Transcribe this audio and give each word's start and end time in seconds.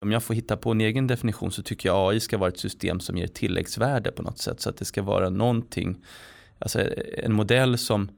Om 0.00 0.12
jag 0.12 0.22
får 0.22 0.34
hitta 0.34 0.56
på 0.56 0.70
en 0.70 0.80
egen 0.80 1.06
definition 1.06 1.52
så 1.52 1.62
tycker 1.62 1.88
jag 1.88 2.12
AI 2.12 2.20
ska 2.20 2.38
vara 2.38 2.48
ett 2.48 2.58
system 2.58 3.00
som 3.00 3.16
ger 3.16 3.26
tilläggsvärde 3.26 4.12
på 4.12 4.22
något 4.22 4.38
sätt. 4.38 4.60
Så 4.60 4.68
att 4.70 4.76
det 4.76 4.84
ska 4.84 5.02
vara 5.02 5.30
någonting, 5.30 6.04
alltså 6.58 6.80
en 7.16 7.32
modell 7.32 7.78
som, 7.78 8.10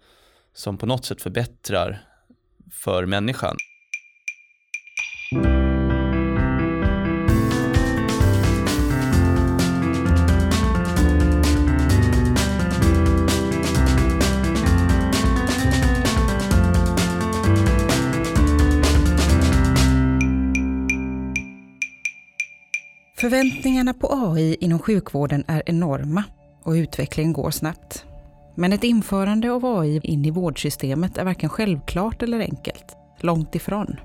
som 0.53 0.79
på 0.79 0.87
något 0.87 1.05
sätt 1.05 1.23
förbättrar 1.23 2.03
för 2.71 3.07
människan. 3.07 3.57
Förväntningarna 23.33 23.95
på 23.95 24.09
AI 24.13 24.57
inom 24.61 24.79
sjukvården 24.79 25.45
är 25.47 25.63
enorma 25.67 26.25
och 26.63 26.73
utvecklingen 26.73 27.33
går 27.33 27.51
snabbt. 27.51 28.05
Men 28.55 28.73
ett 28.73 28.85
införande 28.85 29.53
av 29.53 29.67
AI 29.67 30.01
in 30.03 30.25
i 30.25 30.31
vårdsystemet 30.31 31.19
är 31.19 31.25
varken 31.25 31.51
självklart 31.51 32.23
eller 32.23 32.41
enkelt. 32.41 32.97
Långt 33.21 33.55
ifrån. 33.55 33.97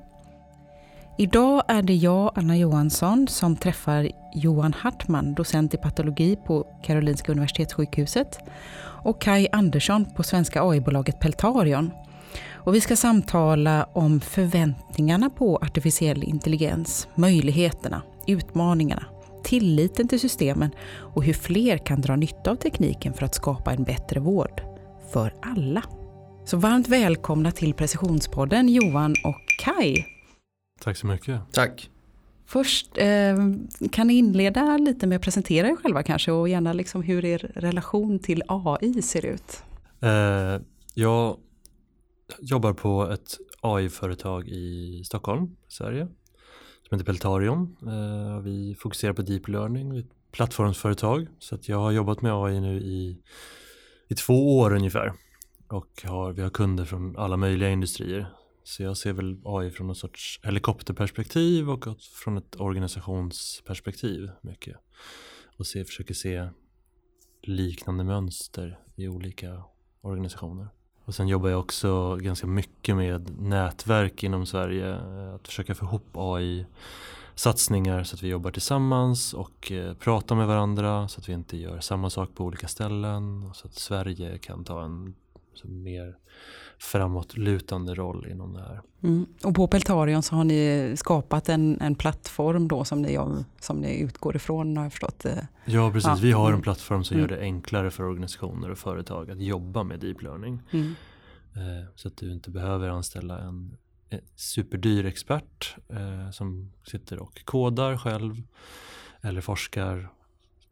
Idag 1.18 1.64
är 1.68 1.82
det 1.82 1.96
jag, 1.96 2.32
Anna 2.36 2.58
Johansson, 2.58 3.28
som 3.28 3.56
träffar 3.56 4.12
Johan 4.36 4.74
Hartman, 4.74 5.34
docent 5.34 5.74
i 5.74 5.78
patologi 5.78 6.36
på 6.46 6.68
Karolinska 6.84 7.32
Universitetssjukhuset 7.32 8.40
och 8.82 9.22
Kai 9.22 9.48
Andersson 9.52 10.06
på 10.06 10.24
svenska 10.24 10.64
AI-bolaget 10.64 11.20
Peltarion. 11.20 11.92
Och 12.54 12.76
vi 12.76 12.82
ska 12.82 12.96
samtala 12.96 13.88
om 13.94 14.20
förväntningarna 14.20 15.30
på 15.30 15.58
artificiell 15.58 16.24
intelligens, 16.24 17.08
möjligheterna, 17.16 18.02
utmaningarna, 18.28 19.04
tilliten 19.48 20.08
till 20.08 20.20
systemen 20.20 20.72
och 21.16 21.24
hur 21.24 21.34
fler 21.34 21.78
kan 21.78 22.02
dra 22.02 22.16
nytta 22.16 22.52
av 22.52 22.56
tekniken 22.56 23.14
för 23.14 23.26
att 23.26 23.36
skapa 23.36 23.74
en 23.74 23.84
bättre 23.84 24.20
vård. 24.20 24.62
För 25.14 25.34
alla. 25.42 25.84
Så 26.46 26.58
varmt 26.58 26.88
välkomna 26.88 27.52
till 27.52 27.74
Precisionspodden 27.74 28.70
Johan 28.70 29.16
och 29.24 29.42
Kai. 29.60 30.06
Tack 30.80 30.98
så 30.98 31.08
mycket. 31.08 31.42
Tack. 31.52 31.90
Först, 32.46 32.98
eh, 32.98 33.36
kan 33.92 34.08
ni 34.08 34.14
inleda 34.14 34.78
lite 34.78 35.08
med 35.08 35.16
att 35.16 35.22
presentera 35.22 35.68
er 35.68 35.76
själva 35.76 36.04
kanske 36.04 36.32
och 36.32 36.50
gärna 36.50 36.74
liksom 36.74 37.04
hur 37.04 37.26
er 37.26 37.52
relation 37.56 38.20
till 38.20 38.44
AI 38.48 39.02
ser 39.02 39.26
ut? 39.26 39.64
Eh, 40.02 40.62
jag 40.94 41.38
jobbar 42.40 42.74
på 42.74 43.12
ett 43.12 43.38
AI-företag 43.62 44.48
i 44.48 45.02
Stockholm, 45.06 45.56
Sverige 45.68 46.08
som 46.90 47.00
heter 47.00 47.12
Peltarion. 47.12 47.78
Eh, 47.88 48.40
vi 48.40 48.76
fokuserar 48.76 49.14
på 49.14 49.22
deep 49.22 49.48
learning, 49.48 49.92
vi 49.92 49.98
är 49.98 50.04
ett 50.04 50.32
plattformsföretag. 50.32 51.28
Så 51.40 51.56
att 51.56 51.70
jag 51.70 51.78
har 51.78 51.92
jobbat 51.92 52.22
med 52.22 52.34
AI 52.34 52.60
nu 52.60 52.80
i, 52.80 53.22
i 54.08 54.16
två 54.16 54.58
år 54.60 54.74
ungefär. 54.74 55.14
Och 55.68 56.04
har, 56.04 56.34
vi 56.34 56.42
har 56.42 56.50
kunder 56.50 56.86
från 56.86 57.18
alla 57.18 57.38
möjliga 57.38 57.70
industrier. 57.70 58.28
Så 58.64 58.84
jag 58.84 58.98
ser 58.98 59.14
väl 59.14 59.42
AI 59.46 59.72
från 59.72 59.88
någon 59.88 59.96
sorts 59.96 60.40
helikopterperspektiv 60.44 61.70
och 61.70 61.86
från 62.24 62.38
ett 62.38 62.60
organisationsperspektiv 62.60 64.30
mycket. 64.42 64.78
Och 65.58 65.68
se, 65.68 65.86
försöker 65.86 66.14
se 66.14 66.50
liknande 67.42 68.04
mönster 68.04 68.80
i 68.96 69.08
olika 69.08 69.64
organisationer. 70.02 70.68
Och 71.08 71.16
sen 71.16 71.28
jobbar 71.28 71.50
jag 71.50 71.60
också 71.60 72.16
ganska 72.16 72.48
mycket 72.48 72.96
med 72.96 73.42
nätverk 73.42 74.24
inom 74.24 74.46
Sverige. 74.46 74.90
Eh, 74.96 75.36
att 75.36 75.48
försöka 75.48 75.76
få 75.76 75.86
ihop 75.86 76.08
AI-satsningar 76.14 78.04
så 78.04 78.16
att 78.16 78.24
vi 78.24 78.28
jobbar 78.28 78.52
tillsammans 78.52 79.34
och 79.34 79.72
eh, 79.72 79.94
pratar 79.94 80.36
med 80.36 80.48
varandra 80.48 81.08
så 81.08 81.20
att 81.20 81.30
vi 81.30 81.34
inte 81.34 81.58
gör 81.58 81.80
samma 81.80 82.10
sak 82.10 82.30
på 82.36 82.44
olika 82.44 82.68
ställen. 82.68 83.52
Så 83.54 83.68
att 83.68 83.74
Sverige 83.74 84.38
kan 84.38 84.64
ta 84.64 84.84
en 84.84 85.16
mer 85.64 86.18
framåtlutande 86.80 87.96
roll 87.96 88.28
inom 88.32 88.54
det 88.54 88.62
här. 88.62 88.82
Mm. 89.04 89.26
Och 89.44 89.56
på 89.56 89.68
Peltarion 89.68 90.24
så 90.24 90.36
har 90.36 90.44
ni 90.44 90.94
skapat 90.98 91.50
en, 91.50 91.82
en 91.82 91.96
plattform 91.96 92.68
då 92.68 92.84
som 92.84 93.02
ni, 93.02 93.20
som 93.60 93.78
ni 93.78 94.00
utgår 94.00 94.36
ifrån 94.36 94.78
har 94.78 94.86
jag 94.86 94.92
förstått. 94.92 95.26
Eh. 95.26 95.38
Ja 95.66 95.92
precis, 95.92 96.08
ja. 96.08 96.18
vi 96.22 96.32
har 96.32 96.54
en 96.54 96.62
plattform 96.62 97.04
som 97.04 97.18
mm. 97.18 97.30
gör 97.30 97.38
det 97.38 97.44
enklare 97.44 97.92
för 97.92 98.04
organisationer 98.04 98.72
och 98.72 98.78
företag 98.78 99.32
att 99.32 99.42
jobba 99.42 99.84
med 99.84 100.00
deep 100.00 100.22
learning. 100.22 100.62
Mm. 100.72 100.96
Eh, 101.56 101.86
så 101.96 102.08
att 102.08 102.18
du 102.18 102.32
inte 102.32 102.50
behöver 102.50 102.90
anställa 102.90 103.40
en, 103.40 103.78
en 104.10 104.22
superdyr 104.36 105.06
expert 105.06 105.76
eh, 105.90 106.32
som 106.32 106.72
sitter 106.84 107.20
och 107.20 107.46
kodar 107.46 107.98
själv 107.98 108.44
eller 109.22 109.42
forskar 109.42 110.10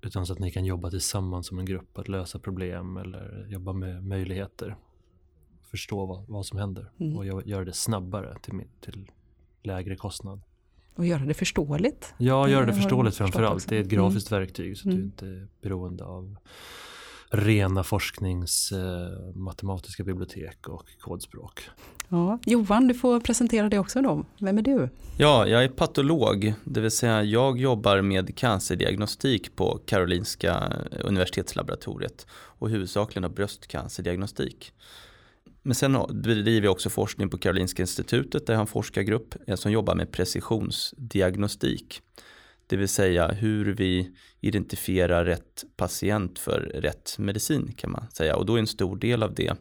utan 0.05 0.25
så 0.25 0.33
att 0.33 0.39
ni 0.39 0.51
kan 0.51 0.65
jobba 0.65 0.89
tillsammans 0.89 1.47
som 1.47 1.59
en 1.59 1.65
grupp 1.65 1.97
att 1.97 2.07
lösa 2.07 2.39
problem 2.39 2.97
eller 2.97 3.47
jobba 3.49 3.73
med 3.73 4.03
möjligheter 4.03 4.75
förstå 5.75 6.05
vad, 6.05 6.27
vad 6.27 6.45
som 6.45 6.59
händer 6.59 6.91
mm. 6.99 7.17
och 7.17 7.25
göra 7.25 7.65
det 7.65 7.73
snabbare 7.73 8.35
till, 8.41 8.61
till 8.81 9.11
lägre 9.63 9.95
kostnad. 9.95 10.41
Och 10.95 11.05
göra 11.05 11.25
det 11.25 11.33
förståeligt? 11.33 12.13
Ja, 12.17 12.49
göra 12.49 12.65
det 12.65 12.73
förståeligt 12.73 13.15
framförallt. 13.15 13.69
Det 13.69 13.77
är 13.77 13.81
ett 13.81 13.87
grafiskt 13.87 14.31
mm. 14.31 14.41
verktyg 14.41 14.77
så 14.77 14.81
att 14.81 14.93
mm. 14.93 14.97
du 14.97 15.03
inte 15.03 15.27
är 15.27 15.47
beroende 15.61 16.03
av 16.03 16.35
rena 17.29 17.83
forsknings 17.83 18.71
eh, 18.71 19.35
matematiska 19.35 20.03
bibliotek 20.03 20.67
och 20.67 20.85
kodspråk. 20.99 21.69
Ja, 22.09 22.39
Johan, 22.45 22.87
du 22.87 22.93
får 22.93 23.19
presentera 23.19 23.69
dig 23.69 23.79
också 23.79 24.01
då. 24.01 24.25
Vem 24.39 24.57
är 24.57 24.61
du? 24.61 24.89
Ja, 25.17 25.47
jag 25.47 25.63
är 25.63 25.67
patolog, 25.67 26.53
det 26.63 26.81
vill 26.81 26.91
säga 26.91 27.23
jag 27.23 27.59
jobbar 27.59 28.01
med 28.01 28.37
cancerdiagnostik 28.37 29.55
på 29.55 29.79
Karolinska 29.85 30.73
universitetslaboratoriet 31.03 32.27
och 32.31 32.69
huvudsakligen 32.69 33.23
av 33.23 33.33
bröstcancerdiagnostik. 33.33 34.73
Men 35.61 35.75
sen 35.75 35.97
bedriver 36.09 36.65
jag 36.65 36.71
också 36.71 36.89
forskning 36.89 37.29
på 37.29 37.37
Karolinska 37.37 37.83
institutet 37.83 38.47
där 38.47 38.53
jag 38.53 38.57
har 38.57 38.63
en 38.63 38.67
forskargrupp 38.67 39.35
eh, 39.47 39.55
som 39.55 39.71
jobbar 39.71 39.95
med 39.95 40.11
precisionsdiagnostik. 40.11 42.01
Det 42.67 42.77
vill 42.77 42.87
säga 42.87 43.27
hur 43.27 43.73
vi 43.73 44.11
identifierar 44.41 45.25
rätt 45.25 45.63
patient 45.75 46.39
för 46.39 46.59
rätt 46.59 47.15
medicin 47.17 47.73
kan 47.77 47.91
man 47.91 48.07
säga. 48.13 48.35
Och 48.35 48.45
då 48.45 48.55
är 48.55 48.59
en 48.59 48.67
stor 48.67 48.97
del 48.97 49.23
av 49.23 49.33
det 49.33 49.53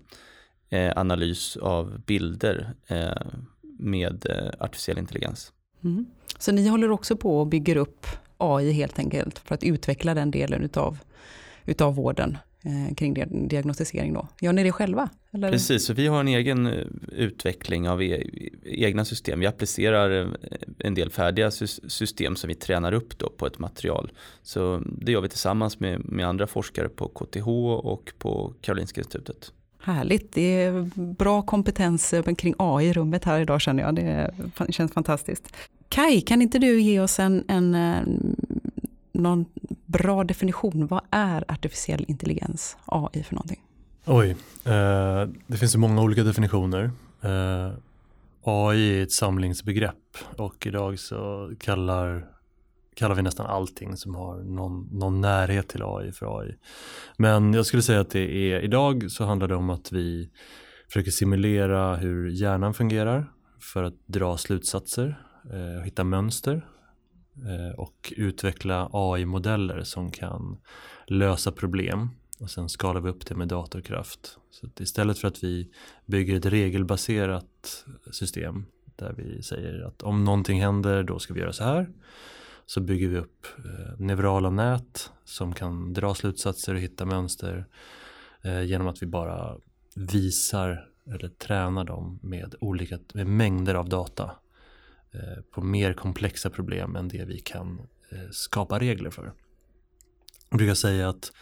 eh, 0.71 0.93
analys 0.97 1.57
av 1.57 2.01
bilder 2.07 2.75
eh, 2.87 3.13
med 3.79 4.27
eh, 4.31 4.65
artificiell 4.65 4.99
intelligens. 4.99 5.53
Mm. 5.85 6.07
Så 6.39 6.53
ni 6.53 6.69
håller 6.69 6.91
också 6.91 7.17
på 7.17 7.41
och 7.41 7.47
bygger 7.47 7.77
upp 7.77 8.07
AI 8.39 8.73
helt 8.73 8.99
enkelt 8.99 9.39
för 9.39 9.55
att 9.55 9.65
utveckla 9.65 10.15
den 10.15 10.31
delen 10.31 10.63
utav, 10.63 10.99
utav 11.65 11.95
vården? 11.95 12.39
eh, 12.65 12.95
kring 12.95 13.15
diagnostisering 13.49 14.13
då. 14.13 14.29
Gör 14.41 14.53
ni 14.53 14.63
det 14.63 14.73
själva? 14.73 15.09
Eller? 15.35 15.51
Precis, 15.51 15.85
så 15.85 15.93
vi 15.93 16.07
har 16.07 16.21
en 16.21 16.29
egen 16.29 16.67
eh, 16.67 16.87
utveckling 17.13 17.89
av 17.89 18.03
e 18.03 18.31
egna 18.65 19.05
system. 19.05 19.41
Vi 19.41 19.47
applicerar 19.47 20.21
eh, 20.21 20.29
en 20.79 20.95
del 20.95 21.11
färdiga 21.11 21.51
system 21.51 22.37
som 22.37 22.49
vi 22.49 22.55
tränar 22.55 22.93
upp 22.93 23.19
då 23.19 23.31
på 23.31 23.47
ett 23.47 23.59
material. 23.59 24.13
Så 24.43 24.83
det 24.87 25.13
gör 25.13 25.21
vi 25.21 25.29
tillsammans 25.29 25.81
med, 25.81 26.05
med 26.05 26.27
andra 26.27 26.47
forskare 26.47 26.89
på 26.89 27.09
KTH 27.09 27.49
och 27.49 28.13
på 28.19 28.53
Karolinska 28.61 29.01
institutet. 29.01 29.53
Härligt, 29.81 30.33
det 30.33 30.63
är 30.63 30.91
bra 30.97 31.43
kompetens 31.43 32.15
kring 32.39 32.55
AI 32.59 32.87
i 32.87 32.93
rummet 32.93 33.25
här 33.25 33.41
idag 33.41 33.61
känner 33.61 33.83
jag. 33.83 33.95
Det 33.95 34.35
känns 34.69 34.93
fantastiskt. 34.93 35.57
Kai, 35.89 36.21
kan 36.21 36.43
inte 36.43 36.59
du 36.59 36.81
ge 36.81 37.01
oss 37.01 37.19
en, 37.19 37.45
en 37.49 37.77
någon 39.13 39.45
bra 39.87 40.25
definition. 40.25 40.87
Vad 40.87 41.01
är 41.11 41.45
artificiell 41.53 42.05
intelligens, 42.09 42.77
AI 42.85 43.23
för 43.23 43.35
någonting? 43.35 43.61
Oj, 44.07 44.31
eh, 44.65 45.29
det 45.47 45.57
finns 45.57 45.75
ju 45.75 45.79
många 45.79 46.03
olika 46.03 46.23
definitioner. 46.23 46.91
Eh, 47.23 47.73
AI 48.43 48.99
är 48.99 49.03
ett 49.03 49.13
samlingsbegrepp 49.13 50.17
och 50.37 50.67
idag 50.67 50.99
så 50.99 51.53
kallar, 51.61 52.29
kallar 52.95 53.15
vi 53.15 53.23
nästan 53.23 53.47
allting 53.47 53.97
som 53.97 54.15
har 54.15 54.37
någon, 54.37 54.89
någon 54.93 55.21
närhet 55.21 55.69
till 55.69 55.83
AI 55.83 56.13
för 56.13 56.41
AI. 56.41 56.55
Men 57.17 57.55
jag 57.55 57.67
skulle 57.67 57.83
säga 57.83 58.01
att 58.01 58.11
det 58.11 58.53
är, 58.53 58.61
idag 58.61 59.11
så 59.11 59.25
handlar 59.25 59.49
det 59.49 59.57
om 59.57 59.71
att 59.71 59.93
vi 59.93 60.31
försöker 60.89 61.11
simulera 61.11 61.97
hur 61.97 62.29
hjärnan 62.29 62.75
fungerar 62.75 63.27
för 63.61 63.83
att 63.83 64.07
dra 64.07 64.37
slutsatser, 64.37 65.19
eh, 65.53 65.85
hitta 65.85 66.05
mönster 66.05 66.63
Eh, 67.43 67.79
och 67.79 68.13
utveckla 68.17 68.89
AI-modeller 68.93 69.83
som 69.83 70.11
kan 70.11 70.57
lösa 71.07 71.53
problem 71.53 72.11
och 72.41 72.51
sen 72.51 72.69
skalar 72.69 73.01
vi 73.01 73.11
upp 73.11 73.27
det 73.27 73.35
med 73.35 73.49
datorkraft. 73.49 74.39
Så 74.51 74.69
istället 74.79 75.19
för 75.19 75.29
att 75.29 75.45
vi 75.45 75.71
bygger 76.07 76.37
ett 76.37 76.47
regelbaserat 76.47 77.85
system 78.11 78.67
där 78.97 79.13
vi 79.17 79.43
säger 79.43 79.81
att 79.81 80.03
om 80.03 80.25
någonting 80.25 80.61
händer 80.61 81.03
då 81.03 81.19
ska 81.19 81.35
vi 81.35 81.41
göra 81.41 81.53
så 81.53 81.65
här 81.65 81.89
så 82.67 82.81
bygger 82.81 83.09
vi 83.09 83.19
upp 83.19 83.47
eh, 83.59 83.99
neurala 83.99 84.51
nät 84.51 85.11
som 85.25 85.55
kan 85.55 85.93
dra 85.93 86.15
slutsatser 86.15 86.75
och 86.75 86.81
hitta 86.81 87.05
mönster 87.05 87.67
eh, 88.43 88.63
genom 88.63 88.87
att 88.87 89.03
vi 89.03 89.07
bara 89.07 89.57
visar 89.95 90.89
eller 91.07 91.29
tränar 91.29 91.85
dem 91.85 92.19
med, 92.23 92.55
olika, 92.61 92.99
med 93.15 93.27
mängder 93.27 93.75
av 93.75 93.89
data 93.89 94.31
eh, 95.13 95.43
på 95.51 95.61
mer 95.61 95.93
komplexa 95.93 96.51
problem 96.51 96.97
än 96.97 97.09
det 97.09 97.25
vi 97.25 97.41
kan 97.41 97.81
eh, 98.11 98.31
skapa 98.31 98.79
regler 98.79 99.11
för. 99.11 99.33
Jag 100.49 100.59
brukar 100.59 100.75
säga 100.75 101.09
att 101.09 101.33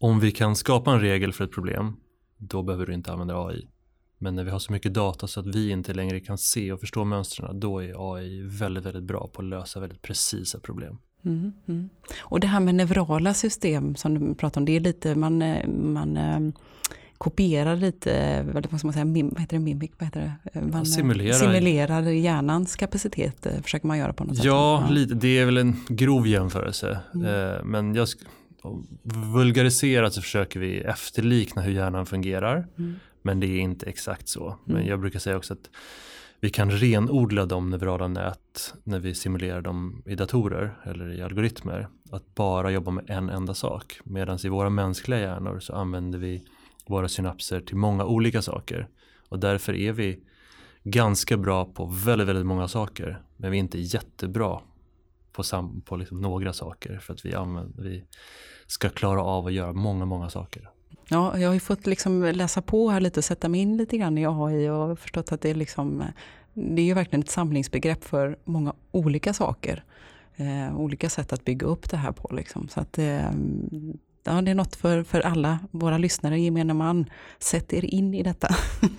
om 0.00 0.20
vi 0.20 0.30
kan 0.30 0.56
skapa 0.56 0.92
en 0.92 1.00
regel 1.00 1.32
för 1.32 1.44
ett 1.44 1.52
problem, 1.52 1.96
då 2.38 2.62
behöver 2.62 2.86
du 2.86 2.94
inte 2.94 3.12
använda 3.12 3.46
AI. 3.46 3.68
Men 4.18 4.34
när 4.34 4.44
vi 4.44 4.50
har 4.50 4.58
så 4.58 4.72
mycket 4.72 4.94
data 4.94 5.26
så 5.26 5.40
att 5.40 5.46
vi 5.46 5.70
inte 5.70 5.94
längre 5.94 6.20
kan 6.20 6.38
se 6.38 6.72
och 6.72 6.80
förstå 6.80 7.04
mönstren, 7.04 7.60
då 7.60 7.82
är 7.82 8.14
AI 8.14 8.42
väldigt, 8.42 8.84
väldigt 8.84 9.02
bra 9.02 9.30
på 9.32 9.42
att 9.42 9.48
lösa 9.48 9.80
väldigt 9.80 10.02
precisa 10.02 10.60
problem. 10.60 10.98
Mm, 11.24 11.52
mm. 11.68 11.88
Och 12.20 12.40
det 12.40 12.46
här 12.46 12.60
med 12.60 12.74
neurala 12.74 13.34
system 13.34 13.96
som 13.96 14.14
du 14.14 14.34
pratar 14.34 14.60
om, 14.60 14.64
det 14.64 14.76
är 14.76 14.80
lite, 14.80 15.14
man, 15.14 15.42
eh, 15.42 15.68
man 15.68 16.16
eh, 16.16 16.40
kopierar 17.18 17.76
lite, 17.76 18.42
vad 18.52 18.78
ska 18.78 18.86
man 18.86 18.92
säga, 18.92 19.04
mim, 19.04 19.28
vad 19.28 19.40
heter 19.40 19.56
det, 19.56 19.62
mimik, 19.62 19.92
vad 19.98 20.06
heter 20.06 20.32
det? 20.52 20.60
Man 20.60 20.86
simulerar. 20.86 21.32
simulerar 21.32 22.02
hjärnans 22.02 22.76
kapacitet, 22.76 23.46
försöker 23.62 23.86
man 23.86 23.98
göra 23.98 24.12
på 24.12 24.24
något 24.24 24.36
ja, 24.36 24.42
sätt. 24.42 24.46
Ja, 24.46 24.94
lite, 24.94 25.14
det 25.14 25.38
är 25.38 25.44
väl 25.44 25.56
en 25.56 25.76
grov 25.88 26.26
jämförelse. 26.26 27.00
Mm. 27.14 27.70
Men 27.70 27.94
jag, 27.94 28.08
vulgariserat 29.34 30.14
så 30.14 30.22
försöker 30.22 30.60
vi 30.60 30.80
efterlikna 30.80 31.62
hur 31.62 31.72
hjärnan 31.72 32.06
fungerar. 32.06 32.68
Mm. 32.78 32.94
Men 33.22 33.40
det 33.40 33.46
är 33.46 33.60
inte 33.60 33.86
exakt 33.86 34.28
så. 34.28 34.56
Men 34.64 34.76
mm. 34.76 34.88
jag 34.88 35.00
brukar 35.00 35.18
säga 35.18 35.36
också 35.36 35.52
att 35.52 35.70
vi 36.40 36.50
kan 36.50 36.70
renodla 36.70 37.46
de 37.46 37.70
neurala 37.70 38.08
nät 38.08 38.74
när 38.84 38.98
vi 38.98 39.14
simulerar 39.14 39.60
dem 39.60 40.02
i 40.06 40.14
datorer 40.14 40.76
eller 40.84 41.12
i 41.12 41.22
algoritmer. 41.22 41.88
Att 42.10 42.34
bara 42.34 42.70
jobba 42.70 42.90
med 42.90 43.10
en 43.10 43.30
enda 43.30 43.54
sak. 43.54 44.00
Medan 44.04 44.38
i 44.44 44.48
våra 44.48 44.70
mänskliga 44.70 45.20
hjärnor 45.20 45.60
så 45.60 45.74
använder 45.74 46.18
vi 46.18 46.44
våra 46.86 47.08
synapser 47.08 47.60
till 47.60 47.76
många 47.76 48.04
olika 48.04 48.42
saker. 48.42 48.88
Och 49.28 49.38
därför 49.38 49.74
är 49.74 49.92
vi 49.92 50.20
ganska 50.84 51.36
bra 51.36 51.64
på 51.64 51.86
väldigt, 51.86 52.28
väldigt 52.28 52.46
många 52.46 52.68
saker. 52.68 53.22
Men 53.36 53.50
vi 53.50 53.56
är 53.56 53.60
inte 53.60 53.78
jättebra 53.78 54.60
på, 55.32 55.42
sam 55.42 55.80
på 55.80 55.96
liksom 55.96 56.20
några 56.20 56.52
saker 56.52 56.98
för 56.98 57.14
att 57.14 57.24
vi, 57.24 57.34
använder, 57.34 57.82
vi 57.82 58.04
ska 58.66 58.88
klara 58.88 59.22
av 59.22 59.46
att 59.46 59.52
göra 59.52 59.72
många, 59.72 60.04
många 60.04 60.30
saker. 60.30 60.70
Ja, 61.08 61.38
jag 61.38 61.48
har 61.48 61.54
ju 61.54 61.60
fått 61.60 61.86
liksom 61.86 62.22
läsa 62.22 62.62
på 62.62 62.90
här 62.90 63.00
lite 63.00 63.20
och 63.20 63.24
sätta 63.24 63.48
mig 63.48 63.60
in 63.60 63.76
lite 63.76 63.98
grann 63.98 64.18
i 64.18 64.26
AI 64.26 64.68
och 64.68 64.98
förstått 64.98 65.32
att 65.32 65.40
det 65.40 65.50
är 65.50 65.54
liksom 65.54 66.04
det 66.54 66.82
är 66.82 66.86
ju 66.86 66.94
verkligen 66.94 67.22
ett 67.22 67.30
samlingsbegrepp 67.30 68.04
för 68.04 68.38
många 68.44 68.74
olika 68.90 69.32
saker. 69.32 69.84
Eh, 70.36 70.80
olika 70.80 71.08
sätt 71.08 71.32
att 71.32 71.44
bygga 71.44 71.66
upp 71.66 71.90
det 71.90 71.96
här 71.96 72.12
på. 72.12 72.34
Liksom. 72.34 72.68
Så 72.68 72.80
att, 72.80 72.98
eh, 72.98 73.30
ja, 74.24 74.42
det 74.42 74.50
är 74.50 74.54
något 74.54 74.76
för, 74.76 75.02
för 75.02 75.20
alla 75.20 75.58
våra 75.70 75.98
lyssnare, 75.98 76.40
gemene 76.40 76.74
man. 76.74 77.10
Sätt 77.38 77.72
er 77.72 77.84
in 77.84 78.14
i 78.14 78.22
detta. 78.22 78.48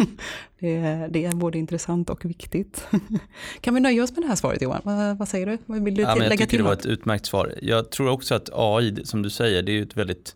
det, 0.60 1.08
det, 1.10 1.26
är 1.26 1.32
både 1.32 1.58
intressant 1.58 2.10
och 2.10 2.26
viktigt. 2.26 2.88
kan 3.62 3.74
vi 3.74 3.80
nöja 3.80 4.04
oss 4.04 4.12
med 4.12 4.24
det 4.24 4.28
här 4.28 4.36
svaret 4.36 4.62
Johan? 4.62 4.82
Vad, 4.84 5.18
vad 5.18 5.28
säger 5.28 5.46
du? 5.46 5.80
Vill 5.80 5.96
du 5.96 6.02
ja, 6.02 6.14
till, 6.14 6.24
jag 6.24 6.38
tycker 6.38 6.58
det 6.58 6.64
var 6.64 6.74
ett 6.74 6.86
utmärkt 6.86 7.26
svar. 7.26 7.54
Jag 7.62 7.92
tror 7.92 8.10
också 8.10 8.36
att 8.36 8.50
AI, 8.54 9.06
som 9.06 9.22
du 9.22 9.30
säger, 9.30 9.64
det 9.64 9.72
är 9.72 9.74
ju 9.74 9.84
ett 9.84 9.98
väldigt 9.98 10.36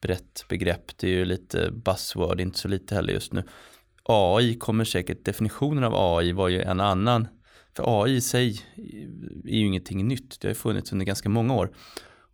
brett 0.00 0.44
begrepp. 0.48 0.98
Det 0.98 1.06
är 1.06 1.12
ju 1.12 1.24
lite 1.24 1.70
buzzword, 1.70 2.40
inte 2.40 2.58
så 2.58 2.68
lite 2.68 2.94
heller 2.94 3.12
just 3.12 3.32
nu. 3.32 3.42
AI 4.02 4.54
kommer 4.54 4.84
säkert, 4.84 5.24
definitionen 5.24 5.84
av 5.84 5.94
AI 5.94 6.32
var 6.32 6.48
ju 6.48 6.62
en 6.62 6.80
annan. 6.80 7.28
För 7.76 8.02
AI 8.02 8.14
i 8.14 8.20
sig 8.20 8.60
är 9.44 9.56
ju 9.56 9.66
ingenting 9.66 10.08
nytt, 10.08 10.40
det 10.40 10.48
har 10.48 10.50
ju 10.50 10.54
funnits 10.54 10.92
under 10.92 11.06
ganska 11.06 11.28
många 11.28 11.54
år. 11.54 11.70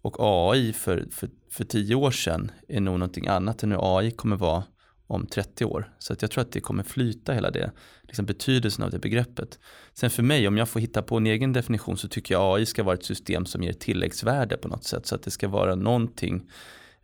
Och 0.02 0.16
AI 0.18 0.72
för, 0.72 1.08
för, 1.10 1.30
för 1.50 1.64
tio 1.64 1.94
år 1.94 2.10
sedan 2.10 2.50
är 2.68 2.80
nog 2.80 2.98
någonting 2.98 3.26
annat 3.26 3.62
än 3.62 3.72
hur 3.72 3.98
AI 3.98 4.10
kommer 4.10 4.36
vara 4.36 4.64
om 5.06 5.26
30 5.26 5.64
år. 5.64 5.92
Så 5.98 6.12
att 6.12 6.22
jag 6.22 6.30
tror 6.30 6.42
att 6.42 6.52
det 6.52 6.60
kommer 6.60 6.82
flyta 6.82 7.32
hela 7.32 7.50
det, 7.50 7.70
liksom 8.02 8.26
betydelsen 8.26 8.84
av 8.84 8.90
det 8.90 8.98
begreppet. 8.98 9.58
Sen 9.94 10.10
för 10.10 10.22
mig, 10.22 10.48
om 10.48 10.56
jag 10.56 10.68
får 10.68 10.80
hitta 10.80 11.02
på 11.02 11.16
en 11.16 11.26
egen 11.26 11.52
definition 11.52 11.96
så 11.96 12.08
tycker 12.08 12.34
jag 12.34 12.58
AI 12.58 12.66
ska 12.66 12.82
vara 12.82 12.94
ett 12.94 13.04
system 13.04 13.46
som 13.46 13.62
ger 13.62 13.72
tilläggsvärde 13.72 14.56
på 14.56 14.68
något 14.68 14.84
sätt. 14.84 15.06
Så 15.06 15.14
att 15.14 15.22
det 15.22 15.30
ska 15.30 15.48
vara 15.48 15.74
någonting, 15.74 16.50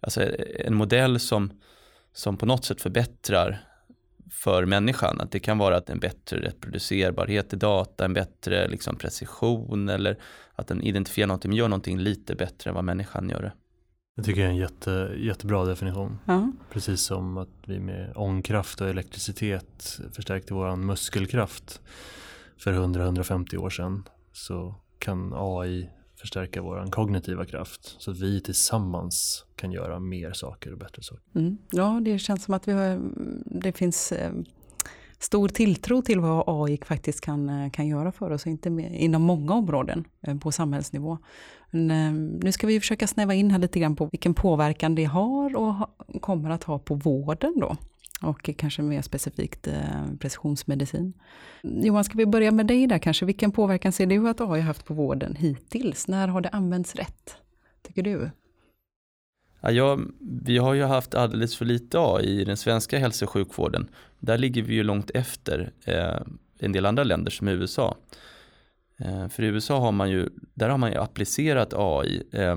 alltså 0.01 0.23
en 0.59 0.75
modell 0.75 1.21
som, 1.21 1.61
som 2.13 2.37
på 2.37 2.47
något 2.47 2.65
sätt 2.65 2.81
förbättrar 2.81 3.76
för 4.31 4.65
människan. 4.65 5.21
Att 5.21 5.31
det 5.31 5.41
kan 5.41 5.59
vara 5.59 5.77
att 5.77 5.91
en 5.91 6.01
bättre 6.01 6.41
reproducerbarhet 6.41 7.53
i 7.53 7.57
data, 7.57 8.05
en 8.05 8.13
bättre 8.13 8.69
liksom 8.69 8.97
precision 8.97 9.89
eller 9.89 10.19
att 10.55 10.67
den 10.67 10.83
identifierar 10.83 11.27
någonting, 11.27 11.51
men 11.51 11.59
gör 11.59 11.69
någonting 11.69 11.99
lite 11.99 12.35
bättre 12.35 12.71
än 12.71 12.75
vad 12.75 12.85
människan 12.85 13.29
gör 13.29 13.43
det. 13.43 13.53
Det 14.17 14.23
tycker 14.23 14.41
jag 14.41 14.49
är 14.49 14.53
en 14.53 14.57
jätte, 14.57 15.15
jättebra 15.17 15.65
definition. 15.65 16.19
Ja. 16.25 16.53
Precis 16.71 17.01
som 17.01 17.37
att 17.37 17.49
vi 17.67 17.81
med 17.81 18.13
ångkraft 18.17 18.81
och 18.81 18.89
elektricitet 18.89 20.01
förstärkte 20.13 20.55
vår 20.55 20.77
muskelkraft 20.77 21.81
för 22.59 22.73
100-150 22.73 23.57
år 23.57 23.71
sedan 23.71 24.09
så 24.33 24.75
kan 24.99 25.33
AI 25.37 25.91
förstärka 26.27 26.63
vår 26.63 26.91
kognitiva 26.91 27.45
kraft 27.45 27.97
så 27.99 28.11
att 28.11 28.21
vi 28.21 28.41
tillsammans 28.41 29.45
kan 29.57 29.73
göra 29.73 30.01
mer 30.01 30.33
saker 30.33 30.73
och 30.73 30.79
bättre 30.79 31.03
saker. 31.03 31.23
Mm. 31.35 31.59
Ja, 31.71 32.01
det 32.05 32.19
känns 32.19 32.45
som 32.45 32.55
att 32.55 32.69
vi 32.69 32.73
har, 32.73 32.85
mm, 32.85 33.43
det 33.47 33.73
finns 33.73 34.13
eh, 34.13 34.33
stor 35.19 35.49
tilltro 35.49 36.03
till 36.03 36.21
vad 36.21 36.45
AI 36.47 36.79
faktiskt 36.85 37.21
kan, 37.21 37.49
eh, 37.49 37.71
kan 37.71 37.87
göra 37.89 38.13
för 38.13 38.31
oss, 38.31 38.47
inte 38.47 38.71
med, 38.71 39.01
inom 39.01 39.23
många 39.23 39.55
områden 39.55 40.05
eh, 40.23 40.39
på 40.39 40.53
samhällsnivå. 40.53 41.19
Men, 41.71 41.91
eh, 41.91 42.13
nu 42.45 42.53
ska 42.53 42.67
vi 42.67 42.81
försöka 42.81 43.07
snäva 43.07 43.35
in 43.35 43.51
här 43.51 43.59
lite 43.59 43.81
grann 43.81 43.97
på 43.97 44.07
vilken 44.07 44.35
påverkan 44.35 44.95
det 44.95 45.05
har 45.05 45.57
och 45.57 45.75
ha, 45.75 45.91
kommer 46.21 46.51
att 46.51 46.65
ha 46.65 46.79
på 46.79 46.95
vården 46.95 47.55
då 47.57 47.77
och 48.23 48.51
kanske 48.57 48.83
mer 48.83 49.03
specifikt 49.03 49.67
eh, 49.67 50.15
precisionsmedicin. 50.21 51.13
Johan, 51.63 52.05
ska 52.05 52.19
vi 52.19 52.27
börja 52.27 52.51
med 52.51 52.67
dig 52.67 52.87
där 52.87 52.99
kanske? 52.99 53.27
Vilken 53.27 53.53
påverkan 53.53 53.93
ser 53.93 54.07
du 54.07 54.29
att 54.29 54.41
AI 54.41 54.61
haft 54.61 54.85
på 54.85 54.95
vården 54.95 55.37
hittills? 55.37 56.09
När 56.09 56.29
har 56.29 56.41
det 56.41 56.49
använts 56.49 56.95
rätt, 56.95 57.37
tycker 57.83 58.03
du? 58.03 58.31
Ja, 59.61 59.71
ja, 59.71 59.99
vi 60.45 60.59
har 60.59 60.75
ju 60.75 60.83
haft 60.83 61.15
alldeles 61.15 61.57
för 61.57 61.65
lite 61.65 61.99
AI 62.01 62.41
i 62.41 62.45
den 62.45 62.57
svenska 62.57 62.99
hälso 62.99 63.25
och 63.25 63.31
sjukvården. 63.31 63.89
Där 64.19 64.39
ligger 64.39 64.63
vi 64.63 64.75
ju 64.75 64.83
långt 64.83 65.11
efter 65.11 65.73
eh, 65.85 66.21
en 66.59 66.73
del 66.73 66.87
andra 66.87 67.05
länder 67.05 67.31
som 67.31 67.49
USA. 67.49 67.97
Eh, 68.99 69.29
för 69.29 69.43
i 69.43 69.47
USA 69.47 69.79
har 69.79 69.93
man 69.93 70.11
ju, 70.11 70.29
där 70.55 70.69
har 70.69 70.79
man 70.79 70.93
ju 70.93 70.99
applicerat 70.99 71.73
AI 71.77 72.23
eh, 72.33 72.57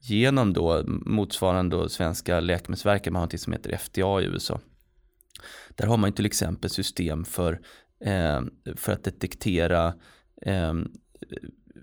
genom 0.00 0.52
då 0.52 0.82
motsvarande 0.86 1.76
då 1.76 1.88
svenska 1.88 2.40
läkemedelsverket, 2.40 3.12
man 3.12 3.20
har 3.20 3.26
något 3.26 3.40
som 3.40 3.52
heter 3.52 3.76
FDA 3.76 4.20
i 4.20 4.24
USA. 4.24 4.60
Där 5.74 5.86
har 5.86 5.96
man 5.96 6.12
till 6.12 6.26
exempel 6.26 6.70
system 6.70 7.24
för, 7.24 7.60
eh, 8.00 8.40
för 8.76 8.92
att 8.92 9.04
detektera 9.04 9.94
eh, 10.42 10.74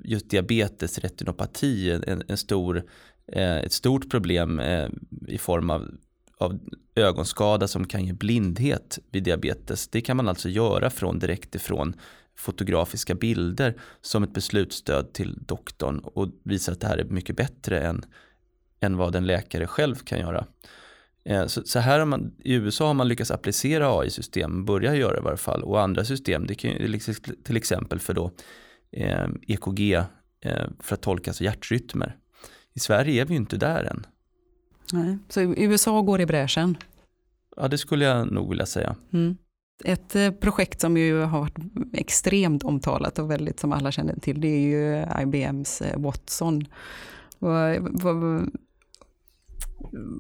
just 0.03 0.29
diabetes, 0.29 1.00
retinopati, 1.00 1.91
en, 1.91 2.23
en 2.27 2.38
stor, 2.38 2.83
eh, 3.27 3.57
ett 3.57 3.74
stort 3.74 4.10
problem 4.10 4.60
eh, 4.60 4.89
i 5.27 5.38
form 5.38 5.69
av, 5.69 5.91
av 6.38 6.60
ögonskada 6.95 7.67
som 7.67 7.88
kan 7.88 8.05
ge 8.05 8.13
blindhet 8.13 9.00
vid 9.12 9.24
diabetes. 9.24 9.88
Det 9.88 10.01
kan 10.01 10.17
man 10.17 10.27
alltså 10.27 10.50
göra 10.50 10.89
från 10.89 11.19
direkt 11.19 11.55
ifrån 11.55 11.93
fotografiska 12.36 13.15
bilder 13.15 13.75
som 14.01 14.24
ett 14.24 14.33
beslutsstöd 14.33 15.13
till 15.13 15.38
doktorn 15.45 16.00
och 16.00 16.29
visa 16.43 16.72
att 16.72 16.79
det 16.79 16.88
här 16.88 16.98
är 16.98 17.03
mycket 17.03 17.36
bättre 17.36 17.81
än, 17.81 18.05
än 18.79 18.98
vad 18.98 19.15
en 19.15 19.27
läkare 19.27 19.67
själv 19.67 19.95
kan 19.95 20.19
göra. 20.19 20.45
Eh, 21.25 21.46
så, 21.48 21.63
så, 21.65 21.80
här 21.80 22.00
har 22.00 22.06
man, 22.06 22.32
i 22.44 22.53
USA 22.53 22.88
har 22.88 22.94
man 22.94 23.08
lyckats 23.08 23.32
applicera 23.32 24.00
AI-system, 24.00 24.65
börja 24.65 24.96
göra 24.96 25.13
det 25.13 25.20
i 25.20 25.24
varje 25.24 25.38
fall, 25.38 25.63
och 25.63 25.82
andra 25.82 26.06
system, 26.06 26.48
det 26.48 26.56
kan 26.56 26.72
liksom, 26.72 27.13
till 27.44 27.58
exempel 27.58 28.00
för 28.00 28.13
då 28.13 28.32
eh, 28.92 29.27
EKG 29.48 29.94
eh, 29.94 30.68
för 30.80 30.96
att 30.96 31.01
tolka 31.01 31.32
alltså 31.32 31.44
hjärtrytmer. 31.44 32.18
I 32.74 32.80
Sverige 32.80 33.22
är 33.22 33.25
vi 33.25 33.34
ju 33.34 33.38
inte 33.38 33.58
där 33.58 33.84
än. 33.84 34.06
Nej, 34.94 35.18
så 35.30 35.42
USA 35.42 36.01
går 36.01 36.22
i 36.22 36.25
bräschen? 36.25 36.77
Ja, 37.56 37.68
det 37.68 37.77
skulle 37.77 38.06
jag 38.06 38.32
nog 38.32 38.50
vilja 38.50 38.65
säga. 38.65 38.96
Mm. 39.13 39.38
Ett 39.84 40.39
projekt 40.39 40.82
som 40.82 40.98
ju 40.98 41.22
har 41.22 41.39
varit 41.39 41.58
extremt 41.94 42.63
omtalat 42.63 43.20
och 43.20 43.32
väldigt 43.32 43.60
som 43.60 43.72
alla 43.72 43.92
känner 43.92 44.15
till, 44.20 44.42
det 44.42 44.48
är 44.48 44.60
ju 44.60 45.06
IBMs 45.22 45.82
Watson 45.96 46.65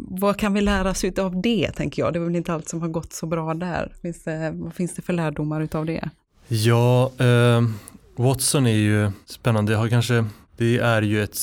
vad, 0.07 0.37
kan 0.37 0.53
vi 0.53 0.61
lära 0.61 0.89
oss 0.89 1.03
av 1.17 1.41
det, 1.41 1.71
tänker 1.71 2.01
jag? 2.01 2.13
Det 2.13 2.19
är 2.19 2.23
väl 2.23 2.35
inte 2.35 2.53
allt 2.53 2.69
som 2.69 2.81
har 2.81 2.89
gått 2.89 3.13
så 3.13 3.25
bra 3.25 3.53
där. 3.53 3.93
Finns 4.01 4.23
det, 4.23 4.51
vad 4.55 4.73
finns 4.73 4.95
det 4.95 5.01
för 5.01 5.13
lärdomar 5.13 5.67
av 5.71 5.85
det? 5.85 6.09
Ja, 6.47 7.11
eh, 7.17 7.61
Watson 8.15 8.67
är 8.67 8.77
ju 8.77 9.11
spännande. 9.25 9.71
Det, 9.71 9.77
har 9.77 9.87
kanske, 9.87 10.25
det 10.57 10.77
är 10.77 11.01
ju 11.01 11.23
ett 11.23 11.37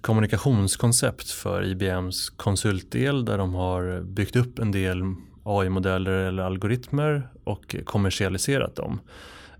kommunikationskoncept 0.00 1.30
för 1.30 1.64
IBMs 1.64 2.30
konsultdel 2.30 3.24
där 3.24 3.38
de 3.38 3.54
har 3.54 4.00
byggt 4.00 4.36
upp 4.36 4.58
en 4.58 4.72
del 4.72 5.02
AI-modeller 5.44 6.12
eller 6.12 6.42
algoritmer 6.42 7.28
och 7.44 7.76
kommersialiserat 7.84 8.76
dem. 8.76 9.00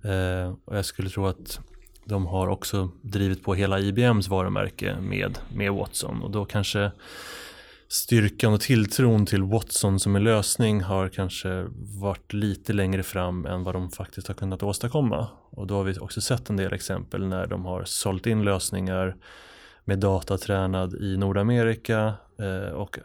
Eh, 0.02 0.54
och 0.64 0.76
jag 0.76 0.84
skulle 0.84 1.10
tro 1.10 1.26
att 1.26 1.60
de 2.04 2.26
har 2.26 2.48
också 2.48 2.90
drivit 3.02 3.44
på 3.44 3.54
hela 3.54 3.80
IBMs 3.80 4.28
varumärke 4.28 4.96
med, 5.00 5.38
med 5.54 5.72
Watson 5.72 6.22
och 6.22 6.30
då 6.30 6.44
kanske 6.44 6.90
styrkan 7.88 8.52
och 8.52 8.60
tilltron 8.60 9.26
till 9.26 9.42
Watson 9.42 10.00
som 10.00 10.16
en 10.16 10.24
lösning 10.24 10.80
har 10.80 11.08
kanske 11.08 11.66
varit 12.00 12.32
lite 12.32 12.72
längre 12.72 13.02
fram 13.02 13.46
än 13.46 13.64
vad 13.64 13.74
de 13.74 13.90
faktiskt 13.90 14.28
har 14.28 14.34
kunnat 14.34 14.62
åstadkomma. 14.62 15.28
Och 15.50 15.66
då 15.66 15.74
har 15.74 15.84
vi 15.84 15.98
också 15.98 16.20
sett 16.20 16.50
en 16.50 16.56
del 16.56 16.72
exempel 16.72 17.26
när 17.26 17.46
de 17.46 17.64
har 17.64 17.84
sålt 17.84 18.26
in 18.26 18.44
lösningar 18.44 19.16
med 19.84 19.98
data 19.98 20.38
tränad 20.38 20.94
i 20.94 21.16
Nordamerika 21.16 22.14
eh, 22.38 22.72
och 22.72 22.98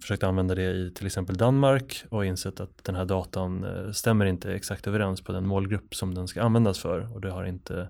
försökt 0.00 0.22
använda 0.22 0.54
det 0.54 0.72
i 0.72 0.92
till 0.94 1.06
exempel 1.06 1.36
Danmark 1.36 2.04
och 2.08 2.24
insett 2.24 2.60
att 2.60 2.84
den 2.84 2.94
här 2.94 3.04
datan 3.04 3.64
eh, 3.64 3.92
stämmer 3.92 4.26
inte 4.26 4.54
exakt 4.54 4.86
överens 4.86 5.20
på 5.20 5.32
den 5.32 5.46
målgrupp 5.46 5.94
som 5.94 6.14
den 6.14 6.28
ska 6.28 6.42
användas 6.42 6.78
för 6.78 7.14
och 7.14 7.20
det 7.20 7.30
har 7.30 7.44
inte 7.44 7.88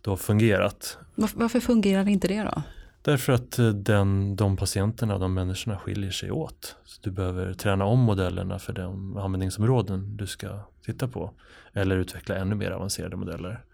då 0.00 0.16
fungerat. 0.16 0.98
Varför 1.14 1.60
fungerar 1.60 2.08
inte 2.08 2.28
det 2.28 2.42
då? 2.42 2.62
Därför 3.02 3.32
att 3.32 3.58
eh, 3.58 3.68
den, 3.68 4.36
de 4.36 4.56
patienterna, 4.56 5.18
de 5.18 5.34
människorna 5.34 5.78
skiljer 5.78 6.10
sig 6.10 6.30
åt. 6.30 6.76
Så 6.84 7.00
du 7.02 7.10
behöver 7.10 7.54
träna 7.54 7.84
om 7.84 8.00
modellerna 8.00 8.58
för 8.58 8.72
de 8.72 9.16
användningsområden 9.16 10.16
du 10.16 10.26
ska 10.26 10.60
titta 10.84 11.08
på. 11.08 11.30
Eller 11.72 11.96
utveckla 11.96 12.36
ännu 12.36 12.54
mer 12.54 12.70
avancerade 12.70 13.16
modeller. 13.16 13.64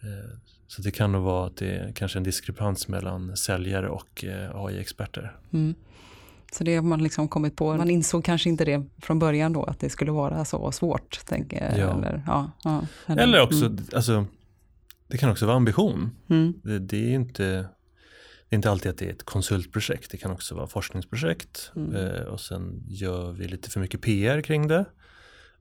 Eh, 0.00 0.38
så 0.66 0.82
det 0.82 0.90
kan 0.90 1.12
nog 1.12 1.22
vara 1.22 1.46
att 1.46 1.56
det 1.56 1.70
är 1.70 1.92
kanske 1.92 2.18
en 2.18 2.22
diskrepans 2.22 2.88
mellan 2.88 3.36
säljare 3.36 3.88
och 3.88 4.24
AI-experter. 4.54 5.36
Mm. 5.52 5.74
Så 6.52 6.64
det 6.64 6.76
har 6.76 6.82
man 6.82 7.02
liksom 7.02 7.28
kommit 7.28 7.56
på. 7.56 7.76
Man 7.76 7.90
insåg 7.90 8.24
kanske 8.24 8.48
inte 8.48 8.64
det 8.64 8.86
från 9.02 9.18
början 9.18 9.52
då, 9.52 9.64
att 9.64 9.80
det 9.80 9.90
skulle 9.90 10.12
vara 10.12 10.44
så 10.44 10.72
svårt. 10.72 11.26
Tänker, 11.26 11.78
ja. 11.78 11.98
Eller, 11.98 12.22
ja, 12.26 12.50
ja, 12.64 12.82
eller, 13.06 13.22
eller 13.22 13.42
också, 13.42 13.66
mm. 13.66 13.84
alltså, 13.94 14.26
det 15.08 15.18
kan 15.18 15.30
också 15.30 15.46
vara 15.46 15.56
ambition. 15.56 16.10
Mm. 16.28 16.54
Det, 16.62 16.78
det, 16.78 17.10
är 17.10 17.14
inte, 17.14 17.66
det 18.48 18.54
är 18.54 18.56
inte 18.56 18.70
alltid 18.70 18.90
att 18.90 18.98
det 18.98 19.06
är 19.06 19.10
ett 19.12 19.24
konsultprojekt, 19.24 20.10
det 20.10 20.16
kan 20.16 20.30
också 20.30 20.54
vara 20.54 20.66
forskningsprojekt. 20.66 21.72
Mm. 21.76 21.94
Eh, 21.94 22.22
och 22.22 22.40
sen 22.40 22.84
gör 22.88 23.32
vi 23.32 23.48
lite 23.48 23.70
för 23.70 23.80
mycket 23.80 24.00
PR 24.00 24.40
kring 24.40 24.68
det. 24.68 24.84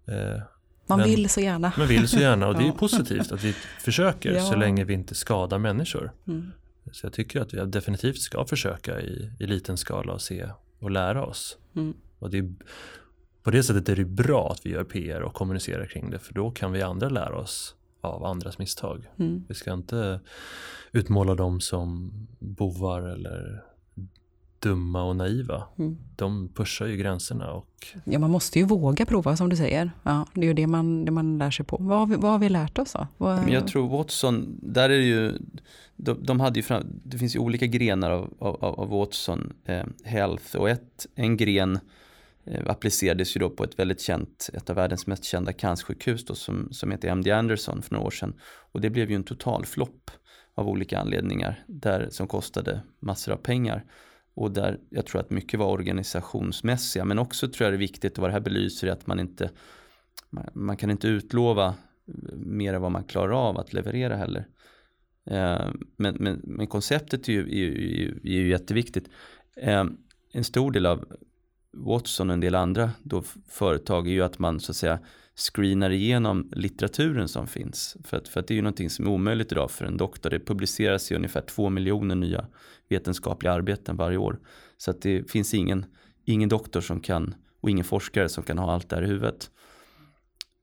Eh, 0.06 0.42
man 0.88 1.00
men, 1.00 1.10
vill 1.10 1.30
så 1.30 1.40
gärna. 1.40 1.74
Man 1.78 1.88
vill 1.88 2.08
så 2.08 2.20
gärna 2.20 2.48
och 2.48 2.56
det 2.58 2.68
är 2.68 2.72
positivt 2.78 3.32
att 3.32 3.44
vi 3.44 3.54
försöker 3.80 4.34
ja. 4.34 4.42
så 4.42 4.56
länge 4.56 4.84
vi 4.84 4.94
inte 4.94 5.16
skadar 5.16 5.58
människor. 5.58 6.12
Mm. 6.28 6.52
Så 6.92 7.06
jag 7.06 7.14
tycker 7.14 7.42
att 7.42 7.54
vi 7.54 7.66
definitivt 7.66 8.20
ska 8.20 8.46
försöka 8.46 9.02
i, 9.02 9.32
i 9.40 9.48
liten 9.48 9.78
skala 9.78 10.14
och 10.14 10.22
se 10.22 10.50
och 10.80 10.92
lära 10.92 11.26
oss. 11.26 11.58
Mm. 11.76 11.94
Och 12.20 12.30
det 12.30 12.38
är, 12.38 12.54
på 13.44 13.52
det 13.52 13.64
sättet 13.64 13.90
är 13.90 13.96
det 13.96 14.06
bra 14.06 14.52
att 14.52 14.66
vi 14.66 14.70
gör 14.70 14.84
PR 14.84 15.22
och 15.22 15.34
kommunicerar 15.34 15.86
kring 15.86 16.10
det 16.10 16.20
för 16.20 16.34
då 16.34 16.52
kan 16.52 16.72
vi 16.72 16.82
andra 16.82 17.10
lära 17.10 17.38
oss 17.38 17.76
av 18.02 18.26
andras 18.26 18.60
misstag. 18.60 19.10
Mm. 19.20 19.46
Vi 19.48 19.56
ska 19.56 19.74
inte 19.74 20.20
utmåla 20.92 21.36
dem 21.36 21.62
som 21.62 22.12
bovar 22.40 23.02
eller 23.02 23.64
dumma 24.60 25.04
och 25.04 25.16
naiva. 25.16 25.64
Mm. 25.78 25.98
De 26.16 26.50
pushar 26.50 26.86
ju 26.88 26.98
gränserna. 26.98 27.52
Och... 27.52 27.88
Ja, 28.04 28.20
man 28.20 28.32
måste 28.32 28.60
ju 28.60 28.66
våga 28.66 29.06
prova 29.06 29.38
som 29.38 29.50
du 29.50 29.56
säger. 29.56 29.92
Ja, 30.04 30.26
det 30.34 30.42
är 30.42 30.46
ju 30.46 30.54
det 30.54 30.68
man, 30.68 31.06
det 31.06 31.12
man 31.12 31.38
lär 31.38 31.52
sig 31.52 31.66
på. 31.66 31.78
Vad 31.80 32.00
har 32.00 32.06
vi, 32.06 32.16
vad 32.16 32.32
har 32.32 32.40
vi 32.40 32.50
lärt 32.50 32.78
oss 32.78 32.94
då? 32.94 33.08
Vad... 33.18 33.50
Jag 33.50 33.68
tror 33.68 33.90
Watson, 33.90 34.60
där 34.62 34.90
är 34.90 34.98
det 34.98 35.06
ju, 35.06 35.38
de, 35.96 36.24
de 36.24 36.40
hade 36.40 36.60
ju 36.60 36.64
fram, 36.64 36.84
det 37.04 37.18
finns 37.18 37.36
ju 37.36 37.40
olika 37.40 37.66
grenar 37.66 38.12
av, 38.12 38.34
av, 38.40 38.80
av 38.80 38.90
Watson 38.90 39.54
eh, 39.66 39.86
Health 40.04 40.56
och 40.56 40.70
ett, 40.70 41.08
en 41.16 41.38
gren 41.38 41.76
eh, 41.76 41.82
Eh, 42.48 42.64
applicerades 42.68 43.36
ju 43.36 43.40
då 43.40 43.50
på 43.50 43.64
ett 43.64 43.80
väldigt 43.80 44.02
känt, 44.02 44.50
ett 44.54 44.70
av 44.70 44.76
världens 44.76 45.08
mest 45.08 45.24
kända 45.24 45.54
cancersjukhus 45.54 46.26
då, 46.26 46.36
som, 46.36 46.68
som 46.72 46.92
heter 46.92 47.08
MD 47.08 47.32
Anderson 47.32 47.82
för 47.82 47.94
några 47.94 48.08
år 48.08 48.12
sedan. 48.12 48.34
Och 48.72 48.82
det 48.82 48.90
blev 48.90 49.10
ju 49.10 49.16
en 49.16 49.24
total 49.24 49.66
flopp 49.66 50.12
av 50.56 50.70
olika 50.70 51.00
anledningar 51.00 51.64
där, 51.68 52.08
som 52.12 52.28
kostade 52.28 52.82
massor 53.00 53.32
av 53.32 53.38
pengar. 53.38 53.86
Och 54.34 54.52
där 54.52 54.80
jag 54.90 55.06
tror 55.06 55.22
att 55.22 55.30
mycket 55.30 55.60
var 55.60 55.68
organisationsmässiga 55.68 57.06
men 57.06 57.20
också 57.20 57.48
tror 57.48 57.66
jag 57.66 57.74
det 57.74 57.76
är 57.76 57.80
viktigt 57.80 58.18
och 58.18 58.22
vad 58.22 58.30
det 58.30 58.34
här 58.34 58.40
belyser 58.40 58.88
är 58.88 58.92
att 58.92 59.08
man 59.08 59.20
inte 59.20 59.50
man 60.54 60.78
kan 60.78 60.92
inte 60.92 61.08
utlova 61.08 61.68
eh, 61.68 62.36
mer 62.36 62.74
än 62.74 62.82
vad 62.82 62.92
man 62.92 63.04
klarar 63.04 63.50
av 63.50 63.58
att 63.58 63.74
leverera 63.74 64.16
heller. 64.16 64.48
Eh, 65.26 65.70
men, 65.98 66.16
men, 66.20 66.42
men 66.44 66.68
konceptet 66.68 67.30
är 67.30 67.34
ju, 67.34 67.42
är, 67.42 67.72
ju, 68.00 68.20
är 68.24 68.42
ju 68.42 68.50
jätteviktigt. 68.50 69.10
En 70.34 70.44
stor 70.44 70.72
del 70.72 70.86
av 70.86 71.06
Watson 71.78 72.30
och 72.30 72.34
en 72.34 72.40
del 72.40 72.56
andra 72.56 72.92
då 73.04 73.24
företag 73.50 74.08
är 74.08 74.12
ju 74.12 74.24
att 74.24 74.40
man 74.40 74.60
så 74.60 74.72
att 74.72 74.76
säga 74.76 75.00
screenar 75.36 75.90
igenom 75.90 76.52
litteraturen 76.56 77.28
som 77.28 77.48
finns. 77.48 77.98
För 78.04 78.18
att, 78.18 78.28
för 78.28 78.40
att 78.40 78.48
det 78.48 78.54
är 78.54 78.56
ju 78.56 78.62
någonting 78.62 78.90
som 78.90 79.06
är 79.06 79.10
omöjligt 79.10 79.52
idag 79.52 79.72
för 79.72 79.86
en 79.86 79.98
doktor. 79.98 80.30
Det 80.30 80.40
publiceras 80.40 81.12
ju 81.12 81.16
ungefär 81.16 81.42
två 81.42 81.70
miljoner 81.70 82.16
nya 82.16 82.48
vetenskapliga 82.90 83.54
arbeten 83.54 83.96
varje 83.96 84.18
år. 84.18 84.40
Så 84.78 84.92
att 84.92 85.02
det 85.02 85.32
finns 85.32 85.54
ingen, 85.54 85.86
ingen 86.26 86.50
doktor 86.50 86.82
som 86.82 87.00
kan 87.00 87.36
och 87.62 87.70
ingen 87.70 87.86
forskare 87.86 88.30
som 88.30 88.44
kan 88.44 88.58
ha 88.58 88.74
allt 88.74 88.90
det 88.90 88.96
här 88.96 89.04
i 89.04 89.08
huvudet. 89.08 89.52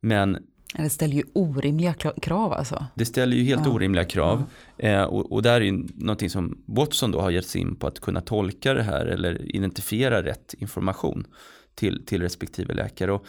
Men 0.00 0.46
det 0.82 0.90
ställer 0.90 1.14
ju 1.14 1.22
orimliga 1.32 1.94
krav 1.94 2.52
alltså. 2.52 2.86
Det 2.94 3.04
ställer 3.04 3.36
ju 3.36 3.42
helt 3.42 3.66
ja. 3.66 3.72
orimliga 3.72 4.04
krav. 4.04 4.44
Ja. 4.76 4.88
Eh, 4.88 5.02
och, 5.02 5.32
och 5.32 5.42
där 5.42 5.60
är 5.60 5.64
ju 5.64 5.86
någonting 5.94 6.30
som 6.30 6.62
Watson 6.66 7.10
då 7.10 7.20
har 7.20 7.30
gett 7.30 7.46
sig 7.46 7.60
in 7.60 7.76
på 7.76 7.86
att 7.86 8.00
kunna 8.00 8.20
tolka 8.20 8.74
det 8.74 8.82
här 8.82 9.06
eller 9.06 9.56
identifiera 9.56 10.22
rätt 10.22 10.54
information 10.58 11.26
till, 11.74 12.06
till 12.06 12.22
respektive 12.22 12.74
läkare. 12.74 13.12
Och, 13.12 13.26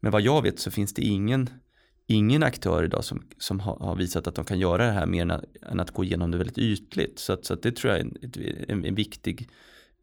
men 0.00 0.12
vad 0.12 0.22
jag 0.22 0.42
vet 0.42 0.58
så 0.58 0.70
finns 0.70 0.94
det 0.94 1.02
ingen, 1.02 1.50
ingen 2.06 2.42
aktör 2.42 2.84
idag 2.84 3.04
som, 3.04 3.22
som 3.38 3.60
har, 3.60 3.76
har 3.80 3.96
visat 3.96 4.26
att 4.26 4.34
de 4.34 4.44
kan 4.44 4.58
göra 4.58 4.86
det 4.86 4.92
här 4.92 5.06
mer 5.06 5.22
än 5.22 5.30
att, 5.30 5.44
än 5.70 5.80
att 5.80 5.90
gå 5.90 6.04
igenom 6.04 6.30
det 6.30 6.38
väldigt 6.38 6.58
ytligt. 6.58 7.18
Så, 7.18 7.32
att, 7.32 7.44
så 7.44 7.54
att 7.54 7.62
det 7.62 7.76
tror 7.76 7.92
jag 7.92 8.00
är 8.00 8.04
en, 8.04 8.16
en, 8.68 8.84
en 8.84 8.94
viktig 8.94 9.48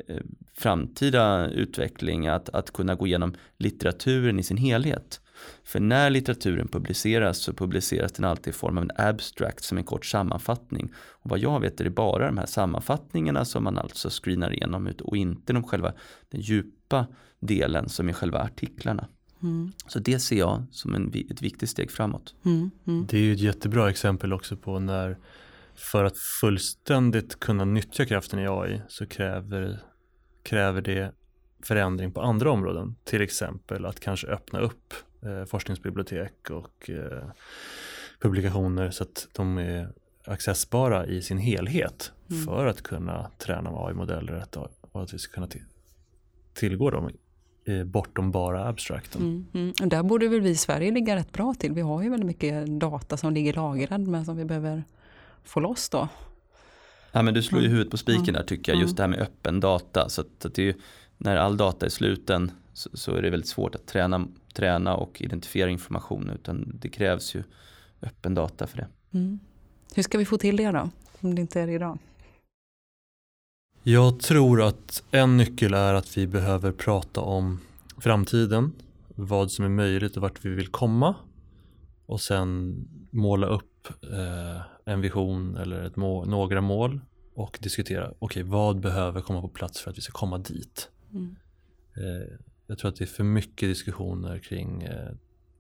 eh, 0.08 0.22
framtida 0.54 1.50
utveckling 1.50 2.28
att, 2.28 2.50
att 2.50 2.74
kunna 2.74 2.96
gå 2.96 3.08
igenom 3.08 3.36
litteraturen 3.58 4.40
i 4.40 4.44
sin 4.44 4.58
helhet. 4.58 5.22
För 5.64 5.80
när 5.80 6.10
litteraturen 6.10 6.68
publiceras 6.68 7.38
så 7.38 7.54
publiceras 7.54 8.12
den 8.12 8.26
alltid 8.26 8.54
i 8.54 8.58
form 8.58 8.78
av 8.78 8.84
en 8.84 8.92
abstract 8.98 9.64
som 9.64 9.78
en 9.78 9.84
kort 9.84 10.06
sammanfattning. 10.06 10.94
Och 10.96 11.30
vad 11.30 11.40
jag 11.40 11.60
vet 11.60 11.80
är 11.80 11.84
det 11.84 11.90
bara 11.90 12.26
de 12.26 12.38
här 12.38 12.46
sammanfattningarna 12.46 13.46
som 13.46 13.64
man 13.64 13.78
alltså 13.78 14.10
screenar 14.10 14.54
igenom 14.54 14.94
och 15.04 15.18
inte 15.18 15.54
de 15.54 15.64
själva, 15.64 15.94
den 16.30 16.42
djupa 16.42 17.08
delen 17.40 17.90
som 17.90 18.10
är 18.10 18.14
själva 18.14 18.40
artiklarna. 18.40 19.08
Mm. 19.44 19.72
Så 19.88 20.00
det 20.00 20.20
ser 20.20 20.36
jag 20.36 20.64
som 20.72 20.96
en, 20.96 21.14
ett 21.30 21.42
viktigt 21.42 21.70
steg 21.70 21.92
framåt. 21.92 22.36
Mm. 22.46 22.72
Mm. 22.88 23.06
Det 23.10 23.18
är 23.18 23.22
ju 23.22 23.34
ett 23.34 23.40
jättebra 23.40 23.90
exempel 23.90 24.34
också 24.34 24.58
på 24.58 24.80
när 24.80 25.18
för 25.76 26.04
att 26.04 26.18
fullständigt 26.18 27.40
kunna 27.40 27.66
nyttja 27.66 28.06
kraften 28.06 28.40
i 28.40 28.48
AI 28.48 28.82
så 28.88 29.06
kräver, 29.06 29.80
kräver 30.44 30.82
det 30.82 31.14
förändring 31.64 32.12
på 32.12 32.22
andra 32.22 32.52
områden. 32.52 32.96
Till 33.04 33.22
exempel 33.22 33.86
att 33.86 34.00
kanske 34.00 34.28
öppna 34.28 34.60
upp 34.60 34.94
eh, 35.26 35.46
forskningsbibliotek 35.46 36.50
och 36.50 36.90
eh, 36.90 37.24
publikationer 38.20 38.92
så 38.92 39.04
att 39.04 39.28
de 39.34 39.58
är 39.58 39.94
accessbara 40.26 41.06
i 41.06 41.22
sin 41.22 41.38
helhet 41.38 42.12
mm. 42.30 42.44
för 42.44 42.66
att 42.66 42.82
kunna 42.82 43.32
träna 43.38 43.70
AI-modeller 43.70 44.46
och 44.92 45.04
att 45.04 45.14
vi 45.14 45.20
ska 45.20 45.34
kunna 45.34 45.48
tillgå 46.54 46.90
dem 46.90 47.10
eh, 47.66 47.84
bortom 47.84 48.32
bara 48.32 48.68
abstrakten. 48.68 49.22
Mm, 49.22 49.46
mm. 49.54 49.90
Där 49.90 50.04
borde 50.04 50.28
väl 50.28 50.42
vi 50.42 50.50
i 50.50 50.56
Sverige 50.56 50.92
ligga 50.92 51.16
rätt 51.16 51.32
bra 51.32 51.54
till. 51.54 51.74
Vi 51.74 51.82
har 51.82 52.04
ju 52.04 52.10
väldigt 52.10 52.28
mycket 52.28 52.68
data 52.68 53.18
som 53.18 53.34
ligger 53.34 53.54
lagrad 53.54 54.08
men 54.08 54.26
som 54.26 54.38
vi 54.38 54.46
behöver 54.46 54.84
få 55.44 55.60
loss 55.60 55.90
då. 55.90 56.08
Ja 57.12 57.22
men 57.22 57.34
du 57.34 57.44
slår 57.44 57.62
ju 57.62 57.68
huvudet 57.68 57.92
på 57.92 57.98
spiken 57.98 58.34
där 58.34 58.44
tycker 58.44 58.72
jag, 58.72 58.82
just 58.82 58.98
det 58.98 59.04
här 59.04 59.08
med 59.08 59.20
öppen 59.20 59.60
data. 59.60 60.10
Så 60.10 60.22
att, 60.22 60.46
att 60.46 60.54
det 60.54 60.62
är 60.62 60.66
ju, 60.66 60.74
när 61.18 61.38
all 61.38 61.58
data 61.58 61.86
är 61.86 61.90
sluten 61.90 62.52
så, 62.74 62.90
så, 62.94 63.16
är 63.16 63.22
det 63.22 63.30
väldigt 63.30 63.50
svårt 63.50 63.76
att 63.76 63.88
träna, 63.88 64.28
träna 64.56 64.96
och 64.96 65.22
identifiera 65.22 65.70
information 65.70 66.30
utan 66.30 66.78
det 66.82 66.90
krävs 66.90 67.36
ju 67.36 67.44
öppen 68.02 68.34
data 68.34 68.68
för 68.68 68.78
det. 68.78 68.88
Mm. 69.12 69.40
Hur 69.96 70.04
ska 70.04 70.18
vi 70.18 70.26
få 70.26 70.38
till 70.38 70.58
det 70.58 70.72
då, 70.72 70.90
om 71.22 71.36
det 71.36 71.42
inte 71.42 71.62
är 71.62 71.68
det 71.68 71.74
idag? 71.74 72.00
Jag 73.84 74.20
tror 74.20 74.62
att 74.62 75.04
en 75.12 75.38
nyckel 75.38 75.74
är 75.74 75.94
att 75.94 76.18
vi 76.18 76.28
behöver 76.28 76.72
prata 76.72 77.22
om 77.22 77.60
framtiden, 77.98 78.72
vad 79.08 79.52
som 79.52 79.66
är 79.66 79.70
möjligt 79.70 80.16
och 80.16 80.22
vart 80.22 80.46
vi 80.46 80.50
vill 80.50 80.68
komma 80.68 81.16
och 82.06 82.22
sen 82.22 82.76
måla 83.12 83.48
upp 83.48 83.88
eh, 84.04 84.62
en 84.86 85.02
vision 85.02 85.58
eller 85.58 85.84
ett 85.84 85.96
mål, 85.96 86.30
några 86.30 86.62
mål 86.62 87.02
och 87.36 87.60
diskutera, 87.62 88.08
okej 88.08 88.18
okay, 88.20 88.44
vad 88.44 88.80
behöver 88.80 89.22
komma 89.22 89.42
på 89.42 89.48
plats 89.48 89.82
för 89.82 89.92
att 89.92 89.98
vi 89.98 90.02
ska 90.02 90.12
komma 90.12 90.38
dit? 90.38 90.90
Mm. 91.12 91.36
Eh, 91.96 92.38
jag 92.68 92.78
tror 92.78 92.90
att 92.90 92.96
det 92.96 93.04
är 93.04 93.08
för 93.08 93.24
mycket 93.24 93.70
diskussioner 93.70 94.40
kring 94.40 94.84
eh, 94.84 95.12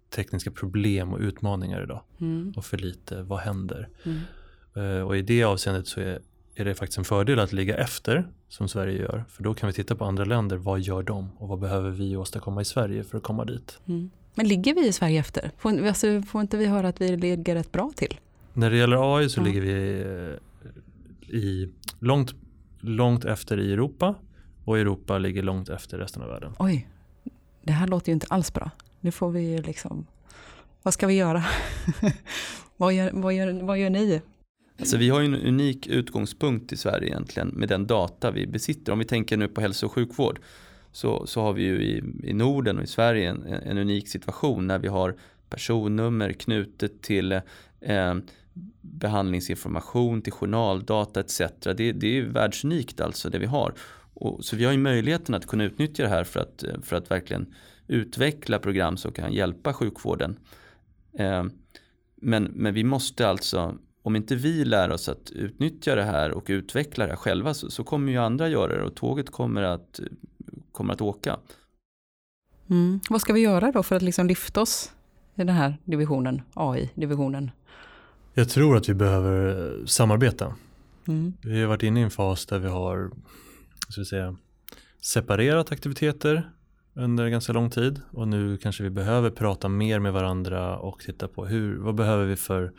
tekniska 0.09 0.51
problem 0.51 1.13
och 1.13 1.19
utmaningar 1.19 1.83
idag 1.83 2.01
mm. 2.21 2.53
och 2.57 2.65
för 2.65 2.77
lite 2.77 3.21
vad 3.21 3.39
händer? 3.39 3.89
Mm. 4.03 4.19
Eh, 4.75 5.01
och 5.07 5.17
i 5.17 5.21
det 5.21 5.43
avseendet 5.43 5.88
så 5.88 6.00
är, 6.00 6.19
är 6.55 6.65
det 6.65 6.75
faktiskt 6.75 6.97
en 6.97 7.03
fördel 7.03 7.39
att 7.39 7.53
ligga 7.53 7.77
efter 7.77 8.27
som 8.47 8.67
Sverige 8.67 9.01
gör 9.01 9.25
för 9.29 9.43
då 9.43 9.53
kan 9.53 9.67
vi 9.67 9.74
titta 9.74 9.95
på 9.95 10.05
andra 10.05 10.25
länder, 10.25 10.57
vad 10.57 10.79
gör 10.79 11.03
de 11.03 11.29
och 11.38 11.47
vad 11.47 11.59
behöver 11.59 11.89
vi 11.89 12.15
åstadkomma 12.15 12.62
i 12.62 12.65
Sverige 12.65 13.03
för 13.03 13.17
att 13.17 13.24
komma 13.24 13.45
dit? 13.45 13.79
Mm. 13.88 14.09
Men 14.35 14.47
ligger 14.47 14.75
vi 14.75 14.88
i 14.88 14.93
Sverige 14.93 15.19
efter? 15.19 15.51
Får, 15.57 15.88
alltså, 15.88 16.21
får 16.21 16.41
inte 16.41 16.57
vi 16.57 16.65
höra 16.65 16.88
att 16.88 17.01
vi 17.01 17.17
ligger 17.17 17.55
rätt 17.55 17.71
bra 17.71 17.91
till? 17.95 18.19
När 18.53 18.69
det 18.69 18.77
gäller 18.77 19.17
AI 19.17 19.29
så 19.29 19.41
ligger 19.41 19.62
vi 19.62 20.01
eh, 20.01 21.35
i 21.35 21.69
långt, 22.00 22.33
långt 22.79 23.25
efter 23.25 23.59
i 23.59 23.74
Europa 23.74 24.15
och 24.65 24.79
Europa 24.79 25.17
ligger 25.17 25.43
långt 25.43 25.69
efter 25.69 25.97
resten 25.97 26.21
av 26.21 26.29
världen. 26.29 26.53
Oj, 26.59 26.88
det 27.65 27.74
här 27.74 27.88
låter 27.88 28.10
ju 28.10 28.13
inte 28.13 28.27
alls 28.29 28.53
bra. 28.53 28.72
Nu 29.00 29.12
får 29.12 29.31
vi 29.31 29.57
liksom, 29.57 30.05
vad 30.84 30.93
ska 30.93 31.07
vi 31.07 31.13
göra? 31.13 31.43
Vad 32.77 32.93
gör, 32.93 33.12
vad 33.13 33.34
gör, 33.34 33.62
vad 33.62 33.77
gör 33.77 33.89
ni? 33.89 34.22
Alltså 34.79 34.98
vi 34.98 35.10
har 35.10 35.19
ju 35.19 35.25
en 35.25 35.36
unik 35.36 35.88
utgångspunkt 35.88 36.72
i 36.72 36.77
Sverige 36.77 37.07
egentligen 37.07 37.48
med 37.48 37.69
den 37.69 37.88
data 37.88 38.31
vi 38.31 38.48
besitter. 38.48 38.91
Om 38.91 39.00
vi 39.00 39.05
tänker 39.05 39.38
nu 39.38 39.48
på 39.48 39.62
hälso 39.62 39.86
och 39.86 39.91
sjukvård 39.91 40.39
så, 40.91 41.27
så 41.27 41.41
har 41.41 41.53
vi 41.53 41.63
ju 41.63 41.84
i, 41.84 42.03
i 42.24 42.34
Norden 42.34 42.77
och 42.77 42.84
i 42.84 42.88
Sverige 42.88 43.29
en, 43.29 43.43
en 43.43 43.77
unik 43.77 44.10
situation 44.10 44.67
när 44.67 44.79
vi 44.79 44.88
har 44.88 45.15
personnummer 45.50 46.34
knutet 46.34 47.01
till 47.01 47.31
eh, 47.81 48.15
behandlingsinformation, 48.81 50.22
till 50.22 50.34
journaldata 50.34 51.19
etc. 51.19 51.41
Det, 51.63 51.74
det 51.74 52.07
är 52.07 52.13
ju 52.13 52.31
världsunikt 52.31 53.01
alltså 53.01 53.29
det 53.29 53.39
vi 53.39 53.45
har. 53.45 53.74
Och, 54.15 54.45
så 54.45 54.55
vi 54.55 54.65
har 54.65 54.72
ju 54.72 54.77
möjligheten 54.77 55.36
att 55.36 55.48
kunna 55.48 55.63
utnyttja 55.63 56.03
det 56.03 56.10
här 56.10 56.24
för 56.24 56.39
att, 56.39 56.63
för 56.84 56.95
att 56.95 57.12
verkligen 57.12 57.53
utveckla 57.88 58.60
program 58.60 58.98
som 58.98 59.12
kan 59.12 59.34
hjälpa 59.34 59.74
sjukvården. 59.74 60.39
Eh, 61.19 61.43
men, 62.15 62.43
men 62.43 62.74
vi 62.74 62.84
måste 62.84 63.27
alltså, 63.27 63.75
om 64.01 64.15
inte 64.15 64.36
vi 64.36 64.65
lär 64.65 64.91
oss 64.91 65.10
att 65.10 65.31
utnyttja 65.31 65.95
det 65.95 66.03
här 66.03 66.31
och 66.31 66.45
utveckla 66.48 67.05
det 67.05 67.12
här 67.12 67.17
själva 67.17 67.53
så, 67.53 67.69
så 67.69 67.84
kommer 67.84 68.12
ju 68.12 68.17
andra 68.17 68.50
göra 68.50 68.77
det 68.77 68.84
och 68.84 68.95
tåget 68.95 69.29
kommer 69.29 69.62
att, 69.62 70.00
kommer 70.72 70.93
att 70.93 71.01
åka. 71.01 71.39
Mm. 72.69 73.00
Vad 73.10 73.22
ska 73.22 73.34
vi 73.34 73.39
göra 73.39 73.72
då 73.72 73.84
för 73.84 73.95
att 73.95 74.01
liksom 74.01 74.27
lyfta 74.27 74.62
oss 74.62 74.91
i 75.36 75.43
den 75.43 75.55
här 75.55 75.77
divisionen, 75.84 76.41
AI-divisionen? 76.53 77.51
Jag 78.34 78.50
tror 78.50 78.77
att 78.77 78.89
vi 78.89 78.93
behöver 78.93 79.86
samarbeta. 79.86 80.55
Mm. 81.07 81.34
Vi 81.41 81.62
har 81.62 81.67
varit 81.67 81.84
inne 81.84 82.00
i 82.00 82.03
en 82.03 82.12
fas 82.12 82.45
där 82.45 82.60
vi 82.60 82.67
har 82.67 83.12
ska 83.89 84.01
vi 84.01 84.06
säga, 84.06 84.36
separerat 85.01 85.72
aktiviteter 85.72 86.51
under 86.94 87.30
ganska 87.30 87.54
lång 87.54 87.70
tid 87.70 88.01
och 88.12 88.27
nu 88.27 88.58
kanske 88.58 88.84
vi 88.84 88.89
behöver 88.89 89.30
prata 89.30 89.70
mer 89.70 90.00
med 90.00 90.13
varandra 90.13 90.77
och 90.77 91.00
titta 91.00 91.27
på 91.27 91.46
hur, 91.46 91.77
vad 91.77 91.96
behöver 91.96 92.25
vi 92.25 92.36
för 92.36 92.74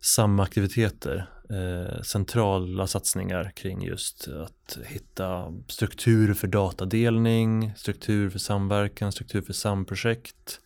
samaktiviteter, 0.00 1.26
eh, 1.50 2.02
centrala 2.02 2.86
satsningar 2.86 3.52
kring 3.56 3.82
just 3.82 4.28
att 4.28 4.78
hitta 4.86 5.52
struktur 5.68 6.34
för 6.34 6.46
datadelning, 6.46 7.72
struktur 7.76 8.30
för 8.30 8.38
samverkan, 8.38 9.12
struktur 9.12 9.42
för 9.42 9.52
samprojekt. 9.52 10.60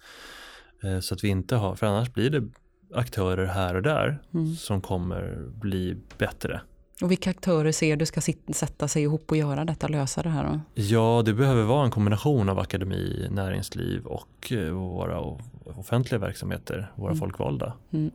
Eh, 0.83 1.01
så 1.01 1.15
att 1.15 1.25
vi 1.25 1.29
inte 1.29 1.57
har, 1.57 1.75
för 1.77 1.87
annars 1.87 2.13
blir 2.13 2.31
det 2.31 2.49
aktörer 2.95 3.47
här 3.47 3.75
och 3.75 3.83
där 3.83 4.23
mm. 4.35 4.55
som 4.57 4.81
kommer 4.81 5.49
bli 5.55 5.97
bättre. 6.19 6.61
Och 7.03 7.11
vilka 7.11 7.31
aktörer 7.31 7.73
ser 7.73 7.97
du 7.97 8.07
ska 8.07 8.21
sätta 8.55 8.89
sig 8.89 9.03
ihop 9.03 9.31
och 9.31 9.37
göra 9.37 9.65
detta, 9.65 9.89
lösa 9.89 10.23
det 10.23 10.29
här? 10.29 10.45
Då? 10.45 10.61
Ja, 10.75 11.23
det 11.25 11.35
behöver 11.35 11.63
vara 11.63 11.85
en 11.85 11.91
kombination 11.91 12.49
av 12.49 12.59
akademi, 12.59 13.29
näringsliv 13.31 14.07
och 14.07 14.53
eh, 14.53 14.73
våra 14.73 15.21
offentliga 15.65 16.19
verksamheter, 16.19 16.93
våra 16.95 17.11
mm. 17.11 17.19
folkvalda. 17.19 17.73
Mm. 17.91 18.11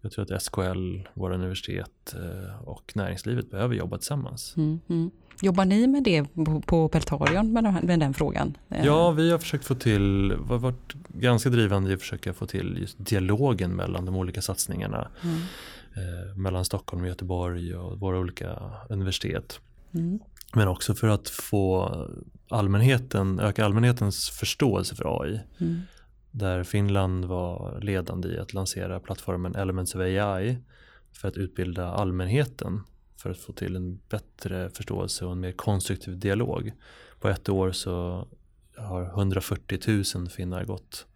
Jag 0.00 0.12
tror 0.12 0.32
att 0.32 0.42
SKL, 0.42 1.08
våra 1.14 1.34
universitet 1.34 2.14
eh, 2.14 2.68
och 2.68 2.92
näringslivet 2.94 3.50
behöver 3.50 3.74
jobba 3.74 3.98
tillsammans. 3.98 4.54
Mm, 4.56 4.80
mm. 4.88 5.10
Jobbar 5.42 5.64
ni 5.64 5.86
med 5.86 6.02
det 6.02 6.24
på 6.66 6.88
Peltarion 6.88 7.52
med 7.52 7.64
den, 7.64 7.74
med 7.74 8.00
den 8.00 8.14
frågan? 8.14 8.56
Ja, 8.68 9.10
vi 9.10 9.30
har 9.30 9.38
försökt 9.38 9.64
få 9.64 9.74
till, 9.74 10.34
varit 10.38 10.94
ganska 11.08 11.50
drivande 11.50 11.90
i 11.90 11.94
att 11.94 12.00
försöka 12.00 12.32
få 12.32 12.46
till 12.46 12.76
just 12.80 12.96
dialogen 12.98 13.76
mellan 13.76 14.04
de 14.04 14.16
olika 14.16 14.42
satsningarna. 14.42 15.08
Eh, 15.96 16.36
mellan 16.36 16.64
Stockholm 16.64 17.02
och 17.02 17.08
Göteborg 17.08 17.74
och 17.76 18.00
våra 18.00 18.18
olika 18.18 18.72
universitet. 18.88 19.60
Mm. 19.94 20.18
Men 20.54 20.68
också 20.68 20.94
för 20.94 21.08
att 21.08 21.28
få 21.28 21.90
allmänheten, 22.48 23.40
öka 23.40 23.64
allmänhetens 23.64 24.30
förståelse 24.30 24.94
för 24.94 25.22
AI. 25.22 25.40
Mm. 25.58 25.80
Där 26.30 26.64
Finland 26.64 27.24
var 27.24 27.80
ledande 27.80 28.28
i 28.28 28.38
att 28.38 28.54
lansera 28.54 29.00
plattformen 29.00 29.54
Elements 29.54 29.94
of 29.94 30.00
AI 30.00 30.58
för 31.12 31.28
att 31.28 31.36
utbilda 31.36 31.88
allmänheten 31.88 32.80
för 33.16 33.30
att 33.30 33.38
få 33.38 33.52
till 33.52 33.76
en 33.76 34.00
bättre 34.08 34.70
förståelse 34.70 35.24
och 35.24 35.32
en 35.32 35.40
mer 35.40 35.52
konstruktiv 35.52 36.18
dialog. 36.18 36.72
På 37.20 37.28
ett 37.28 37.48
år 37.48 37.72
så 37.72 38.26
har 38.76 39.02
140 39.02 40.04
000 40.16 40.28
finnar 40.28 40.64
gått 40.64 41.06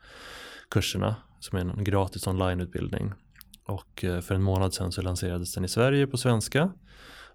kurserna 0.71 1.17
som 1.41 1.59
är 1.59 1.62
en 1.62 1.85
gratis 1.85 2.27
onlineutbildning. 2.27 3.12
Och 3.69 4.05
eh, 4.05 4.21
för 4.21 4.35
en 4.35 4.43
månad 4.43 4.75
sedan 4.75 4.93
så 4.93 5.03
lanserades 5.03 5.55
den 5.55 5.65
i 5.65 5.69
Sverige 5.69 6.07
på 6.07 6.17
svenska 6.17 6.73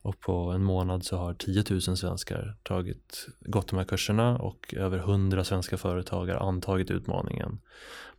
och 0.02 0.20
på 0.20 0.52
en 0.52 0.64
månad 0.64 1.06
så 1.06 1.18
har 1.18 1.34
10 1.34 1.64
000 1.70 1.82
svenskar 1.82 2.58
tagit, 2.64 3.28
gått 3.40 3.68
de 3.68 3.78
här 3.78 3.86
kurserna 3.86 4.38
och 4.38 4.74
över 4.78 4.98
100 4.98 5.44
svenska 5.44 5.78
företag 5.78 6.28
har 6.28 6.48
antagit 6.48 6.92
utmaningen. 6.92 7.60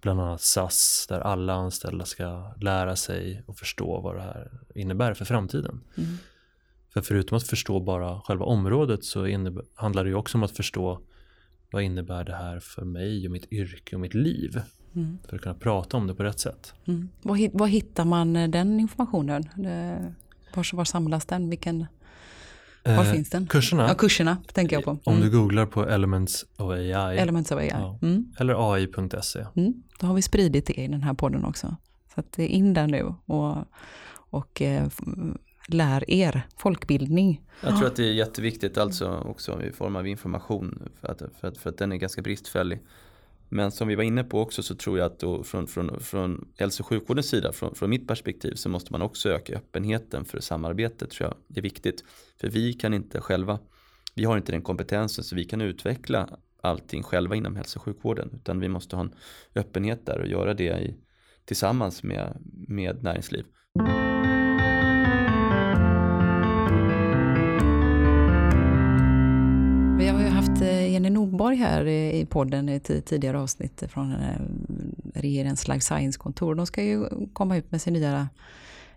Bland 0.00 0.20
annat 0.20 0.40
SAS 0.40 1.06
där 1.08 1.20
alla 1.20 1.54
anställda 1.54 2.04
ska 2.04 2.54
lära 2.60 2.96
sig 2.96 3.42
och 3.46 3.56
förstå 3.56 4.00
vad 4.00 4.16
det 4.16 4.22
här 4.22 4.50
innebär 4.74 5.14
för 5.14 5.24
framtiden. 5.24 5.80
Mm. 5.96 6.16
För 6.92 7.00
förutom 7.00 7.36
att 7.36 7.46
förstå 7.46 7.80
bara 7.80 8.20
själva 8.20 8.44
området 8.44 9.04
så 9.04 9.26
innebär, 9.26 9.64
handlar 9.74 10.04
det 10.04 10.10
ju 10.10 10.16
också 10.16 10.38
om 10.38 10.42
att 10.42 10.56
förstå 10.56 11.00
vad 11.70 11.82
innebär 11.82 12.24
det 12.24 12.36
här 12.36 12.60
för 12.60 12.84
mig 12.84 13.26
och 13.26 13.32
mitt 13.32 13.52
yrke 13.52 13.96
och 13.96 14.00
mitt 14.00 14.14
liv. 14.14 14.62
Mm. 14.96 15.18
För 15.28 15.36
att 15.36 15.42
kunna 15.42 15.54
prata 15.54 15.96
om 15.96 16.06
det 16.06 16.14
på 16.14 16.22
rätt 16.22 16.40
sätt. 16.40 16.74
Mm. 16.84 17.08
Var, 17.22 17.58
var, 17.58 17.66
hittar 17.66 18.04
man 18.04 18.36
eh, 18.36 18.50
den 18.50 18.80
informationen? 18.80 19.48
Var, 20.54 20.76
var 20.76 20.84
samlas 20.84 21.26
den? 21.26 21.50
Vilken, 21.50 21.86
var 22.82 23.04
eh, 23.04 23.12
finns 23.12 23.30
den? 23.30 23.46
Kurserna? 23.46 23.88
Ja, 23.88 23.94
kurserna 23.94 24.36
tänker 24.52 24.76
jag 24.76 24.84
på. 24.84 24.90
Mm. 24.90 25.00
Om 25.04 25.20
du 25.20 25.30
googlar 25.30 25.66
på 25.66 25.88
Elements 25.88 26.44
of 26.56 26.70
AI. 26.70 26.92
Elements 26.92 27.52
of 27.52 27.58
AI. 27.58 27.68
Ja. 27.68 27.98
Mm. 28.02 28.32
Eller 28.38 28.74
AI.se. 28.74 29.46
Mm. 29.56 29.82
Då 30.00 30.06
har 30.06 30.14
vi 30.14 30.22
spridit 30.22 30.66
det 30.66 30.80
i 30.80 30.88
den 30.88 31.02
här 31.02 31.14
podden 31.14 31.44
också. 31.44 31.76
Så 32.14 32.20
att 32.20 32.32
det 32.32 32.42
är 32.42 32.48
in 32.48 32.74
där 32.74 32.86
nu 32.86 33.14
och, 33.26 33.56
och 34.30 34.62
eh, 34.62 34.88
lär 35.68 36.10
er 36.10 36.42
folkbildning. 36.56 37.40
Jag 37.60 37.78
tror 37.78 37.86
att 37.86 37.96
det 37.96 38.04
är 38.04 38.12
jätteviktigt 38.12 38.78
alltså 38.78 39.16
också 39.16 39.62
i 39.62 39.72
form 39.72 39.96
av 39.96 40.06
information 40.06 40.88
för 41.00 41.08
att, 41.08 41.22
för 41.40 41.48
att, 41.48 41.58
för 41.58 41.70
att 41.70 41.78
den 41.78 41.92
är 41.92 41.96
ganska 41.96 42.22
bristfällig. 42.22 42.80
Men 43.54 43.70
som 43.70 43.88
vi 43.88 43.94
var 43.94 44.02
inne 44.02 44.24
på 44.24 44.40
också 44.40 44.62
så 44.62 44.74
tror 44.74 44.98
jag 44.98 45.06
att 45.06 45.18
då 45.18 45.42
från, 45.42 45.66
från, 45.66 46.00
från 46.00 46.48
hälso 46.58 46.82
och 46.82 46.86
sjukvårdens 46.86 47.28
sida, 47.28 47.52
från, 47.52 47.74
från 47.74 47.90
mitt 47.90 48.08
perspektiv 48.08 48.54
så 48.54 48.68
måste 48.68 48.92
man 48.92 49.02
också 49.02 49.28
öka 49.28 49.56
öppenheten 49.56 50.24
för 50.24 50.40
samarbete 50.40 51.06
tror 51.06 51.28
jag 51.28 51.58
är 51.58 51.62
viktigt. 51.62 52.04
För 52.40 52.48
vi 52.48 52.72
kan 52.72 52.94
inte 52.94 53.20
själva, 53.20 53.58
vi 54.14 54.24
har 54.24 54.36
inte 54.36 54.52
den 54.52 54.62
kompetensen 54.62 55.24
så 55.24 55.36
vi 55.36 55.44
kan 55.44 55.60
utveckla 55.60 56.28
allting 56.62 57.02
själva 57.02 57.36
inom 57.36 57.56
hälso 57.56 57.78
och 57.78 57.82
sjukvården 57.82 58.30
utan 58.34 58.60
vi 58.60 58.68
måste 58.68 58.96
ha 58.96 59.02
en 59.02 59.14
öppenhet 59.54 60.06
där 60.06 60.20
och 60.20 60.28
göra 60.28 60.54
det 60.54 60.80
i, 60.80 60.94
tillsammans 61.44 62.02
med, 62.02 62.36
med 62.68 63.02
näringsliv. 63.02 63.44
Jenny 70.94 71.10
Nordborg 71.10 71.56
här 71.56 71.86
i 71.86 72.26
podden 72.26 72.68
i 72.68 72.80
tidigare 72.80 73.38
avsnitt 73.38 73.82
från 73.88 74.12
eh, 74.12 74.40
regeringens 75.14 75.68
life 75.68 75.80
science-kontor. 75.80 76.54
De 76.54 76.66
ska 76.66 76.82
ju 76.82 77.08
komma 77.32 77.56
ut 77.56 77.70
med 77.70 77.82
sin 77.82 77.92
nya 77.92 78.28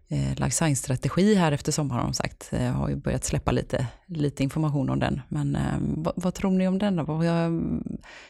eh, 0.08 0.30
life 0.30 0.52
science-strategi 0.52 1.36
här 1.36 1.52
efter 1.52 1.72
sommaren 1.72 2.00
har 2.00 2.08
de 2.08 2.14
sagt. 2.14 2.50
Jag 2.52 2.72
har 2.72 2.90
ju 2.90 2.96
börjat 2.96 3.24
släppa 3.24 3.52
lite, 3.52 3.88
lite 4.06 4.44
information 4.44 4.90
om 4.90 5.00
den. 5.00 5.22
Men 5.30 5.58
vad, 5.98 6.14
vad 6.16 6.34
tror 6.34 6.52
ni 6.52 6.68
om 6.68 6.80
den 6.80 6.96
då? 6.96 7.04
Vad, 7.04 7.26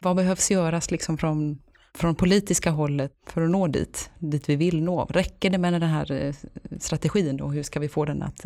vad 0.01 0.15
behövs 0.15 0.51
göras 0.51 0.91
liksom 0.91 1.17
från, 1.17 1.57
från 1.93 2.15
politiska 2.15 2.71
hållet 2.71 3.13
för 3.25 3.41
att 3.41 3.49
nå 3.49 3.67
dit, 3.67 4.09
dit 4.19 4.49
vi 4.49 4.55
vill 4.55 4.83
nå? 4.83 5.05
Räcker 5.05 5.49
det 5.49 5.57
med 5.57 5.73
den 5.73 5.81
här 5.81 6.35
strategin 6.79 7.41
och 7.41 7.53
hur 7.53 7.63
ska 7.63 7.79
vi 7.79 7.89
få 7.89 8.05
den 8.05 8.23
att 8.23 8.45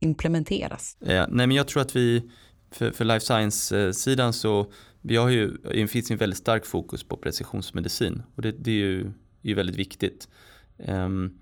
implementeras? 0.00 0.96
Ja, 1.00 1.26
nej 1.30 1.46
men 1.46 1.56
jag 1.56 1.68
tror 1.68 1.82
att 1.82 1.96
vi 1.96 2.30
för, 2.74 2.90
för 2.90 3.04
life 3.04 3.26
science-sidan 3.26 4.32
så 4.32 4.72
vi 5.00 5.16
har 5.16 5.28
ju, 5.28 5.56
det 5.56 5.88
finns 5.88 6.10
en 6.10 6.16
väldigt 6.16 6.38
stark 6.38 6.66
fokus 6.66 7.04
på 7.04 7.16
precisionsmedicin 7.16 8.22
och 8.34 8.42
det, 8.42 8.52
det 8.52 8.70
är 8.70 8.74
ju 8.74 9.12
är 9.42 9.54
väldigt 9.54 9.76
viktigt. 9.76 10.28
Um, 10.76 11.38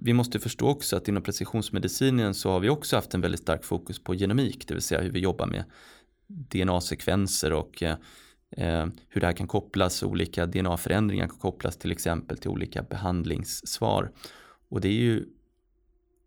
vi 0.00 0.12
måste 0.12 0.40
förstå 0.40 0.68
också 0.68 0.96
att 0.96 1.08
inom 1.08 1.22
precisionsmedicinen 1.22 2.34
så 2.34 2.50
har 2.50 2.60
vi 2.60 2.68
också 2.68 2.96
haft 2.96 3.14
en 3.14 3.20
väldigt 3.20 3.40
stark 3.40 3.64
fokus 3.64 3.98
på 3.98 4.14
genomik, 4.14 4.68
det 4.68 4.74
vill 4.74 4.82
säga 4.82 5.00
hur 5.00 5.10
vi 5.10 5.20
jobbar 5.20 5.46
med 5.46 5.64
DNA-sekvenser 6.26 7.52
och 7.52 7.82
eh, 7.82 7.96
ehm, 8.56 8.92
hur 9.08 9.20
det 9.20 9.26
här 9.26 9.34
kan 9.34 9.46
kopplas, 9.46 10.02
olika 10.02 10.46
DNA-förändringar 10.46 11.28
kan 11.28 11.38
kopplas 11.38 11.76
till 11.76 11.92
exempel 11.92 12.38
till 12.38 12.50
olika 12.50 12.82
behandlingssvar. 12.82 14.10
Och 14.68 14.80
det 14.80 14.88
är 14.88 14.92
ju 14.92 15.26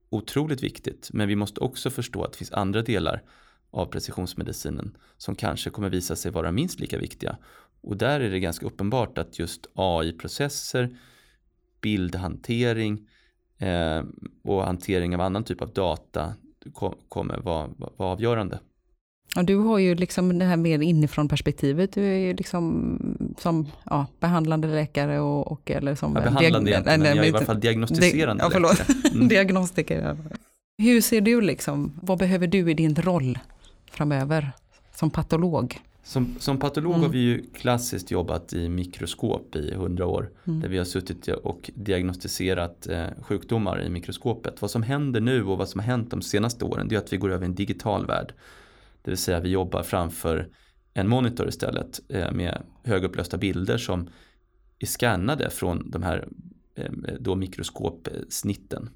otroligt 0.09 0.63
viktigt, 0.63 1.09
men 1.13 1.27
vi 1.27 1.35
måste 1.35 1.59
också 1.59 1.89
förstå 1.89 2.23
att 2.23 2.31
det 2.31 2.37
finns 2.37 2.51
andra 2.51 2.81
delar 2.81 3.23
av 3.71 3.85
precisionsmedicinen 3.85 4.97
som 5.17 5.35
kanske 5.35 5.69
kommer 5.69 5.89
visa 5.89 6.15
sig 6.15 6.31
vara 6.31 6.51
minst 6.51 6.79
lika 6.79 6.97
viktiga. 6.97 7.37
Och 7.81 7.97
där 7.97 8.19
är 8.19 8.29
det 8.29 8.39
ganska 8.39 8.65
uppenbart 8.65 9.17
att 9.17 9.39
just 9.39 9.67
AI-processer, 9.73 10.97
bildhantering 11.81 13.07
eh, 13.57 14.03
och 14.43 14.65
hantering 14.65 15.15
av 15.15 15.21
annan 15.21 15.43
typ 15.43 15.61
av 15.61 15.73
data 15.73 16.33
kommer 17.09 17.37
vara, 17.37 17.69
vara 17.77 18.09
avgörande. 18.11 18.59
Och 19.37 19.45
du 19.45 19.55
har 19.55 19.77
ju 19.77 19.95
liksom 19.95 20.39
det 20.39 20.45
här 20.45 20.57
mer 20.57 20.79
inifrån 20.79 21.27
perspektivet. 21.27 21.93
Du 21.93 22.05
är 22.05 22.17
ju 22.17 22.33
liksom 22.33 22.97
som 23.37 23.67
ja, 23.83 24.07
behandlande 24.19 24.67
läkare 24.67 25.19
och, 25.19 25.51
och 25.51 25.71
eller 25.71 25.95
som... 25.95 26.15
Ja, 26.15 26.21
behandlande 26.21 26.71
egentligen, 26.71 26.99
men 26.99 27.17
jag 27.17 27.25
är 27.25 27.29
i 27.29 27.35
alla 27.35 27.45
fall 27.45 27.59
diagnostiserande 27.59 28.43
ja, 28.43 28.49
förlåt. 28.53 28.79
läkare. 28.79 29.13
Mm. 29.13 29.27
Diagnostiker. 29.27 30.17
Hur 30.77 31.01
ser 31.01 31.21
du 31.21 31.41
liksom, 31.41 31.99
vad 32.01 32.17
behöver 32.17 32.47
du 32.47 32.71
i 32.71 32.73
din 32.73 32.95
roll 32.95 33.39
framöver 33.99 34.51
som 34.95 35.09
patolog? 35.09 35.79
Som, 36.03 36.35
som 36.39 36.59
patolog 36.59 36.91
Mm. 36.91 37.01
har 37.01 37.09
vi 37.09 37.19
ju 37.19 37.43
klassiskt 37.53 38.11
jobbat 38.11 38.53
i 38.53 38.69
mikroskop 38.69 39.55
i 39.55 39.73
hundra 39.73 40.05
år. 40.05 40.31
Mm. 40.47 40.59
Där 40.59 40.69
vi 40.69 40.77
har 40.77 40.85
suttit 40.85 41.27
och 41.27 41.71
diagnostiserat 41.75 42.87
eh, 42.87 43.07
sjukdomar 43.21 43.81
i 43.81 43.89
mikroskopet. 43.89 44.61
Vad 44.61 44.71
som 44.71 44.83
händer 44.83 45.21
nu 45.21 45.43
och 45.43 45.57
vad 45.57 45.69
som 45.69 45.79
har 45.79 45.85
hänt 45.87 46.11
de 46.11 46.21
senaste 46.21 46.65
åren 46.65 46.87
det 46.87 46.95
är 46.95 46.99
att 46.99 47.13
vi 47.13 47.17
går 47.17 47.31
över 47.31 47.43
i 47.43 47.45
en 47.45 47.55
digital 47.55 48.05
värld. 48.05 48.33
Det 49.01 49.11
vill 49.11 49.17
säga 49.17 49.39
vi 49.39 49.49
jobbar 49.49 49.83
framför 49.83 50.47
en 50.93 51.07
monitor 51.09 51.47
istället 51.47 51.99
eh, 52.09 52.31
med 52.31 52.61
högupplösta 52.83 53.37
bilder 53.37 53.77
som 53.77 54.09
är 54.79 54.87
skannade 54.87 55.49
från 55.49 55.91
de 55.91 56.03
här 56.03 56.27
eh, 56.75 56.91
då 57.19 57.35
mikroskopsnitten. 57.35 58.89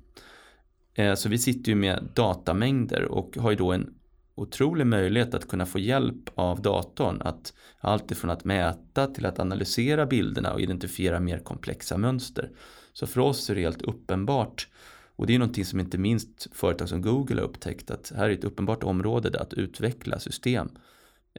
Eh, 0.93 1.15
så 1.15 1.29
vi 1.29 1.37
sitter 1.37 1.69
ju 1.69 1.75
med 1.75 2.09
datamängder 2.13 3.03
och 3.05 3.37
har 3.37 3.51
ju 3.51 3.57
då 3.57 3.71
en 3.71 3.93
otrolig 4.35 4.87
möjlighet 4.87 5.33
att 5.33 5.47
kunna 5.47 5.65
få 5.65 5.79
hjälp 5.79 6.29
av 6.35 6.61
datorn 6.61 7.21
att 7.21 7.53
allt 7.79 8.11
ifrån 8.11 8.31
att 8.31 8.45
mäta 8.45 9.07
till 9.07 9.25
att 9.25 9.39
analysera 9.39 10.05
bilderna 10.05 10.53
och 10.53 10.61
identifiera 10.61 11.19
mer 11.19 11.39
komplexa 11.39 11.97
mönster. 11.97 12.49
Så 12.93 13.07
för 13.07 13.21
oss 13.21 13.49
är 13.49 13.55
det 13.55 13.61
helt 13.61 13.81
uppenbart 13.81 14.67
och 15.15 15.27
det 15.27 15.35
är 15.35 15.39
någonting 15.39 15.65
som 15.65 15.79
inte 15.79 15.97
minst 15.97 16.47
företag 16.51 16.89
som 16.89 17.01
Google 17.01 17.41
har 17.41 17.47
upptäckt 17.47 17.91
att 17.91 18.13
här 18.15 18.29
är 18.29 18.33
ett 18.33 18.43
uppenbart 18.43 18.83
område 18.83 19.29
där 19.29 19.39
att 19.39 19.53
utveckla 19.53 20.19
system 20.19 20.69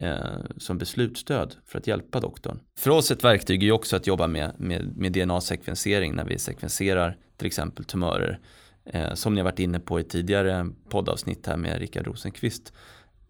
eh, 0.01 0.19
som 0.57 0.79
beslutsstöd 0.79 1.55
för 1.67 1.79
att 1.79 1.87
hjälpa 1.87 2.21
doktorn. 2.21 2.61
För 2.79 2.91
oss 2.91 3.11
ett 3.11 3.25
verktyg 3.25 3.63
är 3.63 3.73
också 3.73 3.97
att 3.97 4.07
jobba 4.07 4.27
med, 4.27 4.53
med, 4.59 4.97
med 4.97 5.13
DNA-sekvensering 5.13 6.15
när 6.15 6.25
vi 6.25 6.39
sekvenserar 6.39 7.17
till 7.37 7.47
exempel 7.47 7.85
tumörer 7.85 8.41
eh, 8.85 9.15
som 9.15 9.35
ni 9.35 9.41
har 9.41 9.45
varit 9.45 9.59
inne 9.59 9.81
på 9.81 10.01
i 10.01 10.05
tidigare 10.05 10.67
poddavsnitt 10.89 11.47
här 11.47 11.57
med 11.57 11.79
Rickard 11.79 12.07
Rosenqvist. 12.07 12.73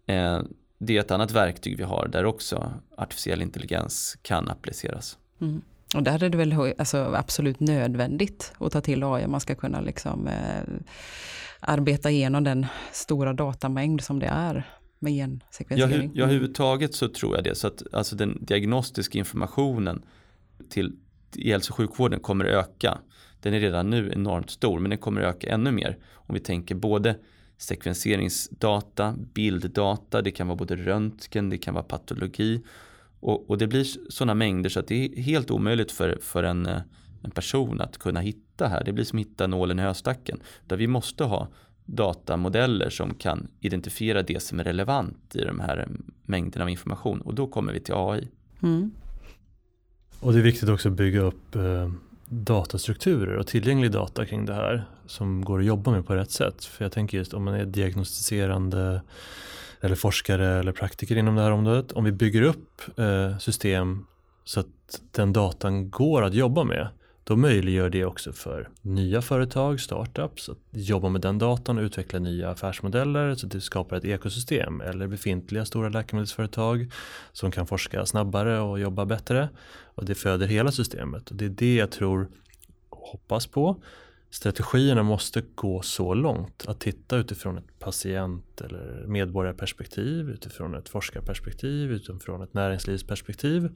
Eh, 0.05 0.41
det 0.77 0.97
är 0.97 0.99
ett 0.99 1.11
annat 1.11 1.31
verktyg 1.31 1.77
vi 1.77 1.83
har 1.83 2.07
där 2.07 2.25
också 2.25 2.73
artificiell 2.97 3.41
intelligens 3.41 4.17
kan 4.21 4.49
appliceras. 4.49 5.17
Mm. 5.41 5.61
Och 5.95 6.03
där 6.03 6.23
är 6.23 6.29
det 6.29 6.37
väl 6.37 6.73
alltså, 6.77 6.97
absolut 6.97 7.59
nödvändigt 7.59 8.53
att 8.57 8.71
ta 8.71 8.81
till 8.81 9.03
AI 9.03 9.25
om 9.25 9.31
man 9.31 9.39
ska 9.39 9.55
kunna 9.55 9.81
liksom, 9.81 10.27
eh, 10.27 10.63
arbeta 11.59 12.11
igenom 12.11 12.43
den 12.43 12.65
stora 12.91 13.33
datamängd 13.33 14.01
som 14.01 14.19
det 14.19 14.25
är 14.25 14.69
med 14.99 15.13
gensekvensering. 15.13 16.11
ja, 16.13 16.23
överhuvudtaget 16.23 16.93
så 16.93 17.07
tror 17.07 17.35
jag 17.35 17.43
det. 17.43 17.55
Så 17.55 17.67
att 17.67 17.93
alltså 17.93 18.15
den 18.15 18.45
diagnostiska 18.45 19.17
informationen 19.17 20.05
till, 20.69 20.95
i 21.35 21.51
hälso 21.51 21.71
och 21.71 21.77
sjukvården 21.77 22.19
kommer 22.19 22.45
öka. 22.45 22.99
Den 23.45 23.53
är 23.53 23.59
redan 23.59 23.89
nu 23.89 24.11
enormt 24.13 24.49
stor 24.49 24.79
men 24.79 24.89
den 24.89 24.99
kommer 24.99 25.21
öka 25.21 25.49
ännu 25.49 25.71
mer. 25.71 25.97
Om 26.13 26.33
vi 26.33 26.39
tänker 26.39 26.75
både 26.75 27.15
sekvenseringsdata, 27.57 29.15
bilddata, 29.33 30.21
det 30.21 30.31
kan 30.31 30.47
vara 30.47 30.57
både 30.57 30.75
röntgen, 30.75 31.49
det 31.49 31.57
kan 31.57 31.73
vara 31.73 31.83
patologi. 31.83 32.63
Och, 33.19 33.49
och 33.49 33.57
det 33.57 33.67
blir 33.67 33.83
sådana 34.09 34.33
mängder 34.33 34.69
så 34.69 34.79
att 34.79 34.87
det 34.87 35.05
är 35.05 35.21
helt 35.21 35.51
omöjligt 35.51 35.91
för, 35.91 36.17
för 36.21 36.43
en, 36.43 36.65
en 37.23 37.31
person 37.33 37.81
att 37.81 37.97
kunna 37.97 38.19
hitta 38.19 38.67
här. 38.67 38.83
Det 38.83 38.93
blir 38.93 39.05
som 39.05 39.19
att 39.19 39.25
hitta 39.25 39.47
nålen 39.47 39.79
i 39.79 39.81
höstacken. 39.81 40.39
Där 40.67 40.77
vi 40.77 40.87
måste 40.87 41.23
ha 41.23 41.47
datamodeller 41.85 42.89
som 42.89 43.13
kan 43.13 43.47
identifiera 43.59 44.21
det 44.21 44.43
som 44.43 44.59
är 44.59 44.63
relevant 44.63 45.35
i 45.35 45.41
de 45.41 45.59
här 45.59 45.87
mängderna 46.23 46.65
av 46.65 46.69
information 46.69 47.21
och 47.21 47.35
då 47.35 47.47
kommer 47.47 47.73
vi 47.73 47.79
till 47.79 47.93
AI. 47.97 48.27
Mm. 48.63 48.91
Och 50.19 50.33
det 50.33 50.39
är 50.39 50.43
viktigt 50.43 50.69
också 50.69 50.89
att 50.89 50.95
bygga 50.95 51.21
upp 51.21 51.55
eh, 51.55 51.91
datastrukturer 52.29 53.37
och 53.37 53.47
tillgänglig 53.47 53.91
data 53.91 54.25
kring 54.25 54.45
det 54.45 54.53
här 54.53 54.85
som 55.05 55.45
går 55.45 55.59
att 55.59 55.65
jobba 55.65 55.91
med 55.91 56.05
på 56.05 56.15
rätt 56.15 56.31
sätt. 56.31 56.65
För 56.65 56.85
jag 56.85 56.91
tänker 56.91 57.17
just 57.17 57.33
om 57.33 57.43
man 57.43 57.53
är 57.53 57.65
diagnostiserande 57.65 59.01
eller 59.81 59.95
forskare 59.95 60.47
eller 60.47 60.71
praktiker 60.71 61.15
inom 61.15 61.35
det 61.35 61.41
här 61.41 61.51
området. 61.51 61.91
Om 61.91 62.03
vi 62.03 62.11
bygger 62.11 62.41
upp 62.41 62.81
eh, 62.99 63.37
system 63.37 64.05
så 64.43 64.59
att 64.59 65.01
den 65.11 65.33
datan 65.33 65.89
går 65.89 66.23
att 66.23 66.33
jobba 66.33 66.63
med 66.63 66.87
då 67.27 67.35
möjliggör 67.35 67.89
det 67.89 68.05
också 68.05 68.33
för 68.33 68.69
nya 68.81 69.21
företag, 69.21 69.79
startups, 69.79 70.49
att 70.49 70.57
jobba 70.71 71.09
med 71.09 71.21
den 71.21 71.37
datan 71.37 71.77
och 71.77 71.81
utveckla 71.81 72.19
nya 72.19 72.49
affärsmodeller 72.49 73.35
så 73.35 73.45
att 73.45 73.51
det 73.51 73.61
skapar 73.61 73.97
ett 73.97 74.05
ekosystem 74.05 74.81
eller 74.81 75.07
befintliga 75.07 75.65
stora 75.65 75.89
läkemedelsföretag 75.89 76.91
som 77.31 77.51
kan 77.51 77.67
forska 77.67 78.05
snabbare 78.05 78.59
och 78.59 78.79
jobba 78.79 79.05
bättre. 79.05 79.49
Och 79.83 80.05
det 80.05 80.15
föder 80.15 80.47
hela 80.47 80.71
systemet. 80.71 81.29
Och 81.29 81.35
det 81.35 81.45
är 81.45 81.49
det 81.49 81.75
jag 81.75 81.91
tror 81.91 82.29
och 82.89 83.07
hoppas 83.07 83.47
på. 83.47 83.83
Strategierna 84.29 85.03
måste 85.03 85.43
gå 85.55 85.81
så 85.81 86.13
långt 86.13 86.65
att 86.67 86.79
titta 86.79 87.17
utifrån 87.17 87.57
ett 87.57 87.79
patient 87.79 88.61
eller 88.61 89.03
medborgarperspektiv, 89.07 90.29
utifrån 90.29 90.75
ett 90.75 90.89
forskarperspektiv, 90.89 91.91
utifrån 91.91 92.41
ett 92.41 92.53
näringslivsperspektiv 92.53 93.69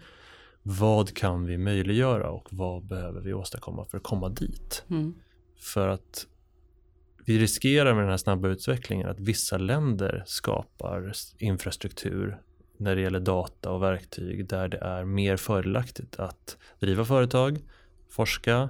vad 0.64 1.14
kan 1.16 1.46
vi 1.46 1.58
möjliggöra 1.58 2.30
och 2.30 2.48
vad 2.52 2.86
behöver 2.86 3.22
vi 3.22 3.34
åstadkomma 3.34 3.86
för 3.86 3.98
att 3.98 4.04
komma 4.04 4.30
dit? 4.30 4.84
Mm. 4.90 5.14
För 5.60 5.88
att 5.88 6.28
vi 7.26 7.40
riskerar 7.40 7.94
med 7.94 8.04
den 8.04 8.10
här 8.10 8.18
snabba 8.18 8.48
utvecklingen 8.48 9.10
att 9.10 9.20
vissa 9.20 9.58
länder 9.58 10.24
skapar 10.26 11.14
infrastruktur 11.38 12.42
när 12.78 12.96
det 12.96 13.02
gäller 13.02 13.20
data 13.20 13.72
och 13.72 13.84
verktyg 13.84 14.48
där 14.48 14.68
det 14.68 14.78
är 14.78 15.06
mer 15.06 15.38
fördelaktigt 15.38 16.20
att 16.20 16.58
driva 16.80 17.06
företag, 17.06 17.60
forska 18.10 18.70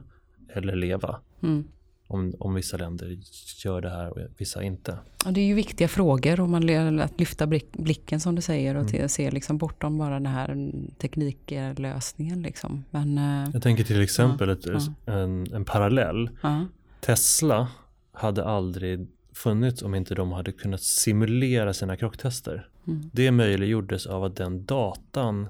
eller 0.50 0.76
leva. 0.76 1.20
Mm. 1.44 1.68
Om, 2.12 2.34
om 2.40 2.54
vissa 2.54 2.78
länder 2.78 3.18
gör 3.66 3.82
det 3.82 3.90
här 3.90 4.10
och 4.10 4.18
vissa 4.38 4.64
inte. 4.64 4.98
Ja, 5.26 5.32
det 5.32 5.42
är 5.42 5.46
ju 5.46 5.54
viktiga 5.54 5.88
frågor 5.88 6.40
om 6.40 6.52
man 6.52 7.00
att 7.00 7.20
lyfta 7.20 7.46
blick- 7.46 7.78
blicken 7.78 8.20
som 8.20 8.36
du 8.36 8.42
säger 8.42 8.76
och 8.76 8.94
Mm. 8.94 9.10
se 9.10 9.32
liksom 9.32 9.58
bortom 9.58 9.98
bara 9.98 10.14
den 10.14 10.26
här 10.26 10.72
tekniklösningen. 10.98 12.42
Liksom. 12.42 12.84
Men, 12.90 13.18
eh, 13.18 13.50
Jag 13.54 13.64
tänker 13.64 13.84
till 13.84 14.02
exempel 14.02 14.50
ett, 14.50 14.66
ja. 14.66 15.14
En, 15.14 15.54
en 15.54 15.66
parallell 15.66 16.30
ja. 16.42 16.66
Tesla 17.02 17.68
hade 18.12 18.46
aldrig 18.46 19.08
funnits 19.34 19.82
om 19.82 19.96
inte 19.96 20.16
de 20.16 20.32
hade 20.32 20.52
kunnat 20.52 20.82
simulera 20.82 21.74
sina 21.74 21.98
krocktester. 21.98 22.68
Mm. 22.88 23.10
Det 23.14 23.32
möjliggjordes 23.32 24.06
av 24.08 24.24
att 24.24 24.36
den 24.36 24.66
datan 24.66 25.48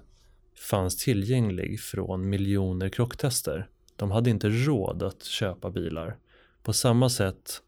fanns 0.69 0.95
tillgänglig 0.97 1.79
från 1.79 2.29
miljoner 2.29 2.89
krocktester. 2.89 3.67
De 3.95 4.11
hade 4.11 4.29
inte 4.29 4.49
råd 4.49 5.03
att 5.03 5.23
köpa 5.23 5.69
bilar. 5.71 6.15
På 6.69 6.73
samma 6.73 7.09
sätt 7.09 7.61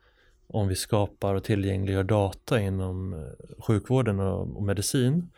om 0.47 0.67
vi 0.67 0.75
skapar 0.75 1.35
och 1.35 1.43
tillgängliggör 1.43 2.03
data 2.03 2.61
inom 2.61 3.13
eh, 3.13 3.19
sjukvården 3.63 4.19
och, 4.19 4.63
medicin 4.63 5.29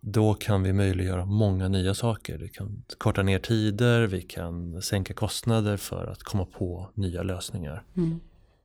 då 0.00 0.34
kan 0.34 0.62
vi 0.62 0.72
möjliggöra 0.72 1.24
många 1.24 1.68
nya 1.68 1.94
saker. 1.94 2.38
Vi 2.38 2.48
kan 2.48 2.82
korta 2.98 3.22
ner 3.22 3.38
tider, 3.38 4.06
vi 4.06 4.22
kan 4.22 4.82
sänka 4.82 5.14
kostnader 5.14 5.76
för 5.76 6.06
att 6.06 6.22
komma 6.22 6.44
på 6.44 6.90
nya 6.94 7.22
lösningar. 7.22 7.82
Mm. 7.96 8.20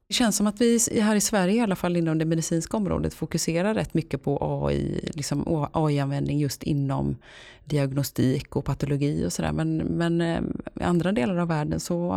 Det 0.08 0.14
känns 0.14 0.38
som 0.38 0.48
att 0.48 0.62
vi 0.62 0.80
här 1.02 1.16
i 1.16 1.22
Sverige 1.22 1.56
i 1.56 1.60
alla 1.60 1.76
fall 1.76 1.98
inom 1.98 2.18
det 2.18 2.26
medicinska 2.26 2.78
området 2.78 3.14
fokuserar 3.14 3.74
rätt 3.74 3.94
mycket 3.94 4.24
på 4.24 4.38
AI, 4.42 5.10
liksom 5.14 5.68
AI-användning 5.74 6.40
just 6.40 6.64
inom 6.64 7.18
diagnostik 7.66 8.56
och 8.56 8.66
patologi 8.66 9.26
och 9.26 9.34
sådär. 9.34 9.52
Men, 9.52 9.78
men 9.78 10.22
eh, 10.22 10.42
i 10.80 10.84
andra 10.84 11.12
delar 11.12 11.38
av 11.38 11.48
världen 11.48 11.80
så 11.80 12.10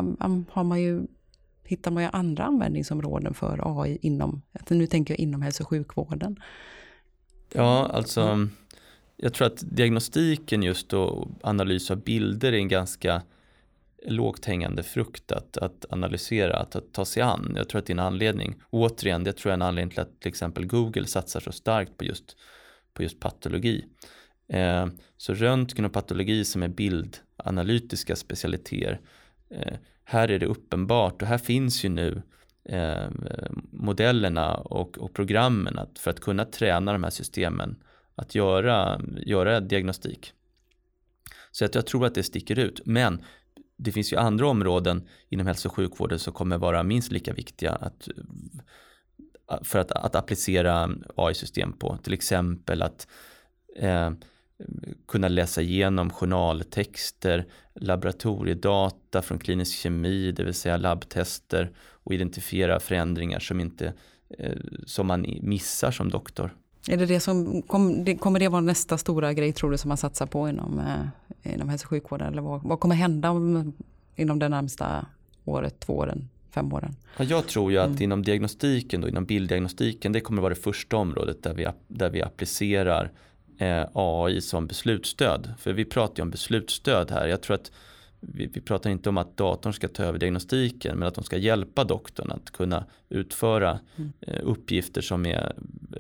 har 0.51 0.65
man 0.65 0.83
ju, 0.83 1.03
hittar 1.67 1.91
man 1.91 2.03
ju 2.03 2.09
andra 2.13 2.45
användningsområden 2.45 3.35
för 3.35 3.83
AI 3.83 3.99
inom, 4.03 4.43
nu 4.69 4.87
tänker 4.87 5.15
jag 5.15 5.19
inom 5.19 5.43
hälso 5.43 5.63
och 5.63 5.69
sjukvården. 5.69 6.41
Ja, 7.53 7.91
alltså 7.93 8.49
jag 9.17 9.35
tror 9.35 9.47
att 9.47 9.77
diagnostiken 9.77 10.63
just 10.63 10.93
och 10.93 11.29
analys 11.43 11.91
av 11.91 12.03
bilder 12.03 12.53
är 12.53 12.57
en 12.57 12.69
ganska 12.69 13.23
lågt 14.07 14.45
hängande 14.45 14.83
frukt 14.83 15.33
att, 15.33 15.57
att 15.57 15.85
analysera, 15.91 16.57
att, 16.57 16.77
att 16.77 16.93
ta 16.93 17.05
sig 17.05 17.23
an. 17.23 17.53
Jag 17.57 17.69
tror 17.69 17.79
att 17.79 17.87
det 17.87 17.91
är 17.91 17.95
en 17.95 17.99
anledning. 17.99 18.55
Återigen, 18.71 19.25
det 19.25 19.33
tror 19.33 19.51
jag 19.51 19.53
är 19.53 19.63
en 19.63 19.69
anledning 19.69 19.91
till 19.91 20.01
att 20.01 20.21
till 20.21 20.29
exempel 20.29 20.67
Google 20.67 21.07
satsar 21.07 21.41
så 21.41 21.53
starkt 21.53 21.97
på 21.97 22.05
just, 22.05 22.37
på 22.95 23.03
just 23.03 23.21
patologi. 23.21 23.85
Eh, 24.49 24.87
så 25.17 25.35
röntgen 25.35 25.85
och 25.85 25.93
patologi 25.93 26.45
som 26.45 26.63
är 26.63 26.69
bildanalytiska 26.69 28.17
specialiteter. 28.17 29.01
Eh, 29.51 29.77
här 30.05 30.31
är 30.31 30.39
det 30.39 30.47
uppenbart 30.47 31.23
och 31.23 31.29
här 31.29 31.39
finns 31.39 31.85
ju 31.85 31.89
nu 31.89 32.23
eh, 32.65 33.09
modellerna 33.71 34.55
och, 34.55 34.99
och 34.99 35.15
programmen 35.15 35.79
att, 35.79 35.99
för 35.99 36.11
att 36.11 36.21
kunna 36.21 36.45
träna 36.45 36.93
de 36.93 37.05
här 37.05 37.11
systemen 37.11 37.77
att 38.15 38.35
göra, 38.35 39.01
göra 39.17 39.61
diagnostik. 39.61 40.33
Så 41.51 41.65
att 41.65 41.75
jag 41.75 41.87
tror 41.87 42.07
att 42.07 42.15
det 42.15 42.23
sticker 42.23 42.59
ut. 42.59 42.81
Men 42.85 43.25
det 43.77 43.93
finns 43.93 44.13
ju 44.13 44.17
andra 44.17 44.49
områden 44.49 45.09
inom 45.29 45.47
hälso 45.47 45.69
och 45.69 45.75
sjukvården 45.75 46.19
som 46.19 46.33
kommer 46.33 46.59
vara 46.59 46.83
minst 46.83 47.13
lika 47.13 47.33
viktiga 47.33 47.73
att, 47.73 48.09
för 49.63 49.79
att, 49.79 49.93
att 49.93 50.15
applicera 50.15 50.91
AI-system 51.17 51.73
på. 51.73 51.99
Till 52.03 52.13
exempel 52.13 52.83
att 52.83 53.09
eh, 53.77 54.11
kunna 55.09 55.29
läsa 55.29 55.63
igenom 55.63 56.11
journaltexter, 56.11 57.47
laboratoriedata 57.75 59.23
från 59.23 59.39
klinisk 59.39 59.79
kemi, 59.79 60.33
det 60.33 60.45
vill 60.45 60.55
säga 60.55 60.77
labbtester 60.77 61.71
och 61.79 62.15
identifiera 62.15 62.81
förändringar 62.81 63.39
som, 63.39 63.61
inte, 63.61 63.93
eh, 64.39 64.53
som 64.87 65.07
man 65.07 65.27
missar 65.43 65.91
som 65.91 66.11
doktor. 66.11 66.55
Är 66.89 66.97
det 66.97 67.07
det 67.07 67.21
som, 67.21 67.63
kommer 67.63 68.39
det 68.39 68.49
vara 68.49 68.61
nästa 68.61 68.99
stora 68.99 69.33
grej 69.33 69.53
tror 69.53 69.71
du 69.71 69.79
som 69.79 69.89
man 69.89 69.97
satsar 69.97 70.27
på 70.27 70.49
inom, 70.49 70.79
eh, 70.79 71.55
inom 71.55 71.69
hälso 71.69 71.85
och 71.87 71.91
sjukvården? 71.91 72.33
Eller 72.33 72.43
vad, 72.43 72.63
vad 72.63 72.81
kommer 72.81 72.95
hända 72.95 73.31
om, 73.31 73.73
inom 74.17 74.39
det 74.39 74.49
närmsta 74.49 75.07
året, 75.45 75.81
två 75.81 75.97
åren, 75.97 76.29
fem 76.51 76.73
åren? 76.73 76.97
Ja, 77.17 77.25
jag 77.25 77.47
tror 77.47 77.73
ju 77.73 77.79
att 77.79 77.87
mm. 77.87 78.03
inom 78.03 78.23
diagnostiken, 78.23 79.01
då, 79.01 79.09
inom 79.09 79.25
bilddiagnostiken, 79.25 80.13
det 80.13 80.21
kommer 80.21 80.43
vara 80.43 80.55
det 80.55 80.61
första 80.61 80.97
området 80.97 81.43
där 81.43 81.55
vi, 81.55 81.67
där 81.89 82.11
vi 82.11 82.23
applicerar 82.23 83.13
AI 83.93 84.41
som 84.41 84.67
beslutsstöd. 84.67 85.55
För 85.59 85.73
vi 85.73 85.85
pratar 85.85 86.17
ju 86.17 86.23
om 86.23 86.31
beslutsstöd 86.31 87.11
här. 87.11 87.27
Jag 87.27 87.43
tror 87.43 87.55
att 87.55 87.71
vi, 88.21 88.47
vi, 88.47 88.61
pratar 88.61 88.91
inte 88.91 89.09
om 89.09 89.19
att 89.19 89.37
datorn 89.37 89.73
ska 89.73 89.89
ta 89.89 90.03
över 90.03 90.19
diagnostiken 90.19 90.99
men 90.99 91.09
att 91.09 91.15
de 91.15 91.25
ska 91.25 91.37
hjälpa 91.37 91.85
doktorn 91.85 92.31
att 92.31 92.51
kunna 92.51 92.85
utföra 93.09 93.81
mm. 93.97 94.13
eh, 94.21 94.41
uppgifter 94.43 95.01
som 95.01 95.27
är, 95.27 95.53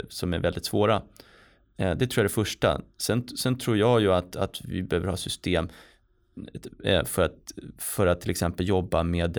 som 0.08 0.34
är 0.34 0.38
väldigt 0.38 0.64
svåra. 0.64 1.02
Eh, 1.76 1.94
det 1.96 2.06
tror 2.06 2.16
jag 2.16 2.18
är 2.18 2.28
det 2.28 2.34
första. 2.34 2.80
Sen, 2.98 3.28
sen 3.28 3.58
tror 3.58 3.76
jag 3.76 4.00
ju 4.00 4.12
att, 4.12 4.36
att 4.36 4.60
vi 4.64 4.82
behöver 4.82 5.08
ha 5.08 5.16
system 5.16 5.68
eh, 6.84 7.04
för, 7.04 7.22
att, 7.22 7.52
för 7.78 8.06
att 8.06 8.20
till 8.20 8.30
exempel 8.30 8.68
jobba 8.68 9.02
med, 9.02 9.38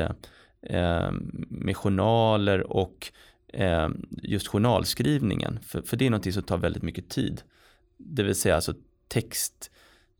eh, 0.62 1.12
med 1.50 1.78
journaler 1.78 2.72
och 2.72 3.12
eh, 3.48 3.90
just 4.24 4.48
journalskrivningen. 4.48 5.60
För, 5.64 5.82
för 5.82 5.98
det 5.98 6.06
är 6.06 6.10
någonting 6.10 6.34
som 6.34 6.44
tar 6.44 6.58
väldigt 6.58 6.84
mycket 6.84 7.10
tid. 7.10 7.42
Det 7.98 8.24
vill 8.24 8.36
säga 8.36 8.56
alltså 8.56 8.74
text, 9.08 9.72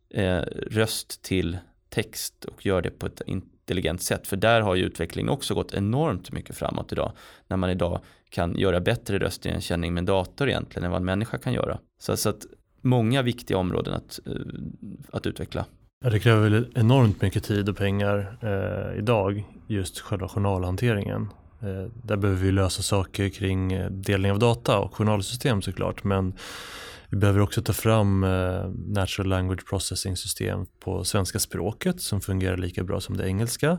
eh, 0.10 0.42
röst 0.70 1.22
till 1.22 1.58
text 1.90 2.46
och 2.46 2.66
gör 2.66 2.82
det 2.82 2.90
på 2.90 3.06
ett 3.06 3.22
intelligent 3.26 4.02
sätt. 4.02 4.28
För 4.28 4.38
där 4.38 4.62
har 4.62 4.76
ju 4.76 4.84
utvecklingen 4.84 5.30
också 5.30 5.56
gått 5.56 5.74
enormt 5.74 6.32
mycket 6.32 6.58
framåt 6.58 6.92
idag. 6.92 7.12
När 7.48 7.58
man 7.58 7.70
idag 7.70 8.02
kan 8.30 8.58
göra 8.58 8.80
bättre 8.80 9.20
röstigenkänning 9.20 9.94
med 9.94 10.06
dator 10.06 10.50
egentligen 10.50 10.86
än 10.86 10.92
vad 10.92 11.00
en 11.00 11.06
människa 11.06 11.38
kan 11.38 11.54
göra. 11.54 11.80
Så, 12.00 12.18
så 12.18 12.30
att 12.30 12.46
många 12.82 13.22
viktiga 13.22 13.58
områden 13.58 13.94
att, 13.94 14.20
eh, 14.26 14.34
att 15.12 15.28
utveckla. 15.28 15.66
Ja, 16.04 16.10
det 16.10 16.20
kräver 16.20 16.50
väl 16.50 16.68
enormt 16.76 17.22
mycket 17.22 17.44
tid 17.44 17.70
och 17.70 17.78
pengar 17.78 18.38
eh, 18.42 19.00
idag, 19.00 19.44
just 19.68 20.00
själva 20.00 20.28
journalhanteringen. 20.28 21.30
Eh, 21.62 21.92
där 22.04 22.18
behöver 22.18 22.42
vi 22.42 22.52
lösa 22.52 22.82
saker 22.82 23.30
kring 23.30 23.74
eh, 23.74 23.92
delning 23.92 24.32
av 24.32 24.40
data 24.40 24.80
och 24.80 24.96
journalsystem 24.96 25.62
såklart. 25.62 26.04
Men 26.04 26.34
vi 27.10 27.18
behöver 27.18 27.40
också 27.40 27.62
ta 27.62 27.74
fram 27.74 28.24
eh, 28.24 28.70
natural 28.88 29.30
language 29.30 29.66
processing 29.70 30.18
system 30.18 30.66
på 30.80 31.04
svenska 31.04 31.40
språket 31.40 32.02
som 32.02 32.22
fungerar 32.22 32.58
lika 32.58 32.84
bra 32.84 33.02
som 33.02 33.18
det 33.18 33.28
engelska. 33.28 33.70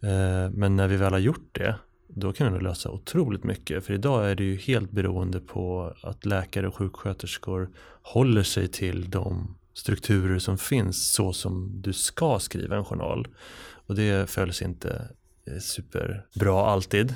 Eh, 0.00 0.50
men 0.52 0.76
när 0.76 0.88
vi 0.88 0.96
väl 0.96 1.12
har 1.12 1.18
gjort 1.18 1.48
det 1.52 1.74
då 2.08 2.32
kan 2.32 2.46
vi 2.46 2.52
nog 2.52 2.62
lösa 2.62 2.90
otroligt 2.90 3.44
mycket. 3.44 3.84
För 3.84 3.94
idag 3.94 4.30
är 4.30 4.34
det 4.34 4.44
ju 4.44 4.56
helt 4.56 4.90
beroende 4.90 5.40
på 5.40 5.94
att 6.02 6.26
läkare 6.26 6.68
och 6.68 6.74
sjuksköterskor 6.74 7.70
håller 8.02 8.42
sig 8.42 8.68
till 8.68 9.10
de 9.10 9.56
strukturer 9.74 10.38
som 10.38 10.58
finns 10.58 11.12
så 11.12 11.32
som 11.32 11.82
du 11.82 11.92
ska 11.92 12.38
skriva 12.38 12.76
en 12.76 12.84
journal. 12.84 13.28
Och 13.86 13.94
det 13.94 14.30
följs 14.30 14.62
inte 14.62 15.08
eh, 15.46 15.58
superbra 15.58 16.66
alltid. 16.66 17.14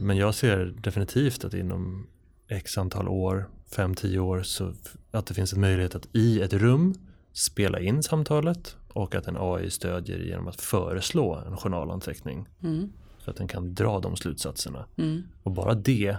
Men 0.00 0.16
jag 0.16 0.34
ser 0.34 0.64
definitivt 0.64 1.44
att 1.44 1.54
inom 1.54 2.06
x 2.48 2.78
antal 2.78 3.08
år 3.08 3.48
5-10 3.70 4.18
år 4.18 4.42
så 4.42 4.72
att 5.10 5.26
det 5.26 5.34
finns 5.34 5.52
en 5.52 5.60
möjlighet 5.60 5.94
att 5.94 6.08
i 6.12 6.40
ett 6.40 6.52
rum 6.52 6.94
spela 7.32 7.80
in 7.80 8.02
samtalet 8.02 8.76
och 8.88 9.14
att 9.14 9.26
en 9.26 9.36
AI 9.38 9.70
stödjer 9.70 10.18
genom 10.18 10.48
att 10.48 10.60
föreslå 10.60 11.34
en 11.34 11.56
journalanteckning. 11.56 12.48
Mm. 12.62 12.92
Så 13.18 13.30
att 13.30 13.36
den 13.36 13.48
kan 13.48 13.74
dra 13.74 14.00
de 14.00 14.16
slutsatserna. 14.16 14.86
Mm. 14.96 15.22
Och 15.42 15.52
bara 15.52 15.74
det 15.74 16.16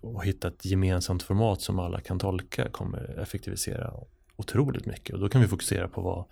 och 0.00 0.24
hitta 0.24 0.48
ett 0.48 0.64
gemensamt 0.64 1.22
format 1.22 1.60
som 1.60 1.78
alla 1.78 2.00
kan 2.00 2.18
tolka 2.18 2.68
kommer 2.68 3.18
effektivisera 3.18 3.94
otroligt 4.36 4.86
mycket 4.86 5.14
och 5.14 5.20
då 5.20 5.28
kan 5.28 5.40
vi 5.40 5.48
fokusera 5.48 5.88
på 5.88 6.00
vad 6.00 6.24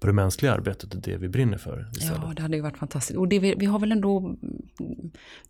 på 0.00 0.06
det 0.06 0.12
mänskliga 0.12 0.52
arbetet 0.52 0.94
och 0.94 1.00
det 1.00 1.16
vi 1.16 1.28
brinner 1.28 1.58
för. 1.58 1.86
Istället. 1.92 2.22
Ja, 2.22 2.32
det 2.36 2.42
hade 2.42 2.56
ju 2.56 2.62
varit 2.62 2.78
fantastiskt. 2.78 3.18
Och 3.18 3.28
det, 3.28 3.38
vi, 3.38 3.54
vi, 3.54 3.66
har 3.66 3.78
väl 3.78 3.92
ändå 3.92 4.36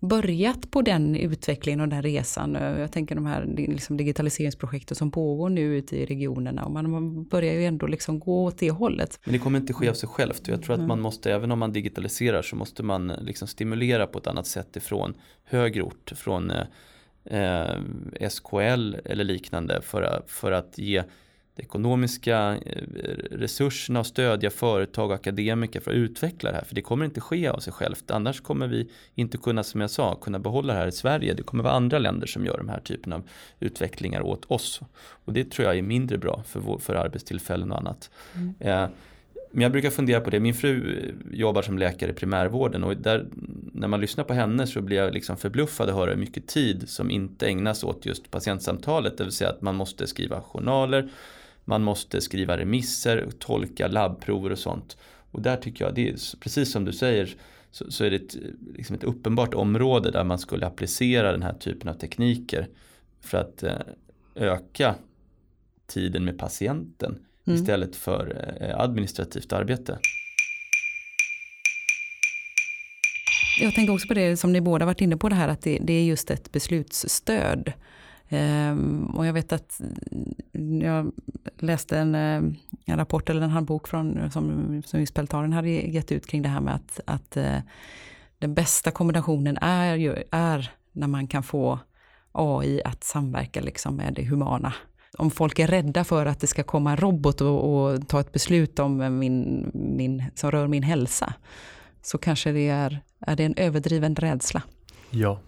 börjat 0.00 0.70
på 0.70 0.82
den 0.82 1.16
utvecklingen 1.16 1.80
och 1.80 1.88
den 1.88 2.02
resan. 2.02 2.54
Jag 2.54 2.92
tänker 2.92 3.14
de 3.14 3.26
här 3.26 3.44
liksom 3.56 3.96
digitaliseringsprojekten 3.96 4.96
som 4.96 5.11
pågår 5.11 5.48
nu 5.48 5.76
ute 5.76 5.96
i 5.96 6.06
regionerna 6.06 6.64
och 6.64 6.72
man, 6.72 6.90
man 6.90 7.24
börjar 7.24 7.52
ju 7.52 7.64
ändå 7.64 7.87
liksom 7.87 8.20
gå 8.20 8.44
åt 8.44 8.58
det 8.58 8.70
hållet. 8.70 9.20
Men 9.24 9.32
det 9.32 9.38
kommer 9.38 9.58
inte 9.58 9.72
ske 9.72 9.88
av 9.88 9.94
sig 9.94 10.08
självt. 10.08 10.48
Jag 10.48 10.62
tror 10.62 10.74
att 10.74 10.87
man 10.87 11.00
måste, 11.00 11.32
även 11.32 11.52
om 11.52 11.58
man 11.58 11.72
digitaliserar 11.72 12.42
så 12.42 12.56
måste 12.56 12.82
man 12.82 13.06
liksom 13.06 13.48
stimulera 13.48 14.06
på 14.06 14.18
ett 14.18 14.26
annat 14.26 14.46
sätt 14.46 14.76
ifrån 14.76 15.14
högre 15.44 15.82
ort, 15.82 16.12
från 16.16 16.50
eh, 17.24 18.28
SKL 18.28 18.94
eller 19.04 19.24
liknande 19.24 19.80
för, 19.82 20.22
för 20.26 20.52
att 20.52 20.78
ge 20.78 21.02
ekonomiska 21.61 22.57
eh, 22.66 22.83
resurserna 23.31 24.01
och 24.01 24.07
stödja 24.07 24.51
företag 24.51 25.11
och 25.11 25.14
akademiker 25.14 25.81
för 25.81 25.90
att 25.90 25.97
utveckla 25.97 26.51
det 26.51 26.57
här. 26.57 26.64
För 26.64 26.75
det 26.75 26.83
kommer 26.83 27.05
inte 27.05 27.21
ske 27.21 27.49
av 27.49 27.59
sig 27.59 27.73
självt. 27.73 28.11
Annars 28.11 28.40
kommer 28.40 28.66
vi 28.66 28.90
inte 29.14 29.38
kunna, 29.38 29.62
som 29.62 29.81
jag 29.81 29.90
sa, 29.90 30.14
kunna 30.14 30.38
behålla 30.38 30.73
det 30.73 30.79
här 30.79 30.87
i 30.87 30.92
Sverige. 30.92 31.35
Det 31.35 31.42
kommer 31.42 31.64
vara 31.64 31.75
andra 31.75 31.99
länder 31.99 32.27
som 32.27 32.47
gör 32.47 32.59
de 32.59 32.68
här 32.68 32.81
typen 32.81 33.12
av 33.12 33.29
utvecklingar 33.61 34.21
åt 34.21 34.44
oss. 34.44 34.81
Och 35.25 35.33
det 35.33 35.51
tror 35.51 35.66
jag 35.66 35.79
är 35.79 35.83
mindre 35.83 36.18
bra 36.18 36.42
för, 36.47 36.61
vår, 36.61 36.79
för 36.79 36.94
arbetstillfällen 36.94 37.73
och 37.73 37.79
annat. 37.79 38.11
Mm. 38.35 38.55
Eh, 38.61 38.88
men 39.51 39.62
jag 39.62 39.73
brukar 39.73 39.90
fundera 39.90 40.21
på 40.21 40.31
det. 40.31 40.40
Min 40.40 40.55
fru 40.55 41.01
jobbar 41.33 41.62
som 41.62 41.79
läkare 41.79 42.11
i 42.11 42.14
primärvården 42.14 42.85
och 42.85 42.97
där, 42.97 43.27
när 43.73 43.88
man 43.88 44.01
lyssnar 44.01 44.25
på 44.25 44.35
henne 44.35 44.66
så 44.66 44.81
blir 44.81 44.97
jag 44.97 45.14
liksom 45.14 45.37
förbluffad 45.37 45.88
att 45.88 45.94
höra 45.94 46.11
hur 46.11 46.16
mycket 46.16 46.47
tid 46.47 46.88
som 46.88 47.11
inte 47.11 47.47
ägnas 47.47 47.85
åt 47.85 48.07
just 48.07 48.31
patientsamtalet. 48.31 49.18
Det 49.18 49.25
vill 49.25 49.33
säga 49.33 49.51
att 49.51 49.62
man 49.62 49.75
måste 49.75 50.07
skriva 50.07 50.40
journaler, 50.40 51.09
man 51.68 51.83
måste 51.83 52.20
skriva 52.20 52.57
remisser, 52.57 53.28
tolka 53.38 53.88
labbprover 53.88 54.52
och 54.52 54.59
sånt. 54.59 54.96
Och 55.31 55.42
där 55.42 55.57
tycker 55.57 55.85
jag, 55.85 55.94
det 55.94 56.09
är, 56.09 56.40
precis 56.40 56.72
som 56.72 56.85
du 56.85 56.92
säger, 56.92 57.37
så, 57.70 57.90
så 57.90 58.04
är 58.04 58.11
det 58.11 58.16
ett, 58.16 58.37
liksom 58.74 58.96
ett 58.96 59.04
uppenbart 59.04 59.54
område 59.54 60.11
där 60.11 60.24
man 60.24 60.38
skulle 60.38 60.66
applicera 60.66 61.33
den 61.33 61.42
här 61.42 61.52
typen 61.52 61.88
av 61.88 61.94
tekniker 61.94 62.68
för 63.20 63.38
att 63.38 63.62
eh, 63.62 63.72
öka 64.35 64.94
tiden 65.87 66.24
med 66.24 66.38
patienten 66.38 67.18
mm. 67.46 67.61
istället 67.61 67.96
för 67.96 68.54
eh, 68.61 68.81
administrativt 68.81 69.52
arbete. 69.52 69.98
Jag 73.61 73.74
tänkte 73.74 73.92
också 73.92 74.09
på 74.09 74.14
det 74.14 74.37
som 74.37 74.52
ni 74.52 74.61
båda 74.61 74.87
varit 74.87 75.00
inne 75.00 75.16
på 75.16 75.28
det 75.28 75.35
här 75.35 75.48
att 75.48 75.62
det, 75.62 75.78
det 75.83 75.92
är 75.92 76.04
just 76.04 76.31
ett 76.31 76.52
beslutsstöd. 76.52 77.72
Ehm, 78.28 79.06
och 79.14 79.26
jag 79.26 79.32
vet 79.32 79.52
att 79.52 79.80
mm, 80.54 80.80
jag 80.80 81.12
läste 81.58 81.98
en, 81.98 82.14
eh, 82.14 82.42
en 82.84 82.96
rapport 82.96 83.30
eller 83.30 83.40
en 83.40 83.50
handbok 83.50 83.88
från, 83.88 84.30
som, 84.30 84.82
som 84.86 85.00
just 85.00 85.14
Peltaren 85.14 85.52
hade 85.52 85.68
gett 85.68 86.12
ut 86.12 86.26
kring 86.26 86.42
det 86.42 86.48
här 86.48 86.60
med 86.60 86.74
att, 86.74 87.00
att 87.04 87.36
eh, 87.36 87.58
den 88.38 88.54
bästa 88.54 88.90
kombinationen 88.90 89.58
är, 89.60 89.96
ju, 89.96 90.16
är 90.30 90.70
när 90.92 91.06
man 91.06 91.26
kan 91.26 91.42
få 91.42 91.78
AI 92.32 92.82
att 92.84 93.04
samverka 93.04 93.60
liksom 93.60 93.96
med 93.96 94.14
det 94.14 94.24
humana. 94.24 94.72
Om 95.18 95.30
folk 95.30 95.58
är 95.58 95.66
rädda 95.66 96.04
för 96.04 96.26
att 96.26 96.40
det 96.40 96.46
ska 96.46 96.62
komma 96.62 96.90
en 96.90 96.96
robot 96.96 97.40
och, 97.40 97.74
och 97.74 98.08
ta 98.08 98.20
ett 98.20 98.32
beslut 98.32 98.78
om 98.78 99.18
min, 99.18 99.70
min, 99.74 100.24
som 100.34 100.50
rör 100.50 100.66
min 100.66 100.82
hälsa, 100.82 101.34
så 102.02 102.18
kanske 102.18 102.52
det 102.52 102.68
är, 102.68 103.00
är 103.20 103.36
det 103.36 103.44
en 103.44 103.54
överdriven 103.56 104.16
rädsla. 104.16 104.62
Ja. 105.10 105.40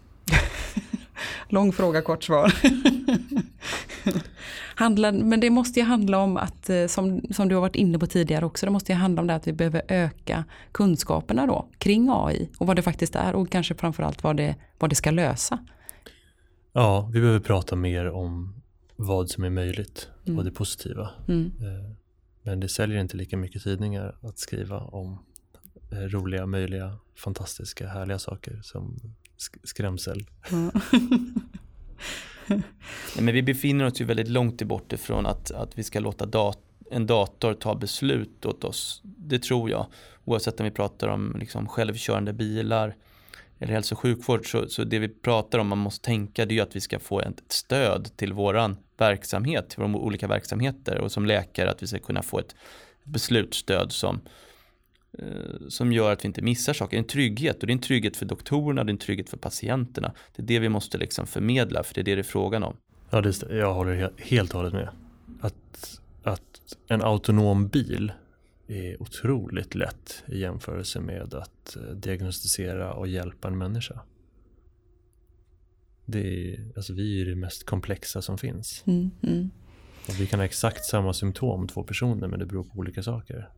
Lång 1.49 1.71
fråga, 1.73 2.01
kort 2.01 2.23
svar. 2.23 2.53
handla, 4.81 5.11
men 5.11 5.39
det 5.39 5.49
måste 5.49 5.79
ju 5.79 5.85
handla 5.85 6.19
om 6.19 6.37
att, 6.37 6.69
eh, 6.69 6.87
som, 6.87 7.21
som 7.31 7.47
du 7.47 7.55
har 7.55 7.61
varit 7.61 7.75
inne 7.75 7.99
på 7.99 8.07
tidigare 8.07 8.45
också, 8.45 8.65
det 8.65 8.71
måste 8.71 8.91
ju 8.91 8.97
handla 8.97 9.21
om 9.21 9.27
det 9.27 9.35
att 9.35 9.47
vi 9.47 9.53
behöver 9.53 9.81
öka 9.87 10.45
kunskaperna 10.71 11.47
då 11.47 11.69
kring 11.77 12.09
AI 12.11 12.49
och 12.57 12.67
vad 12.67 12.75
det 12.75 12.81
faktiskt 12.81 13.15
är 13.15 13.35
och 13.35 13.49
kanske 13.49 13.75
framförallt 13.75 14.23
vad 14.23 14.37
det, 14.37 14.55
vad 14.79 14.89
det 14.89 14.95
ska 14.95 15.11
lösa. 15.11 15.59
Ja, 16.73 17.09
vi 17.13 17.19
behöver 17.19 17.39
prata 17.39 17.75
mer 17.75 18.09
om 18.09 18.61
vad 18.95 19.29
som 19.29 19.43
är 19.43 19.49
möjligt 19.49 20.09
mm. 20.25 20.39
och 20.39 20.45
det 20.45 20.51
positiva. 20.51 21.09
Mm. 21.27 21.45
Eh, 21.45 21.95
men 22.43 22.59
det 22.59 22.69
säljer 22.69 22.99
inte 22.99 23.17
lika 23.17 23.37
mycket 23.37 23.63
tidningar 23.63 24.15
att 24.21 24.39
skriva 24.39 24.77
om 24.77 25.19
eh, 25.91 25.97
roliga, 25.97 26.45
möjliga, 26.45 26.97
fantastiska, 27.15 27.87
härliga 27.87 28.19
saker 28.19 28.59
som 28.63 28.99
skrämsel. 29.63 30.25
Mm. 30.51 30.71
Nej, 33.15 33.23
men 33.23 33.33
vi 33.33 33.43
befinner 33.43 33.85
oss 33.85 34.01
ju 34.01 34.05
väldigt 34.05 34.27
långt 34.27 34.61
bort 34.61 34.93
ifrån 34.93 35.25
att, 35.25 35.51
att 35.51 35.77
vi 35.77 35.83
ska 35.83 35.99
låta 35.99 36.25
dat 36.25 36.59
en 36.91 37.07
dator 37.07 37.53
ta 37.53 37.75
beslut 37.75 38.45
åt 38.45 38.63
oss. 38.63 39.01
Det 39.03 39.39
tror 39.39 39.69
jag. 39.69 39.85
Oavsett 40.25 40.59
om 40.59 40.63
vi 40.63 40.71
pratar 40.71 41.07
om 41.07 41.35
liksom 41.39 41.67
självkörande 41.67 42.33
bilar 42.33 42.95
eller 43.59 43.73
hälso 43.73 43.95
och 43.95 43.99
sjukvård 43.99 44.51
så, 44.51 44.67
så 44.67 44.83
det 44.83 44.99
vi 44.99 45.09
pratar 45.09 45.59
om, 45.59 45.67
man 45.67 45.77
måste 45.77 46.05
tänka 46.05 46.45
det 46.45 46.53
är 46.53 46.55
ju 46.55 46.61
att 46.61 46.75
vi 46.75 46.81
ska 46.81 46.99
få 46.99 47.19
ett 47.19 47.43
stöd 47.47 48.09
till 48.15 48.33
våran 48.33 48.77
verksamhet, 48.97 49.69
till 49.69 49.79
våra 49.79 49.95
olika 49.95 50.27
verksamheter 50.27 50.97
och 50.97 51.11
som 51.11 51.25
läkare 51.25 51.69
att 51.71 51.83
vi 51.83 51.87
ska 51.87 51.99
kunna 51.99 52.21
få 52.21 52.39
ett 52.39 52.55
beslutsstöd 53.03 53.91
som, 53.91 54.15
eh, 54.15 54.21
som 55.69 55.93
gör 55.93 56.11
att 56.11 56.23
vi 56.23 56.27
inte 56.27 56.41
missar 56.41 56.73
saker. 56.73 56.97
En 56.97 57.03
trygghet 57.03 57.61
och 57.61 57.67
det 57.67 57.71
är 57.71 57.75
en 57.75 57.81
trygghet 57.81 58.17
för 58.17 58.25
doktorerna, 58.25 58.83
det 58.83 58.89
är 58.89 58.93
en 58.93 58.97
trygghet 58.97 59.29
för 59.29 59.37
patienterna. 59.37 60.13
Det 60.35 60.41
är 60.41 60.45
det 60.45 60.59
vi 60.59 60.69
måste 60.69 60.97
liksom 60.97 61.27
förmedla 61.27 61.83
för 61.83 61.93
det 61.93 62.01
är 62.01 62.03
det 62.03 62.15
det 62.15 62.21
är 62.21 62.23
frågan 62.23 62.63
om. 62.63 62.77
Ja, 63.09 63.21
det, 63.21 63.41
jag 63.49 63.73
håller 63.73 64.11
helt 64.17 64.51
och 64.51 64.57
hållet 64.57 64.73
med. 64.73 64.89
Att, 65.41 66.01
att 66.23 66.77
en 66.87 67.01
autonom 67.01 67.67
bil 67.67 68.11
är 68.67 69.01
otroligt 69.01 69.75
lätt 69.75 70.23
i 70.27 70.39
jämförelse 70.39 70.99
med 70.99 71.33
att 71.33 71.75
eh, 71.75 71.95
diagnostisera 71.95 72.93
och 72.93 73.07
hjälpa 73.07 73.47
en 73.47 73.57
människa. 73.57 73.99
Det 76.05 76.53
är, 76.53 76.71
alltså 76.75 76.93
vi 76.93 77.21
är 77.21 77.25
det 77.25 77.35
mest 77.35 77.65
komplexa 77.65 78.21
som 78.21 78.37
finns. 78.37 78.83
Mm, 78.87 79.11
mm. 79.23 79.49
Och 80.07 80.19
vi 80.19 80.27
kan 80.27 80.39
ha 80.39 80.45
exakt 80.45 80.85
samma 80.85 81.13
symptom, 81.13 81.67
två 81.67 81.83
personer, 81.83 82.27
men 82.27 82.39
det 82.39 82.45
beror 82.45 82.63
på 82.63 82.79
olika 82.79 83.03
saker. 83.03 83.49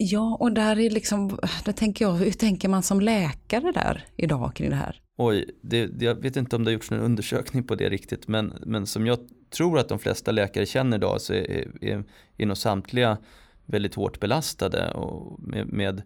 Ja, 0.00 0.36
och 0.40 0.52
där 0.52 0.78
är 0.78 0.90
liksom, 0.90 1.38
då 1.64 1.72
tänker 1.72 2.04
jag, 2.04 2.12
hur 2.12 2.32
tänker 2.32 2.68
man 2.68 2.82
som 2.82 3.00
läkare 3.00 3.72
där 3.72 4.04
idag 4.16 4.54
kring 4.54 4.70
det 4.70 4.76
här? 4.76 5.00
Oj, 5.16 5.50
det, 5.60 6.02
jag 6.02 6.14
vet 6.14 6.36
inte 6.36 6.56
om 6.56 6.64
det 6.64 6.68
har 6.68 6.72
gjorts 6.72 6.90
någon 6.90 7.00
undersökning 7.00 7.64
på 7.64 7.74
det 7.74 7.88
riktigt, 7.88 8.28
men, 8.28 8.54
men 8.66 8.86
som 8.86 9.06
jag 9.06 9.18
tror 9.50 9.78
att 9.78 9.88
de 9.88 9.98
flesta 9.98 10.32
läkare 10.32 10.66
känner 10.66 10.96
idag 10.96 11.20
så 11.20 11.32
är, 11.32 11.84
är, 11.84 12.04
är 12.36 12.46
nog 12.46 12.56
samtliga 12.56 13.18
väldigt 13.66 13.94
hårt 13.94 14.20
belastade 14.20 14.90
och 14.90 15.40
med, 15.40 15.72
med 15.72 16.02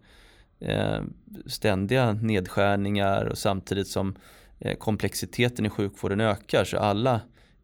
eh, 0.60 1.02
ständiga 1.46 2.12
nedskärningar 2.12 3.24
och 3.24 3.38
samtidigt 3.38 3.88
som 3.88 4.14
eh, 4.58 4.76
komplexiteten 4.76 5.66
i 5.66 5.70
sjukvården 5.70 6.20
ökar 6.20 6.64
så 6.64 6.78
alla 6.78 7.20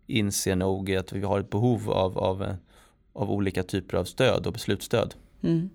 inser 0.06 0.56
nog 0.56 0.94
att 0.94 1.12
vi 1.12 1.20
har 1.20 1.40
ett 1.40 1.50
behov 1.50 1.90
av, 1.90 2.18
av, 2.18 2.56
av 3.12 3.30
olika 3.30 3.62
typer 3.62 3.96
av 3.96 4.04
stöd 4.04 4.46
och 4.46 4.52
beslutsstöd. 4.52 5.14
Mm. 5.42 5.70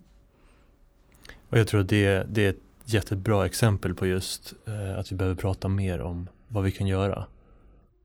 Och 1.53 1.59
jag 1.59 1.67
tror 1.67 1.81
att 1.81 1.89
det, 1.89 2.23
det 2.29 2.45
är 2.45 2.49
ett 2.49 2.61
jättebra 2.85 3.45
exempel 3.45 3.93
på 3.95 4.07
just 4.07 4.53
eh, 4.67 4.99
att 4.99 5.11
vi 5.11 5.15
behöver 5.15 5.35
prata 5.35 5.67
mer 5.67 6.01
om 6.01 6.29
vad 6.47 6.63
vi 6.63 6.71
kan 6.71 6.87
göra 6.87 7.25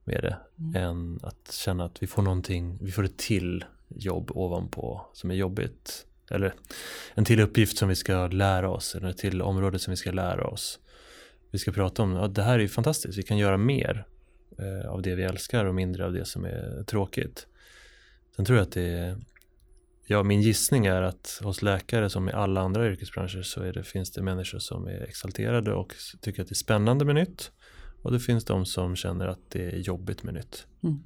med 0.03 0.21
det 0.21 0.37
mm. 0.59 0.75
än 0.75 1.19
att 1.23 1.51
känna 1.51 1.85
att 1.85 2.03
vi 2.03 2.07
får 2.07 2.21
någonting, 2.21 2.77
vi 2.81 2.91
får 2.91 3.05
ett 3.05 3.17
till 3.17 3.65
jobb 3.87 4.31
ovanpå 4.31 5.01
som 5.13 5.31
är 5.31 5.35
jobbigt 5.35 6.05
eller 6.29 6.53
en 7.13 7.25
till 7.25 7.39
uppgift 7.39 7.77
som 7.77 7.89
vi 7.89 7.95
ska 7.95 8.27
lära 8.27 8.69
oss 8.69 8.95
eller 8.95 9.09
ett 9.09 9.17
till 9.17 9.41
område 9.41 9.79
som 9.79 9.91
vi 9.91 9.97
ska 9.97 10.11
lära 10.11 10.47
oss. 10.47 10.79
Vi 11.51 11.59
ska 11.59 11.71
prata 11.71 12.03
om, 12.03 12.13
ja, 12.13 12.27
det 12.27 12.43
här 12.43 12.59
är 12.59 12.67
fantastiskt, 12.67 13.17
vi 13.17 13.23
kan 13.23 13.37
göra 13.37 13.57
mer 13.57 14.05
eh, 14.57 14.89
av 14.89 15.01
det 15.01 15.15
vi 15.15 15.23
älskar 15.23 15.65
och 15.65 15.75
mindre 15.75 16.05
av 16.05 16.13
det 16.13 16.25
som 16.25 16.45
är 16.45 16.83
tråkigt. 16.83 17.47
Sen 18.35 18.45
tror 18.45 18.57
jag 18.57 18.63
att 18.63 18.73
det 18.73 18.89
är, 18.89 19.17
ja 20.11 20.23
min 20.23 20.41
gissning 20.41 20.85
är 20.85 21.01
att 21.01 21.39
hos 21.43 21.61
läkare 21.61 22.09
som 22.09 22.29
i 22.29 22.31
alla 22.31 22.61
andra 22.61 22.87
yrkesbranscher 22.87 23.41
så 23.41 23.59
det, 23.59 23.83
finns 23.83 24.11
det 24.11 24.21
människor 24.21 24.59
som 24.59 24.87
är 24.87 25.01
exalterade 25.01 25.73
och 25.73 25.93
tycker 26.21 26.41
att 26.41 26.47
det 26.47 26.53
är 26.53 26.55
spännande 26.55 27.05
med 27.05 27.15
nytt. 27.15 27.51
Och 28.01 28.11
det 28.11 28.19
finns 28.19 28.45
de 28.45 28.65
som 28.65 28.95
känner 28.95 29.27
att 29.27 29.39
det 29.49 29.65
är 29.65 29.77
jobbigt 29.77 30.23
med 30.23 30.33
nytt. 30.33 30.67
Mm. 30.83 30.99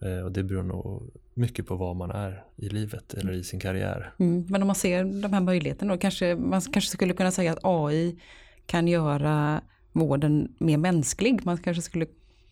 Eh, 0.00 0.24
och 0.24 0.32
det 0.32 0.42
beror 0.42 0.62
nog 0.62 1.10
mycket 1.34 1.66
på 1.66 1.76
vad 1.76 1.96
man 1.96 2.10
är 2.10 2.44
i 2.56 2.68
livet 2.68 3.14
eller 3.14 3.32
i 3.32 3.44
sin 3.44 3.60
karriär. 3.60 4.14
Mm, 4.18 4.46
men 4.48 4.62
om 4.62 4.66
man 4.66 4.76
ser 4.76 5.04
de 5.04 5.32
här 5.32 5.40
möjligheterna 5.40 5.94
då 5.94 6.00
kanske 6.00 6.36
man 6.36 6.60
kanske 6.60 6.90
skulle 6.90 7.14
kunna 7.14 7.30
säga 7.30 7.52
att 7.52 7.60
AI 7.62 8.18
kan 8.66 8.88
göra 8.88 9.60
vården 9.92 10.54
mer 10.58 10.78
mänsklig. 10.78 11.40
Man 11.44 11.58
kanske 11.58 11.82
skulle 11.82 12.06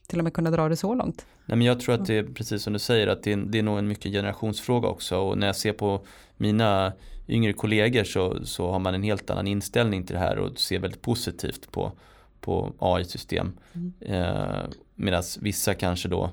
till 0.07 0.19
och 0.19 0.25
med 0.25 0.33
kunna 0.33 0.51
dra 0.51 0.69
det 0.69 0.77
så 0.77 0.95
långt. 0.95 1.27
Nej, 1.47 1.59
men 1.59 1.67
jag 1.67 1.81
tror 1.81 1.95
att 1.95 2.07
det 2.07 2.15
är 2.15 2.23
precis 2.23 2.63
som 2.63 2.73
du 2.73 2.79
säger 2.79 3.07
att 3.07 3.23
det 3.23 3.33
är, 3.33 3.37
det 3.37 3.59
är 3.59 3.63
nog 3.63 3.79
en 3.79 3.89
mycket 3.89 4.13
generationsfråga 4.13 4.89
också 4.89 5.19
och 5.19 5.39
när 5.39 5.47
jag 5.47 5.57
ser 5.57 5.73
på 5.73 6.07
mina 6.37 6.93
yngre 7.29 7.53
kollegor 7.53 8.05
så, 8.05 8.47
så 8.47 8.71
har 8.71 8.79
man 8.79 8.95
en 8.95 9.03
helt 9.03 9.31
annan 9.31 9.47
inställning 9.47 10.07
till 10.07 10.15
det 10.15 10.21
här 10.21 10.39
och 10.39 10.59
ser 10.59 10.79
väldigt 10.79 11.03
positivt 11.03 11.71
på, 11.71 11.93
på 12.41 12.73
AI-system. 12.79 13.53
Mm. 13.73 13.93
Eh, 14.01 14.65
Medan 14.95 15.23
vissa 15.41 15.75
kanske 15.75 16.09
då 16.09 16.31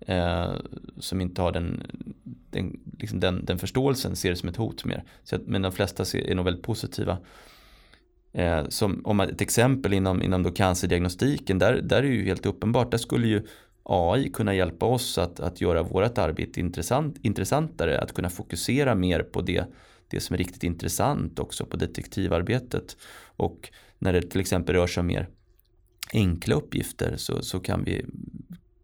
eh, 0.00 0.52
som 0.98 1.20
inte 1.20 1.42
har 1.42 1.52
den, 1.52 1.82
den, 2.50 2.80
liksom 2.98 3.20
den, 3.20 3.44
den 3.44 3.58
förståelsen 3.58 4.16
ser 4.16 4.30
det 4.30 4.36
som 4.36 4.48
ett 4.48 4.56
hot 4.56 4.84
mer. 4.84 5.04
Så, 5.24 5.38
men 5.46 5.62
de 5.62 5.72
flesta 5.72 6.04
ser, 6.04 6.30
är 6.30 6.34
nog 6.34 6.44
väldigt 6.44 6.64
positiva. 6.64 7.18
Eh, 8.32 8.68
som, 8.68 9.02
om 9.04 9.20
ett 9.20 9.40
exempel 9.40 9.92
inom, 9.92 10.22
inom 10.22 10.42
då 10.42 10.50
cancerdiagnostiken, 10.50 11.58
där, 11.58 11.74
där 11.82 11.96
är 11.96 12.02
det 12.02 12.08
ju 12.08 12.24
helt 12.24 12.46
uppenbart, 12.46 12.90
där 12.90 12.98
skulle 12.98 13.26
ju 13.26 13.46
AI 13.82 14.30
kunna 14.30 14.54
hjälpa 14.54 14.86
oss 14.86 15.18
att, 15.18 15.40
att 15.40 15.60
göra 15.60 15.82
vårt 15.82 16.18
arbete 16.18 16.60
intressant, 16.60 17.16
intressantare, 17.22 18.00
att 18.00 18.14
kunna 18.14 18.30
fokusera 18.30 18.94
mer 18.94 19.22
på 19.22 19.40
det, 19.40 19.64
det 20.08 20.20
som 20.20 20.34
är 20.34 20.38
riktigt 20.38 20.64
intressant 20.64 21.38
också 21.38 21.66
på 21.66 21.76
detektivarbetet. 21.76 22.96
Och 23.36 23.70
när 23.98 24.12
det 24.12 24.22
till 24.22 24.40
exempel 24.40 24.74
rör 24.74 24.86
sig 24.86 25.00
om 25.00 25.06
mer 25.06 25.28
enkla 26.12 26.54
uppgifter 26.54 27.16
så, 27.16 27.42
så 27.42 27.60
kan 27.60 27.84
vi 27.84 28.06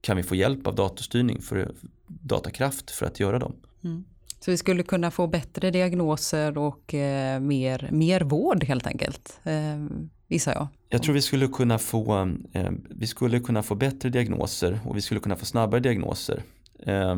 kan 0.00 0.16
vi 0.16 0.22
få 0.22 0.34
hjälp 0.34 0.66
av 0.66 0.74
datorstyrning 0.74 1.42
för 1.42 1.74
datakraft 2.06 2.90
för 2.90 3.06
att 3.06 3.20
göra 3.20 3.38
dem. 3.38 3.56
Mm. 3.84 4.04
Så 4.40 4.50
vi 4.50 4.56
skulle 4.56 4.82
kunna 4.82 5.10
få 5.10 5.26
bättre 5.26 5.70
diagnoser 5.70 6.58
och 6.58 6.94
eh, 6.94 7.40
mer, 7.40 7.88
mer 7.92 8.20
vård 8.20 8.64
helt 8.64 8.86
enkelt, 8.86 9.40
eh, 9.44 9.86
gissar 10.28 10.52
jag. 10.52 10.68
Jag 10.88 11.02
tror 11.02 11.14
vi 11.14 11.22
skulle 11.22 11.48
kunna 11.48 11.78
få, 11.78 12.34
eh, 12.52 12.70
vi 12.90 13.06
skulle 13.06 13.40
kunna 13.40 13.62
få 13.62 13.74
bättre 13.74 14.08
diagnoser 14.08 14.80
och 14.84 14.96
vi 14.96 15.00
skulle 15.00 15.20
kunna 15.20 15.36
få 15.36 15.44
snabbare 15.44 15.80
diagnoser. 15.80 16.42
Eh, 16.86 17.16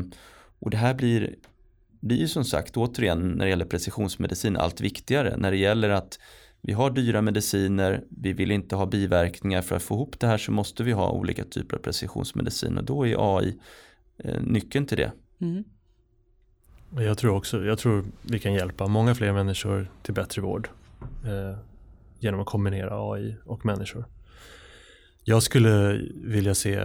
och 0.58 0.70
det 0.70 0.76
här 0.76 0.94
blir, 0.94 1.34
blir 2.00 2.16
ju 2.16 2.28
som 2.28 2.44
sagt 2.44 2.76
återigen 2.76 3.28
när 3.28 3.44
det 3.44 3.50
gäller 3.50 3.64
precisionsmedicin 3.64 4.56
allt 4.56 4.80
viktigare 4.80 5.36
när 5.36 5.50
det 5.50 5.56
gäller 5.56 5.88
att 5.88 6.18
vi 6.62 6.72
har 6.72 6.90
dyra 6.90 7.22
mediciner, 7.22 8.04
vi 8.08 8.32
vill 8.32 8.50
inte 8.50 8.76
ha 8.76 8.86
biverkningar. 8.86 9.62
För 9.62 9.76
att 9.76 9.82
få 9.82 9.94
ihop 9.94 10.20
det 10.20 10.26
här 10.26 10.38
så 10.38 10.52
måste 10.52 10.82
vi 10.82 10.92
ha 10.92 11.10
olika 11.10 11.44
typer 11.44 11.76
av 11.76 11.80
precisionsmedicin 11.80 12.78
och 12.78 12.84
då 12.84 13.06
är 13.06 13.36
AI 13.36 13.58
eh, 14.18 14.42
nyckeln 14.42 14.86
till 14.86 14.96
det. 14.96 15.12
Mm. 15.40 15.64
Jag 16.96 17.18
tror 17.18 17.36
också, 17.36 17.64
jag 17.64 17.78
tror 17.78 18.04
vi 18.22 18.38
kan 18.38 18.54
hjälpa 18.54 18.86
många 18.86 19.14
fler 19.14 19.32
människor 19.32 19.90
till 20.02 20.14
bättre 20.14 20.42
vård 20.42 20.68
eh, 21.24 21.58
genom 22.18 22.40
att 22.40 22.46
kombinera 22.46 23.12
AI 23.12 23.36
och 23.44 23.66
människor. 23.66 24.04
Jag 25.24 25.42
skulle 25.42 26.00
vilja 26.14 26.54
se 26.54 26.84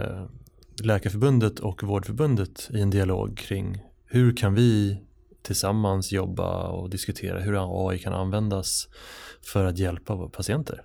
Läkarförbundet 0.83 1.59
och 1.59 1.83
Vårdförbundet 1.83 2.69
i 2.73 2.81
en 2.81 2.89
dialog 2.89 3.37
kring 3.37 3.83
hur 4.05 4.37
kan 4.37 4.53
vi 4.53 5.01
tillsammans 5.41 6.11
jobba 6.11 6.67
och 6.67 6.89
diskutera 6.89 7.39
hur 7.39 7.89
AI 7.89 7.99
kan 7.99 8.13
användas 8.13 8.87
för 9.41 9.65
att 9.65 9.77
hjälpa 9.77 10.29
patienter. 10.29 10.83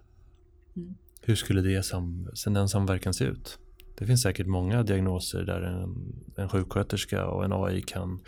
Mm. 0.76 0.94
Hur 1.20 1.34
skulle 1.34 1.60
det 1.60 1.82
sam, 1.82 2.28
den 2.46 2.68
samverkan 2.68 3.14
se 3.14 3.24
ut? 3.24 3.58
Det 4.00 4.06
finns 4.06 4.22
säkert 4.22 4.46
många 4.46 4.82
diagnoser 4.82 5.42
där 5.42 5.62
en, 5.62 6.14
en 6.36 6.48
sjuksköterska 6.48 7.26
och 7.26 7.44
en 7.44 7.52
AI 7.52 7.80
kan 7.80 8.20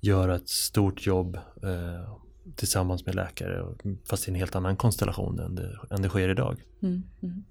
göra 0.00 0.34
ett 0.34 0.48
stort 0.48 1.06
jobb 1.06 1.38
eh, 1.62 2.18
tillsammans 2.56 3.06
med 3.06 3.14
läkare 3.14 3.64
fast 4.04 4.28
i 4.28 4.30
en 4.30 4.34
helt 4.34 4.56
annan 4.56 4.76
konstellation 4.76 5.38
än 5.38 5.54
det, 5.54 5.78
än 5.90 6.02
det 6.02 6.08
sker 6.08 6.28
idag. 6.28 6.62
Mm. 6.82 7.02
Mm. 7.22 7.44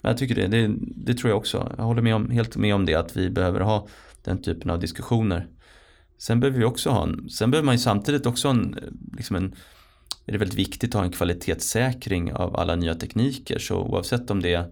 Jag 0.00 0.18
tycker 0.18 0.34
det, 0.34 0.46
det, 0.46 0.74
det, 0.80 1.14
tror 1.14 1.30
jag 1.30 1.38
också. 1.38 1.72
Jag 1.76 1.84
håller 1.84 2.02
med 2.02 2.14
om, 2.14 2.30
helt 2.30 2.56
med 2.56 2.74
om 2.74 2.86
det 2.86 2.94
att 2.94 3.16
vi 3.16 3.30
behöver 3.30 3.60
ha 3.60 3.88
den 4.24 4.42
typen 4.42 4.70
av 4.70 4.80
diskussioner. 4.80 5.46
Sen 6.18 6.40
behöver 6.40 6.58
vi 6.58 6.64
också 6.64 6.90
ha 6.90 7.02
en, 7.02 7.28
sen 7.30 7.50
behöver 7.50 7.66
man 7.66 7.74
ju 7.74 7.78
samtidigt 7.78 8.26
också 8.26 8.48
en, 8.48 8.78
liksom 9.16 9.36
en 9.36 9.54
är 10.26 10.32
det 10.32 10.38
väldigt 10.38 10.58
viktigt 10.58 10.90
att 10.90 10.98
ha 10.98 11.04
en 11.04 11.12
kvalitetssäkring 11.12 12.32
av 12.32 12.56
alla 12.56 12.76
nya 12.76 12.94
tekniker. 12.94 13.58
Så 13.58 13.76
oavsett 13.76 14.30
om 14.30 14.42
det 14.42 14.54
är 14.54 14.66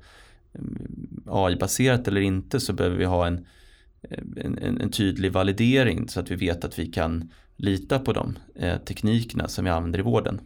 AI-baserat 1.26 2.08
eller 2.08 2.20
inte 2.20 2.60
så 2.60 2.72
behöver 2.72 2.96
vi 2.96 3.04
ha 3.04 3.26
en, 3.26 3.46
en, 4.36 4.80
en, 4.80 4.90
tydlig 4.90 5.32
validering 5.32 6.08
så 6.08 6.20
att 6.20 6.30
vi 6.30 6.34
vet 6.34 6.64
att 6.64 6.78
vi 6.78 6.86
kan 6.86 7.30
lita 7.56 7.98
på 7.98 8.12
de 8.12 8.38
eh, 8.54 8.78
teknikerna 8.78 9.48
som 9.48 9.64
vi 9.64 9.70
använder 9.70 9.98
i 9.98 10.02
vården. 10.02 10.40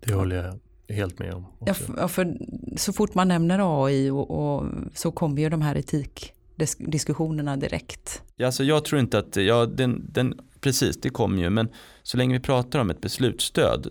Det 0.00 0.14
håller 0.14 0.36
jag 0.36 0.94
helt 0.94 1.18
med 1.18 1.34
om. 1.34 1.46
Ja, 1.66 1.74
för, 1.74 2.08
för, 2.08 2.36
så 2.76 2.92
fort 2.92 3.14
man 3.14 3.28
nämner 3.28 3.84
AI 3.84 4.10
och, 4.10 4.30
och, 4.30 4.66
så 4.94 5.12
kommer 5.12 5.42
ju 5.42 5.48
de 5.48 5.62
här 5.62 5.76
etikdiskussionerna 5.76 7.56
direkt. 7.56 8.22
Ja, 8.36 8.46
alltså 8.46 8.64
jag 8.64 8.84
tror 8.84 9.00
inte 9.00 9.18
att, 9.18 9.36
ja, 9.36 9.66
den, 9.66 10.06
den 10.12 10.40
Precis, 10.60 11.00
det 11.00 11.10
kommer 11.10 11.42
ju. 11.42 11.50
Men 11.50 11.68
så 12.02 12.16
länge 12.16 12.34
vi 12.34 12.40
pratar 12.40 12.78
om 12.78 12.90
ett 12.90 13.00
beslutsstöd, 13.00 13.86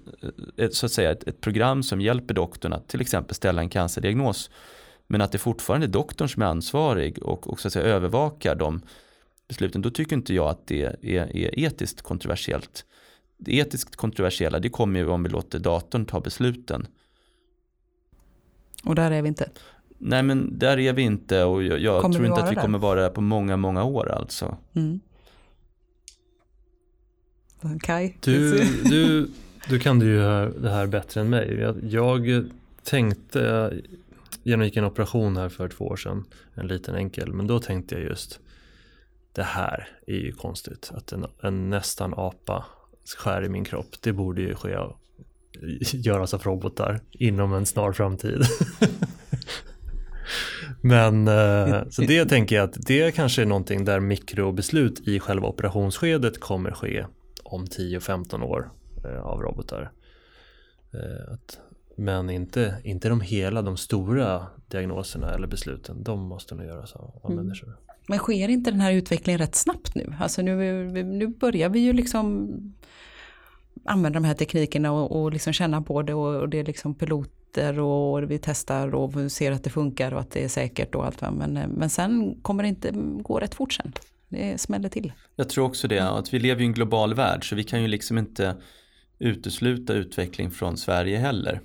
ett, 0.57 0.73
så 0.73 0.85
att 0.85 0.91
säga 0.91 1.11
ett, 1.11 1.23
ett, 1.23 1.41
program 1.41 1.83
som 1.83 2.01
hjälper 2.01 2.33
doktorn 2.33 2.73
att 2.73 2.87
till 2.87 3.01
exempel 3.01 3.35
ställa 3.35 3.61
en 3.61 3.69
cancerdiagnos, 3.69 4.49
men 5.07 5.21
att 5.21 5.31
det 5.31 5.37
fortfarande 5.37 5.87
är 5.87 5.91
doktorn 5.91 6.29
som 6.29 6.41
är 6.41 6.45
ansvarig 6.45 7.23
och, 7.23 7.47
och 7.47 7.59
så 7.59 7.67
att 7.67 7.73
säga 7.73 7.85
övervakar 7.85 8.55
de 8.55 8.81
besluten, 9.47 9.81
då 9.81 9.89
tycker 9.89 10.15
inte 10.15 10.33
jag 10.33 10.49
att 10.49 10.67
det 10.67 10.83
är, 10.83 11.37
är 11.37 11.59
etiskt 11.59 12.01
kontroversiellt. 12.01 12.85
Det 13.37 13.55
etiskt 13.55 13.95
kontroversiella, 13.95 14.59
det 14.59 14.69
kommer 14.69 14.99
ju 14.99 15.07
om 15.07 15.23
vi 15.23 15.29
låter 15.29 15.59
datorn 15.59 16.05
ta 16.05 16.19
besluten. 16.19 16.87
Och 18.83 18.95
där 18.95 19.11
är 19.11 19.21
vi 19.21 19.27
inte. 19.27 19.49
Nej 19.97 20.23
men 20.23 20.59
där 20.59 20.79
är 20.79 20.93
vi 20.93 21.01
inte 21.01 21.43
och 21.43 21.63
jag, 21.63 21.79
jag 21.79 22.01
tror 22.13 22.25
inte 22.25 22.43
att 22.43 22.51
vi 22.51 22.55
där? 22.55 22.61
kommer 22.61 22.79
vara 22.79 23.01
där 23.01 23.09
på 23.09 23.21
många, 23.21 23.57
många 23.57 23.83
år 23.83 24.11
alltså. 24.11 24.57
Mm. 24.73 24.99
Kai? 27.81 28.15
Du, 28.19 28.63
du, 28.83 29.29
du 29.69 29.79
kan 29.79 30.01
ju 30.01 30.17
det 30.49 30.69
här 30.69 30.87
bättre 30.87 31.21
än 31.21 31.29
mig. 31.29 31.59
Jag, 31.59 31.75
jag 31.83 32.49
tänkte, 32.83 33.39
jag 33.39 33.73
genomgick 34.43 34.77
en 34.77 34.83
operation 34.83 35.37
här 35.37 35.49
för 35.49 35.67
två 35.67 35.85
år 35.85 35.95
sedan, 35.95 36.25
en 36.55 36.67
liten 36.67 36.95
enkel, 36.95 37.33
men 37.33 37.47
då 37.47 37.59
tänkte 37.59 37.95
jag 37.95 38.03
just 38.03 38.39
det 39.33 39.43
här 39.43 39.87
är 40.07 40.15
ju 40.15 40.31
konstigt, 40.31 40.91
att 40.93 41.11
en, 41.11 41.25
en 41.43 41.69
nästan 41.69 42.13
apa 42.17 42.65
skär 43.17 43.45
i 43.45 43.49
min 43.49 43.65
kropp, 43.65 43.95
det 44.01 44.13
borde 44.13 44.41
ju 44.41 44.55
ske 44.55 44.77
göras 45.97 46.33
av 46.33 46.41
robotar 46.43 46.99
inom 47.11 47.53
en 47.53 47.65
snar 47.65 47.91
framtid. 47.91 48.41
Men 50.81 51.27
eh, 51.27 51.89
så 51.89 52.01
det 52.01 52.25
tänker 52.25 52.55
jag 52.55 52.63
att 52.63 52.77
det 52.87 53.15
kanske 53.15 53.41
är 53.41 53.45
någonting 53.45 53.85
där 53.85 53.99
mikrobeslut 53.99 55.07
i 55.07 55.19
själva 55.19 55.47
operationsskedet 55.47 56.39
kommer 56.39 56.71
ske 56.71 57.05
om 57.53 57.65
10-15 57.65 58.43
år 58.43 58.71
eh, 59.05 59.21
av 59.21 59.41
robotar. 59.41 59.91
Eh, 60.93 61.35
men 61.95 62.29
inte, 62.29 62.81
inte 62.83 63.09
de 63.09 63.21
hela, 63.21 63.61
de 63.61 63.77
stora 63.77 64.47
diagnoserna 64.67 65.33
eller 65.33 65.47
besluten, 65.47 66.03
de 66.03 66.19
måste 66.19 66.55
nog 66.55 66.65
göras 66.65 66.93
av, 66.93 67.19
av 67.23 67.31
Mm. 67.31 67.43
människor. 67.45 67.77
Men 68.07 68.19
sker 68.19 68.49
inte 68.49 68.71
den 68.71 68.79
här 68.79 68.91
utvecklingen 68.91 69.39
rätt 69.39 69.55
snabbt 69.55 69.95
nu? 69.95 70.15
Alltså 70.19 70.41
nu, 70.41 70.85
nu 71.03 71.27
börjar 71.27 71.69
vi 71.69 71.79
ju 71.79 71.93
liksom 71.93 72.49
använda 73.85 74.19
de 74.19 74.25
här 74.25 74.33
teknikerna 74.33 74.91
och, 74.91 75.21
och 75.21 75.33
liksom 75.33 75.53
känna 75.53 75.81
på 75.81 76.01
det 76.01 76.13
och, 76.13 76.35
och 76.35 76.49
det 76.49 76.59
är 76.59 76.63
liksom 76.65 76.95
piloter 76.95 77.79
och 77.79 78.31
vi 78.31 78.39
testar 78.39 78.95
och 78.95 79.31
ser 79.31 79.51
att 79.51 79.63
det 79.63 79.69
funkar 79.69 80.13
och 80.13 80.19
att 80.19 80.31
det 80.31 80.43
är 80.43 80.47
säkert 80.47 80.95
och 80.95 81.05
allt. 81.05 81.21
Men, 81.21 81.53
men 81.53 81.89
sen 81.89 82.39
kommer 82.41 82.63
det 82.63 82.69
inte 82.69 82.91
gå 83.21 83.39
rätt 83.39 83.55
fort 83.55 83.73
sen. 83.73 83.93
Det 84.29 84.61
smäller 84.61 84.89
till. 84.89 85.13
Jag 85.35 85.49
tror 85.49 85.65
också 85.65 85.87
det, 85.87 86.09
att 86.09 86.33
vi 86.33 86.39
lever 86.39 86.61
i 86.61 86.65
en 86.65 86.73
global 86.73 87.13
värld 87.13 87.49
så 87.49 87.55
vi 87.55 87.63
kan 87.63 87.81
ju 87.81 87.87
liksom 87.87 88.17
inte 88.17 88.55
utesluta 89.19 89.93
utveckling 89.93 90.51
från 90.51 90.77
Sverige 90.77 91.17
heller. 91.17 91.61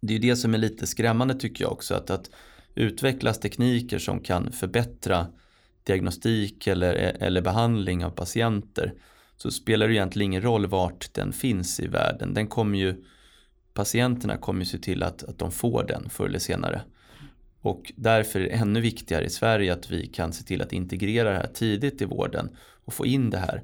Det 0.00 0.14
är 0.14 0.18
det 0.18 0.36
som 0.36 0.54
är 0.54 0.58
lite 0.58 0.86
skrämmande 0.86 1.34
tycker 1.34 1.64
jag 1.64 1.72
också, 1.72 1.94
att, 1.94 2.10
att 2.10 2.30
utvecklas 2.74 3.40
tekniker 3.40 3.98
som 3.98 4.20
kan 4.20 4.52
förbättra 4.52 5.26
diagnostik 5.84 6.66
eller, 6.66 6.94
eller 6.94 7.42
behandling 7.42 8.04
av 8.04 8.10
patienter 8.10 8.94
så 9.36 9.50
spelar 9.50 9.88
det 9.88 9.94
egentligen 9.94 10.30
ingen 10.30 10.42
roll 10.42 10.66
vart 10.66 11.14
den 11.14 11.32
finns 11.32 11.80
i 11.80 11.86
världen. 11.86 12.34
Den 12.34 12.46
kommer 12.46 12.78
ju, 12.78 13.04
patienterna 13.74 14.36
kommer 14.36 14.60
ju 14.60 14.66
se 14.66 14.78
till 14.78 15.02
att, 15.02 15.22
att 15.22 15.38
de 15.38 15.52
får 15.52 15.84
den 15.88 16.10
förr 16.10 16.26
eller 16.26 16.38
senare. 16.38 16.82
Och 17.64 17.92
därför 17.96 18.40
är 18.40 18.44
det 18.44 18.50
ännu 18.50 18.80
viktigare 18.80 19.24
i 19.24 19.30
Sverige 19.30 19.72
att 19.72 19.90
vi 19.90 20.06
kan 20.06 20.32
se 20.32 20.44
till 20.44 20.62
att 20.62 20.72
integrera 20.72 21.30
det 21.30 21.36
här 21.36 21.50
tidigt 21.54 22.02
i 22.02 22.04
vården 22.04 22.56
och 22.84 22.94
få 22.94 23.06
in 23.06 23.30
det 23.30 23.38
här. 23.38 23.62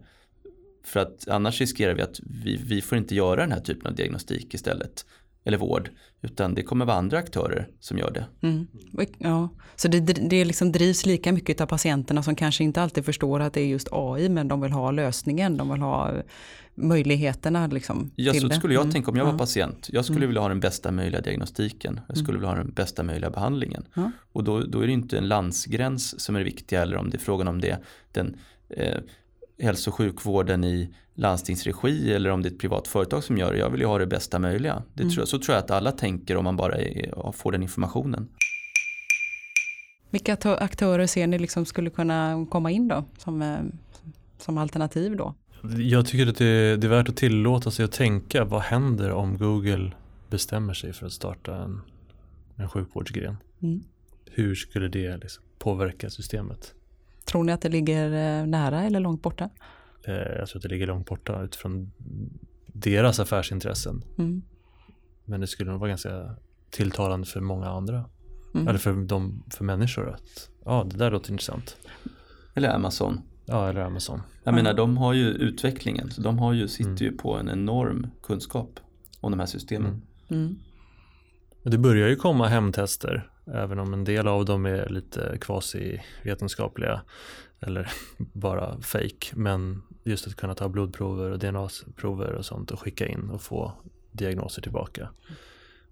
För 0.84 1.00
att 1.00 1.28
annars 1.28 1.60
riskerar 1.60 1.94
vi 1.94 2.02
att 2.02 2.20
vi, 2.44 2.56
vi 2.56 2.82
får 2.82 2.98
inte 2.98 3.14
göra 3.14 3.40
den 3.40 3.52
här 3.52 3.60
typen 3.60 3.86
av 3.86 3.94
diagnostik 3.94 4.54
istället. 4.54 5.06
Eller 5.44 5.58
vård. 5.58 5.90
Utan 6.22 6.54
det 6.54 6.62
kommer 6.62 6.84
vara 6.84 6.96
andra 6.96 7.18
aktörer 7.18 7.68
som 7.80 7.98
gör 7.98 8.10
det. 8.10 8.26
Mm. 8.46 8.66
Ja. 9.18 9.48
Så 9.76 9.88
det, 9.88 10.00
det 10.00 10.44
liksom 10.44 10.72
drivs 10.72 11.06
lika 11.06 11.32
mycket 11.32 11.60
av 11.60 11.66
patienterna 11.66 12.22
som 12.22 12.34
kanske 12.34 12.64
inte 12.64 12.82
alltid 12.82 13.04
förstår 13.04 13.40
att 13.40 13.52
det 13.52 13.60
är 13.60 13.66
just 13.66 13.88
AI 13.92 14.28
men 14.28 14.48
de 14.48 14.60
vill 14.60 14.72
ha 14.72 14.90
lösningen, 14.90 15.56
de 15.56 15.70
vill 15.72 15.80
ha 15.82 16.12
möjligheterna 16.74 17.66
liksom, 17.66 18.10
Ja, 18.16 18.34
så 18.34 18.46
det. 18.48 18.54
skulle 18.54 18.74
jag 18.74 18.80
Mm. 18.82 18.92
tänka 18.92 19.10
om 19.10 19.16
jag 19.16 19.24
var 19.24 19.38
patient. 19.38 19.88
Jag 19.92 20.04
skulle 20.04 20.18
Mm. 20.18 20.28
vilja 20.28 20.40
ha 20.40 20.48
den 20.48 20.60
bästa 20.60 20.90
möjliga 20.90 21.20
diagnostiken. 21.20 22.00
Jag 22.08 22.16
skulle 22.18 22.38
vilja 22.38 22.48
ha 22.50 22.56
den 22.56 22.70
bästa 22.72 23.02
möjliga 23.02 23.30
behandlingen. 23.30 23.84
Och 24.32 24.44
då, 24.44 24.60
då 24.60 24.80
är 24.80 24.86
det 24.86 24.92
inte 24.92 25.18
en 25.18 25.28
landsgräns 25.28 26.20
som 26.20 26.34
är 26.34 26.38
det 26.40 26.44
viktiga 26.44 26.82
eller 26.82 26.96
om 26.96 27.10
det 27.10 27.16
är 27.16 27.20
frågan 27.20 27.48
om 27.48 27.60
det 27.60 27.78
den 28.12 28.36
eh, 28.68 28.98
hälso 29.58 29.90
och 29.90 29.94
sjukvården 29.94 30.64
i 30.64 30.94
landstingsregi 31.20 32.12
eller 32.14 32.30
om 32.30 32.42
det 32.42 32.48
är 32.48 32.52
ett 32.52 32.58
privat 32.58 32.88
företag 32.88 33.24
som 33.24 33.38
gör 33.38 33.52
det. 33.52 33.58
Jag 33.58 33.70
vill 33.70 33.80
ju 33.80 33.86
ha 33.86 33.98
det 33.98 34.06
bästa 34.06 34.38
möjliga. 34.38 34.82
Det 34.94 35.02
Mm. 35.02 35.14
tror 35.14 35.24
så 35.24 35.38
tror 35.38 35.54
jag 35.54 35.64
att 35.64 35.70
alla 35.70 35.92
tänker 35.92 36.36
om 36.36 36.44
man 36.44 36.56
bara 36.56 36.74
är, 36.74 37.32
får 37.32 37.52
den 37.52 37.62
informationen. 37.62 38.28
Vilka 40.10 40.36
aktörer 40.44 41.06
ser 41.06 41.26
ni 41.26 41.38
liksom 41.38 41.64
skulle 41.66 41.90
kunna 41.90 42.46
komma 42.50 42.70
in 42.70 42.88
då 42.88 43.04
som, 43.18 43.42
eh, 43.42 43.58
som 44.38 44.58
alternativ 44.58 45.16
då? 45.16 45.34
Jag 45.78 46.06
tycker 46.06 46.26
att 46.26 46.36
det, 46.36 46.76
det 46.76 46.86
är 46.86 46.88
värt 46.88 47.08
att 47.08 47.16
tillåta 47.16 47.70
sig 47.70 47.84
att 47.84 47.92
tänka 47.92 48.44
vad 48.44 48.60
händer 48.62 49.10
om 49.10 49.38
Google 49.38 49.92
bestämmer 50.30 50.74
sig 50.74 50.92
för 50.92 51.06
att 51.06 51.12
starta 51.12 51.56
en, 51.56 51.80
en 52.56 52.68
sjukvårdsgren. 52.68 53.36
Mm. 53.62 53.82
Hur 54.30 54.54
skulle 54.54 54.88
det 54.88 55.16
liksom 55.16 55.42
påverka 55.58 56.10
systemet? 56.10 56.74
Tror 57.24 57.44
ni 57.44 57.52
att 57.52 57.60
det 57.62 57.68
ligger 57.68 58.04
eh, 58.40 58.46
nära 58.46 58.82
eller 58.82 59.00
långt 59.00 59.22
borta? 59.22 59.50
Eh, 60.04 60.14
jag 60.14 60.48
tror 60.48 60.58
att 60.58 60.62
det 60.62 60.68
ligger 60.68 60.86
långt 60.86 61.06
borta 61.08 61.42
utifrån 61.42 61.92
deras 62.66 63.20
affärsintressen. 63.20 64.04
Mm. 64.18 64.42
Men 65.24 65.40
det 65.40 65.46
skulle 65.46 65.70
nog 65.70 65.80
vara 65.80 65.88
ganska 65.88 66.34
tilltalande 66.70 67.26
för 67.26 67.40
många 67.40 67.66
andra. 67.68 68.04
Mm. 68.54 68.68
Eller 68.68 68.78
för, 68.78 68.92
de, 68.92 69.42
för 69.50 69.64
människor 69.64 70.08
att 70.10 70.50
ja, 70.64 70.86
det 70.90 70.96
där 70.96 71.10
låter 71.10 71.30
intressant. 71.32 71.76
Eller 72.54 72.68
Amazon. 72.74 73.20
Ja, 73.44 73.68
eller 73.68 73.80
Amazon. 73.80 74.22
Jag 74.44 74.52
Ja. 74.52 74.56
menar 74.56 74.74
de 74.74 74.96
har 74.96 75.12
ju 75.12 75.28
utvecklingen. 75.28 76.10
Så 76.10 76.22
de 76.22 76.38
har 76.38 76.52
ju, 76.52 76.68
sitter 76.68 76.90
Mm. 76.90 76.96
ju 77.04 77.12
på 77.12 77.34
en 77.36 77.48
enorm 77.48 78.06
kunskap 78.22 78.80
om 79.20 79.30
de 79.32 79.40
här 79.40 79.46
systemen. 79.46 80.02
Mm. 80.28 80.42
Mm. 80.42 80.58
Det 81.62 81.78
börjar 81.78 82.08
ju 82.08 82.16
komma 82.16 82.48
hemtester, 82.48 83.30
även 83.46 83.78
om 83.78 83.92
en 83.94 84.04
del 84.04 84.28
av 84.28 84.44
dem 84.44 84.66
är 84.66 84.88
lite 84.88 85.38
kvasi-vetenskapliga 85.40 87.00
eller 87.60 87.90
bara 88.32 88.80
fake. 88.80 89.26
Men 89.34 89.82
just 90.04 90.26
att 90.26 90.34
kunna 90.34 90.54
ta 90.54 90.68
blodprover 90.68 91.30
och 91.30 91.38
DNA-prover 91.38 92.32
och 92.32 92.44
sånt 92.44 92.70
och 92.70 92.80
skicka 92.80 93.06
in 93.08 93.30
och 93.30 93.42
få 93.42 93.72
diagnoser 94.12 94.62
tillbaka. 94.62 95.08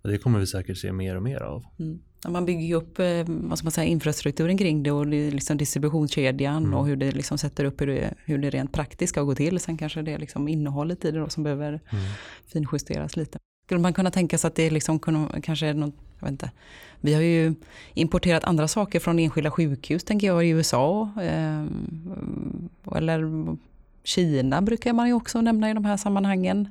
Och 0.03 0.09
det 0.09 0.19
kommer 0.19 0.39
vi 0.39 0.47
säkert 0.47 0.79
se 0.79 0.93
mer 0.93 1.17
och 1.17 1.23
mer 1.23 1.41
av. 1.43 1.65
Mm. 1.79 1.99
Man 2.29 2.47
bygger 2.47 2.67
ju 2.67 2.75
upp 2.75 2.99
eh, 2.99 3.07
vad 3.27 3.65
man 3.65 3.71
säga, 3.73 3.85
infrastrukturen 3.85 4.59
kring 4.59 4.83
det 4.83 4.91
och 4.91 5.07
liksom 5.07 5.57
distributionskedjan 5.57 6.65
Mm. 6.65 6.75
och 6.79 6.87
hur 6.87 6.97
det 6.97 7.13
liksom 7.13 7.39
sätter 7.39 7.65
upp 7.65 7.81
hur 7.81 7.87
det, 7.87 8.15
hur 8.25 8.39
det 8.39 8.51
rent 8.51 8.73
praktiskt 8.73 9.11
ska 9.11 9.23
gå 9.23 9.35
till. 9.35 9.61
Sen 9.61 9.77
kanske 9.77 10.03
det 10.03 10.13
är 10.13 10.19
liksom 10.19 10.49
innehållet 10.49 11.05
i 11.05 11.11
det 11.11 11.19
då 11.19 11.29
som 11.29 11.43
behöver 11.43 11.69
Mm. 11.69 12.05
finjusteras 12.47 13.17
lite. 13.17 13.39
Skulle 13.67 13.81
man 13.81 13.93
kunna 13.93 14.11
tänka 14.11 14.39
sig 14.39 14.49
att 14.49 14.55
det 14.55 14.71
liksom 14.71 14.99
kunde, 14.99 15.41
kanske 15.41 15.67
är 15.67 15.75
något, 15.75 15.95
jag 16.19 16.27
vet 16.27 16.33
inte. 16.33 16.51
Vi 17.01 17.15
har 17.15 17.23
ju 17.23 17.55
importerat 17.95 18.45
andra 18.45 18.69
saker 18.69 19.01
från 19.01 19.19
enskilda 19.19 19.51
sjukhus 19.51 20.05
tänker 20.05 20.27
jag 20.27 20.47
i 20.47 20.49
USA. 20.49 21.11
Eh, 21.23 21.65
eller 22.97 23.57
Kina 24.09 24.63
brukar 24.63 24.93
man 24.93 25.07
ju 25.07 25.13
också 25.13 25.41
nämna 25.41 25.71
i 25.71 25.75
de 25.75 25.85
här 25.85 25.97
sammanhangen. 25.97 26.69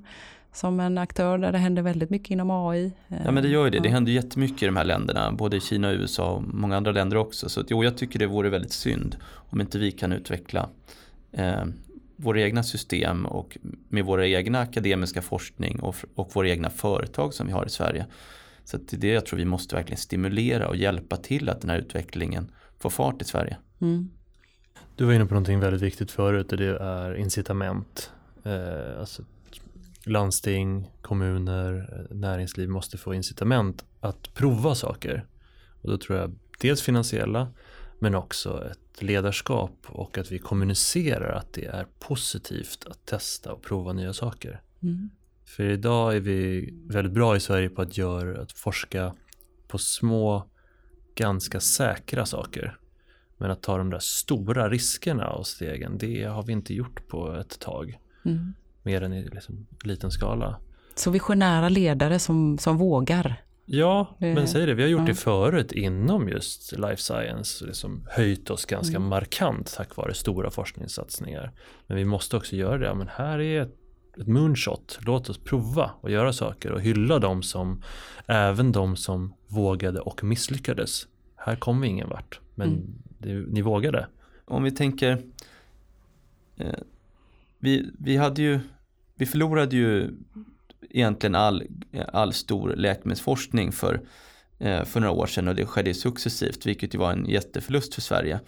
Som 0.53 0.79
en 0.79 0.97
aktör 0.97 1.37
där 1.37 1.51
det 1.51 1.57
händer 1.57 1.81
väldigt 1.81 2.09
mycket 2.09 2.31
inom 2.31 2.51
AI. 2.51 2.91
Ja 3.07 3.31
men 3.31 3.43
det 3.43 3.49
gör 3.49 3.65
ju 3.65 3.71
det. 3.71 3.79
Det 3.79 3.89
händer 3.89 4.11
jättemycket 4.11 4.63
i 4.63 4.65
de 4.65 4.75
här 4.75 4.85
länderna. 4.85 5.31
Både 5.31 5.57
i 5.57 5.59
Kina 5.59 5.89
och 5.89 5.93
USA 5.93 6.31
och 6.31 6.43
många 6.43 6.77
andra 6.77 6.91
länder 6.91 7.17
också. 7.17 7.49
Så 7.49 7.61
att, 7.61 7.71
jo, 7.71 7.83
jag 7.83 7.97
tycker 7.97 8.19
det 8.19 8.25
vore 8.25 8.49
väldigt 8.49 8.71
synd 8.71 9.15
om 9.25 9.61
inte 9.61 9.79
vi 9.79 9.91
kan 9.91 10.11
utveckla 10.11 10.69
eh, 11.31 11.65
våra 12.15 12.41
egna 12.41 12.63
system 12.63 13.25
och 13.25 13.57
med 13.89 14.05
våra 14.05 14.27
egna 14.27 14.59
akademiska 14.59 15.21
forskning 15.21 15.79
och, 15.79 15.95
och 16.15 16.35
våra 16.35 16.49
egna 16.49 16.69
företag 16.69 17.33
som 17.33 17.47
vi 17.47 17.53
har 17.53 17.65
i 17.65 17.69
Sverige. 17.69 18.05
Så 18.63 18.77
att 18.77 18.87
det 18.87 18.97
är 18.97 19.01
det 19.01 19.07
jag 19.07 19.25
tror 19.25 19.39
vi 19.39 19.45
måste 19.45 19.75
verkligen 19.75 19.97
stimulera 19.97 20.67
och 20.67 20.75
hjälpa 20.75 21.17
till 21.17 21.49
att 21.49 21.61
den 21.61 21.69
här 21.69 21.77
utvecklingen 21.77 22.51
får 22.79 22.89
fart 22.89 23.21
i 23.21 23.25
Sverige. 23.25 23.57
Mm. 23.81 24.09
Du 24.95 25.05
var 25.05 25.13
inne 25.13 25.25
på 25.25 25.33
någonting 25.33 25.59
väldigt 25.59 25.81
viktigt 25.81 26.11
förut 26.11 26.51
och 26.51 26.57
det 26.57 26.77
är 26.77 27.15
incitament. 27.15 28.11
Eh, 28.43 28.99
alltså, 28.99 29.23
landsting, 30.05 30.91
kommuner, 31.01 31.89
eh, 32.11 32.15
näringsliv 32.15 32.69
måste 32.69 32.97
få 32.97 33.13
incitament 33.13 33.85
att 33.99 34.33
prova 34.33 34.75
saker. 34.75 35.25
Och 35.81 35.89
då 35.89 35.97
tror 35.97 36.17
jag 36.17 36.35
dels 36.59 36.81
finansiella 36.81 37.47
men 37.99 38.15
också 38.15 38.65
ett 38.71 39.01
ledarskap 39.01 39.77
och 39.85 40.17
att 40.17 40.31
vi 40.31 40.39
kommunicerar 40.39 41.31
att 41.31 41.53
det 41.53 41.65
är 41.65 41.87
positivt 41.99 42.85
att 42.89 43.05
testa 43.05 43.53
och 43.53 43.61
prova 43.61 43.93
nya 43.93 44.13
saker. 44.13 44.61
Mm. 44.83 45.09
För 45.45 45.63
idag 45.63 46.15
är 46.15 46.19
vi 46.19 46.69
väldigt 46.87 47.13
bra 47.13 47.35
i 47.35 47.39
Sverige 47.39 47.69
på 47.69 47.81
att, 47.81 47.97
göra, 47.97 48.41
att 48.41 48.51
forska 48.51 49.15
på 49.67 49.77
små, 49.77 50.49
ganska 51.15 51.59
säkra 51.59 52.25
saker. 52.25 52.77
Men 53.37 53.51
att 53.51 53.61
ta 53.63 53.77
de 53.77 53.89
där 53.89 53.99
stora 53.99 54.69
riskerna 54.69 55.29
och 55.29 55.47
stegen, 55.47 55.97
det 55.97 56.23
har 56.23 56.43
vi 56.43 56.53
inte 56.53 56.73
gjort 56.73 57.07
på 57.07 57.33
ett 57.35 57.59
tag. 57.59 57.97
Mm. 58.25 58.53
Mer 58.83 59.01
än 59.01 59.13
i 59.13 59.23
liksom 59.29 59.67
liten 59.83 60.11
skala. 60.11 60.59
Så 60.95 61.11
visionära 61.11 61.69
ledare 61.69 62.19
som, 62.19 62.57
som 62.57 62.77
vågar. 62.77 63.43
Ja, 63.65 64.15
Det- 64.19 64.33
men 64.33 64.47
säg 64.47 64.65
det, 64.65 64.73
vi 64.73 64.81
har 64.81 64.89
gjort 64.89 65.01
ja. 65.01 65.07
det 65.07 65.15
förut 65.15 65.71
inom 65.71 66.29
just 66.29 66.71
life 66.71 66.97
science. 67.01 67.65
Liksom 67.65 68.05
höjt 68.09 68.49
oss 68.49 68.65
ganska 68.65 68.95
Mm. 68.97 69.09
markant 69.09 69.73
tack 69.77 69.95
vare 69.95 70.13
stora 70.13 70.51
forskningssatsningar. 70.51 71.51
Men 71.87 71.97
vi 71.97 72.05
måste 72.05 72.37
också 72.37 72.55
göra 72.55 72.77
det. 72.77 72.93
Men 72.95 73.07
här 73.07 73.39
är 73.39 73.61
ett 73.61 73.75
ett 74.21 74.27
moonshot. 74.27 74.99
Låt 75.01 75.29
oss 75.29 75.37
prova 75.37 75.91
och 76.01 76.11
göra 76.11 76.33
saker 76.33 76.71
och 76.71 76.81
hylla 76.81 77.19
dem 77.19 77.43
som, 77.43 77.81
även 78.27 78.71
de 78.71 78.95
som 78.95 79.33
vågade 79.47 79.99
och 79.99 80.23
misslyckades. 80.23 81.07
Här 81.35 81.55
kom 81.55 81.81
vi 81.81 81.87
ingen 81.87 82.09
vart, 82.09 82.39
men 82.55 82.67
mm 82.67 82.83
det, 83.17 83.33
ni 83.33 83.61
vågade. 83.61 84.07
Om 84.45 84.63
vi 84.63 84.71
tänker, 84.71 85.21
eh, 86.57 86.79
vi, 87.59 87.91
vi 87.99 88.17
hade 88.17 88.41
ju, 88.41 88.59
vi 89.15 89.25
förlorade 89.25 89.75
ju 89.75 90.11
egentligen 90.89 91.35
all, 91.35 91.63
all 92.07 92.33
stor 92.33 92.73
läkemedelsforskning 92.75 93.71
för, 93.71 94.01
eh, 94.59 94.83
för 94.83 94.99
några 94.99 95.13
år 95.13 95.27
sedan 95.27 95.47
och 95.47 95.55
det 95.55 95.65
skedde 95.65 95.93
successivt, 95.93 96.65
vilket 96.65 96.93
ju 96.93 96.97
var 96.97 97.11
en 97.11 97.25
jätteförlust 97.25 97.93
för 97.93 98.01
Sverige. 98.01 98.39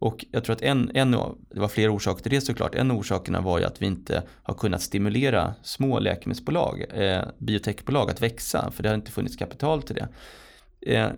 Och 0.00 0.24
jag 0.30 0.44
tror 0.44 0.56
att 0.56 0.62
en, 0.62 0.90
en, 0.94 1.10
det 1.50 1.60
var 1.60 1.68
flera 1.68 1.90
orsaker 1.90 2.22
till 2.22 2.32
det 2.32 2.40
såklart. 2.40 2.74
En 2.74 2.90
av 2.90 2.96
orsakerna 2.96 3.40
var 3.40 3.58
ju 3.58 3.64
att 3.64 3.82
vi 3.82 3.86
inte 3.86 4.22
har 4.42 4.54
kunnat 4.54 4.82
stimulera 4.82 5.54
små 5.62 5.98
läkemedelsbolag, 5.98 6.84
eh, 6.90 7.22
biotechbolag 7.38 8.10
att 8.10 8.22
växa, 8.22 8.70
för 8.70 8.82
det 8.82 8.88
har 8.88 8.94
inte 8.94 9.10
funnits 9.10 9.36
kapital 9.36 9.82
till 9.82 9.94
det. 9.96 10.08
Eh, 10.94 11.10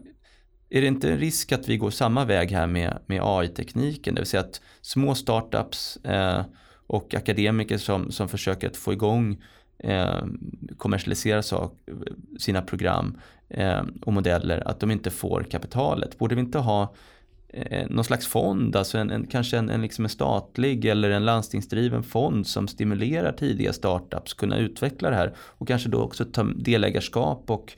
är 0.71 0.81
det 0.81 0.87
inte 0.87 1.11
en 1.11 1.19
risk 1.19 1.53
att 1.53 1.69
vi 1.69 1.77
går 1.77 1.91
samma 1.91 2.25
väg 2.25 2.51
här 2.51 2.67
med, 2.67 2.99
med 3.07 3.21
AI-tekniken, 3.23 4.15
det 4.15 4.21
vill 4.21 4.29
säga 4.29 4.41
att 4.41 4.61
små 4.81 5.15
startups 5.15 5.97
eh, 5.97 6.43
och 6.87 7.15
akademiker 7.15 7.79
som, 7.79 8.11
som 8.11 8.29
försöker 8.29 8.69
att 8.69 8.77
få 8.77 8.93
igång 8.93 9.43
eh, 9.79 10.25
kommersialisera 10.77 11.43
sak, 11.43 11.79
sina 12.39 12.63
program 12.63 13.19
eh, 13.49 13.83
och 14.03 14.13
modeller, 14.13 14.69
att 14.69 14.81
de 14.81 14.91
inte 14.91 15.11
får 15.11 15.47
kapitalet. 15.51 16.19
Borde 16.19 16.35
vi 16.35 16.41
inte 16.41 16.59
ha 16.59 16.95
eh, 17.49 17.87
någon 17.91 18.05
slags 18.05 18.27
fond, 18.27 18.77
alltså 18.77 18.99
en, 18.99 19.11
en 19.11 19.27
kanske 19.27 19.59
en, 19.59 19.71
en, 19.71 19.83
liksom 19.83 20.05
en 20.05 20.09
statlig 20.09 20.85
eller 20.85 21.11
en 21.11 21.25
landstingsdriven 21.25 22.03
fond 22.03 22.47
som 22.47 22.69
stimulerar 22.69 23.33
tidiga 23.33 23.73
startups 23.73 24.35
kunna 24.35 24.57
utveckla 24.57 25.11
det 25.11 25.17
här 25.17 25.35
och 25.39 25.69
kanske 25.69 25.89
då 25.89 26.03
också 26.03 26.25
ta 26.25 26.43
delägarskap 26.43 27.51
och 27.51 27.77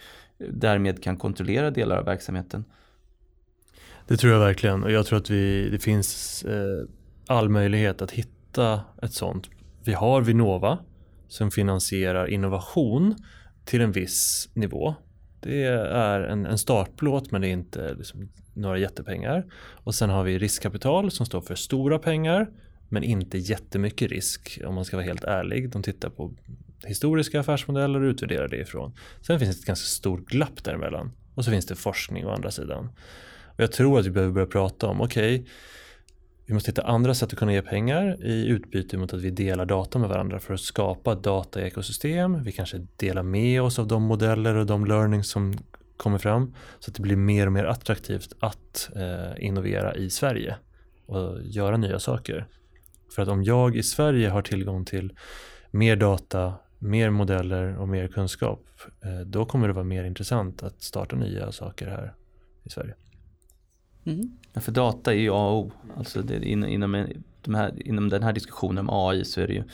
därmed 0.50 1.02
kan 1.02 1.16
kontrollera 1.16 1.70
delar 1.70 1.96
av 1.96 2.04
verksamheten. 2.04 2.64
Det 4.08 4.16
tror 4.16 4.32
jag 4.32 4.40
verkligen 4.40 4.84
och 4.84 4.92
jag 4.92 5.06
tror 5.06 5.18
att 5.18 5.30
vi, 5.30 5.68
det 5.70 5.78
finns 5.78 6.42
eh, 6.44 6.88
all 7.26 7.48
möjlighet 7.48 8.02
att 8.02 8.10
hitta 8.10 8.80
ett 9.02 9.12
sånt. 9.12 9.50
Vi 9.84 9.92
har 9.92 10.22
Vinnova 10.22 10.78
som 11.28 11.50
finansierar 11.50 12.26
innovation 12.26 13.14
till 13.64 13.80
en 13.80 13.92
viss 13.92 14.48
nivå. 14.54 14.94
Det 15.40 15.64
är 15.64 16.20
en, 16.20 16.46
en 16.46 16.58
startplåt 16.58 17.30
men 17.30 17.40
det 17.40 17.48
är 17.48 17.52
inte 17.52 17.94
liksom 17.94 18.28
några 18.54 18.78
jättepengar. 18.78 19.46
Och 19.54 19.94
sen 19.94 20.10
har 20.10 20.24
vi 20.24 20.38
riskkapital 20.38 21.10
som 21.10 21.26
står 21.26 21.40
för 21.40 21.54
stora 21.54 21.98
pengar 21.98 22.50
men 22.88 23.02
inte 23.02 23.38
jättemycket 23.38 24.10
risk 24.10 24.60
om 24.66 24.74
man 24.74 24.84
ska 24.84 24.96
vara 24.96 25.06
helt 25.06 25.24
ärlig. 25.24 25.70
De 25.70 25.82
tittar 25.82 26.10
på 26.10 26.34
historiska 26.86 27.40
affärsmodeller 27.40 28.00
och 28.00 28.08
utvärdera 28.08 28.48
det 28.48 28.56
ifrån. 28.56 28.92
Sen 29.20 29.38
finns 29.38 29.56
det 29.56 29.60
ett 29.60 29.66
ganska 29.66 29.86
stort 29.86 30.26
glapp 30.28 30.64
däremellan 30.64 31.12
och 31.34 31.44
så 31.44 31.50
finns 31.50 31.66
det 31.66 31.76
forskning 31.76 32.26
å 32.26 32.30
andra 32.30 32.50
sidan. 32.50 32.88
Och 33.46 33.60
jag 33.60 33.72
tror 33.72 33.98
att 33.98 34.06
vi 34.06 34.10
behöver 34.10 34.32
börja 34.32 34.46
prata 34.46 34.86
om, 34.86 35.00
okej, 35.00 35.34
okay, 35.34 35.48
vi 36.46 36.54
måste 36.54 36.70
hitta 36.70 36.82
andra 36.82 37.14
sätt 37.14 37.32
att 37.32 37.38
kunna 37.38 37.52
ge 37.52 37.62
pengar 37.62 38.24
i 38.24 38.46
utbyte 38.46 38.98
mot 38.98 39.12
att 39.14 39.20
vi 39.20 39.30
delar 39.30 39.66
data 39.66 39.98
med 39.98 40.08
varandra 40.08 40.38
för 40.38 40.54
att 40.54 40.60
skapa 40.60 41.14
data 41.14 41.60
i 41.60 41.64
ekosystem. 41.64 42.44
Vi 42.44 42.52
kanske 42.52 42.86
delar 42.96 43.22
med 43.22 43.62
oss 43.62 43.78
av 43.78 43.86
de 43.86 44.02
modeller 44.02 44.54
och 44.54 44.66
de 44.66 44.84
learnings 44.86 45.28
som 45.28 45.54
kommer 45.96 46.18
fram 46.18 46.54
så 46.78 46.90
att 46.90 46.94
det 46.94 47.02
blir 47.02 47.16
mer 47.16 47.46
och 47.46 47.52
mer 47.52 47.64
attraktivt 47.64 48.32
att 48.38 48.90
eh, 48.96 49.44
innovera 49.44 49.94
i 49.94 50.10
Sverige 50.10 50.56
och 51.06 51.42
göra 51.42 51.76
nya 51.76 51.98
saker. 51.98 52.46
För 53.14 53.22
att 53.22 53.28
om 53.28 53.44
jag 53.44 53.76
i 53.76 53.82
Sverige 53.82 54.28
har 54.28 54.42
tillgång 54.42 54.84
till 54.84 55.12
mer 55.70 55.96
data, 55.96 56.54
mer 56.82 57.10
modeller 57.10 57.76
och 57.76 57.88
mer 57.88 58.08
kunskap, 58.08 58.64
eh, 59.04 59.20
då 59.20 59.44
kommer 59.44 59.68
det 59.68 59.74
vara 59.74 59.84
mer 59.84 60.04
intressant 60.04 60.62
att 60.62 60.82
starta 60.82 61.16
nya 61.16 61.52
saker 61.52 61.86
här 61.86 62.14
i 62.62 62.70
Sverige. 62.70 62.94
Mm. 64.04 64.38
Ja, 64.52 64.60
för 64.60 64.72
data 64.72 65.12
är 65.12 65.18
ju 65.18 65.30
A 65.30 65.48
och 65.48 65.58
O. 65.58 65.72
Alltså 65.96 66.22
det, 66.22 66.44
inom, 66.44 67.06
de 67.42 67.54
här, 67.54 67.86
inom 67.86 68.08
den 68.08 68.22
här 68.22 68.32
diskussionen 68.32 68.88
om 68.88 69.08
AI 69.08 69.24
så 69.24 69.40
är 69.40 69.46
det 69.46 69.54
ju 69.54 69.64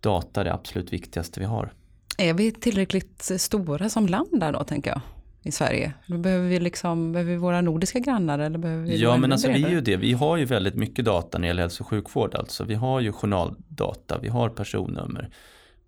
data 0.00 0.44
det 0.44 0.52
absolut 0.52 0.92
viktigaste 0.92 1.40
vi 1.40 1.46
har. 1.46 1.72
Är 2.18 2.34
vi 2.34 2.52
tillräckligt 2.52 3.22
stora 3.22 3.88
som 3.88 4.06
land 4.06 4.40
där 4.40 4.52
då 4.52 4.64
tänker 4.64 4.90
jag? 4.90 5.00
i 5.44 5.52
Sverige? 5.52 5.92
Då 6.06 6.18
behöver 6.18 6.48
vi, 6.48 6.60
liksom, 6.60 7.12
behöver 7.12 7.32
vi 7.32 7.36
våra 7.36 7.60
nordiska 7.60 7.98
grannar 7.98 8.38
eller 8.38 8.58
behöver 8.58 8.82
vi 8.82 8.96
Ja 8.96 9.16
men 9.16 9.32
alltså 9.32 9.48
vi 9.48 9.64
är 9.64 9.68
ju 9.68 9.80
det, 9.80 9.96
vi 9.96 10.12
har 10.12 10.36
ju 10.36 10.44
väldigt 10.44 10.74
mycket 10.74 11.04
data 11.04 11.38
när 11.38 11.42
det 11.42 11.46
gäller 11.46 11.62
hälso 11.62 11.82
och 11.82 11.88
sjukvård. 11.88 12.34
Alltså 12.34 12.64
vi 12.64 12.74
har 12.74 13.00
ju 13.00 13.12
journaldata, 13.12 14.18
vi 14.18 14.28
har 14.28 14.48
personnummer, 14.48 15.30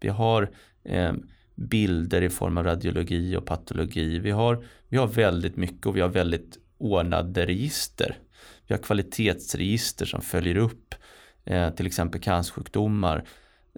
vi 0.00 0.08
har 0.08 0.50
eh, 0.84 1.12
bilder 1.54 2.22
i 2.22 2.30
form 2.30 2.58
av 2.58 2.64
radiologi 2.64 3.36
och 3.36 3.46
patologi. 3.46 4.18
Vi 4.18 4.30
har, 4.30 4.64
vi 4.88 4.96
har 4.96 5.06
väldigt 5.06 5.56
mycket 5.56 5.86
och 5.86 5.96
vi 5.96 6.00
har 6.00 6.08
väldigt 6.08 6.58
ordnade 6.78 7.46
register. 7.46 8.18
Vi 8.66 8.74
har 8.74 8.82
kvalitetsregister 8.82 10.06
som 10.06 10.20
följer 10.20 10.56
upp 10.56 10.94
eh, 11.44 11.70
till 11.70 11.86
exempel 11.86 12.20
cancersjukdomar. 12.20 13.24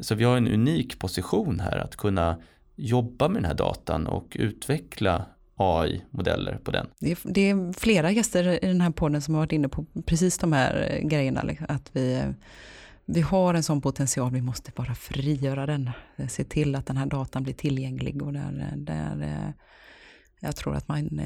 Så 0.01 0.15
vi 0.15 0.25
har 0.25 0.37
en 0.37 0.49
unik 0.49 0.99
position 0.99 1.61
här 1.61 1.79
att 1.79 1.97
kunna 1.97 2.43
jobba 2.77 3.29
med 3.29 3.43
den 3.43 3.49
här 3.49 3.55
datan 3.55 4.07
och 4.07 4.37
utveckla 4.41 5.27
AI-modeller 5.57 6.59
på 6.65 6.71
den. 6.71 6.87
Det 6.99 7.13
är, 7.13 7.19
det 7.25 7.51
är, 7.51 7.73
flera 7.73 8.11
gäster 8.11 8.65
i 8.65 8.69
den 8.69 8.81
här 8.81 8.91
podden 8.91 9.23
som 9.23 9.35
har 9.35 9.41
varit 9.41 9.53
inne 9.53 9.69
på 9.69 9.87
precis 10.07 10.39
de 10.39 10.53
här 10.53 11.01
grejerna. 11.03 11.43
Liksom, 11.43 11.67
att 11.69 11.91
vi, 11.93 12.15
eh, 12.15 12.31
vi 13.11 13.21
har 13.21 13.55
en 13.55 13.63
sån 13.63 13.81
potential, 13.81 14.33
vi 14.33 14.43
måste 14.43 14.73
bara 14.77 14.95
frigöra 14.95 15.67
den. 15.67 15.91
Se 16.29 16.45
till 16.45 16.75
att 16.75 16.87
den 16.87 16.97
här 16.97 17.07
datan 17.07 17.43
blir 17.43 17.55
tillgänglig. 17.55 18.23
Och 18.23 18.33
där, 18.33 18.75
där, 18.77 19.53
jag 20.41 20.57
tror 20.57 20.75
att 20.75 20.89
man 20.89 21.21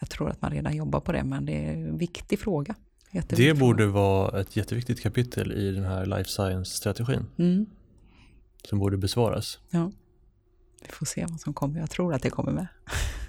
jag 0.00 0.10
tror 0.10 0.30
att 0.30 0.42
man 0.42 0.50
redan 0.50 0.76
jobbar 0.76 1.00
på 1.00 1.12
det, 1.12 1.24
men 1.24 1.46
det 1.46 1.66
är 1.66 1.72
en 1.72 1.98
viktig 1.98 2.38
fråga. 2.38 2.74
Det 3.10 3.58
borde 3.58 3.82
fråga. 3.82 3.92
vara 3.92 4.40
ett 4.40 4.56
jätteviktigt 4.56 5.02
kapitel 5.02 5.52
i 5.52 5.72
den 5.72 5.84
här 5.84 6.06
life 6.06 6.30
science-strategin. 6.30 7.26
Mm. 7.38 7.66
Som 8.64 8.78
borde 8.78 8.96
besvaras. 8.96 9.58
Ja, 9.70 9.92
vi 10.82 10.88
får 10.88 11.06
se 11.06 11.26
vad 11.28 11.40
som 11.40 11.54
kommer. 11.54 11.80
Jag 11.80 11.90
tror 11.90 12.14
att 12.14 12.22
det 12.22 12.30
kommer 12.30 12.52
med. 12.52 12.66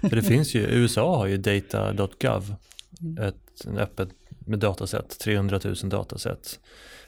För 0.00 0.16
det 0.16 0.22
finns 0.22 0.54
ju, 0.54 0.60
USA 0.60 1.16
har 1.16 1.26
ju 1.26 1.36
data.gov, 1.36 2.54
mm. 3.00 3.18
ett 3.18 3.66
öppet 3.78 4.08
med 4.46 4.58
dataset, 4.58 5.18
300 5.18 5.60
000 5.64 5.74
dataset 5.82 6.60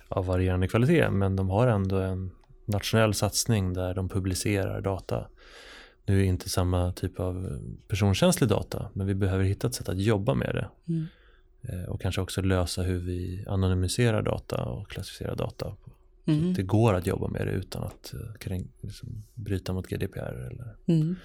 av 0.09 0.27
varierande 0.27 0.69
kvalitet, 0.69 1.11
men 1.11 1.37
de 1.37 1.51
har 1.51 1.67
ändå 1.67 1.97
en 1.97 2.31
nationell 2.65 3.15
satsning 3.15 3.73
där 3.73 3.95
de 3.95 4.09
publicerar 4.09 4.81
data 4.81 5.27
nu 6.07 6.21
är 6.21 6.25
inte 6.25 6.49
samma 6.49 6.93
typ 6.93 7.21
av 7.21 7.63
personkänslig 7.89 8.51
data 8.51 8.91
men 8.93 9.07
vi 9.07 9.15
behöver 9.15 9.45
hitta 9.45 9.67
ett 9.67 9.75
sätt 9.75 9.89
att 9.89 9.99
jobba 9.99 10.35
med 10.35 10.55
det. 10.55 10.93
Mm. 10.93 11.07
Eh, 11.63 11.89
och 11.89 12.01
kanske 12.01 12.21
också 12.21 12.43
lösa 12.43 12.83
hur 12.83 12.99
vi 12.99 13.45
anonymiserar 13.49 14.23
data 14.23 14.65
och 14.65 14.91
klassificerar 14.91 15.37
data. 15.37 15.77
Mm. 16.27 16.55
det 16.55 16.63
går 16.63 16.95
att 16.95 17.07
jobba 17.07 17.29
med 17.29 17.47
det 17.47 17.53
utan 17.53 17.85
att 17.85 18.15
uh, 18.15 18.57
liksom, 18.81 19.25
bryta 19.35 19.73
mot 19.73 19.87
GDPR. 19.87 20.51
Eller. 20.51 20.77
Mm. 20.87 21.17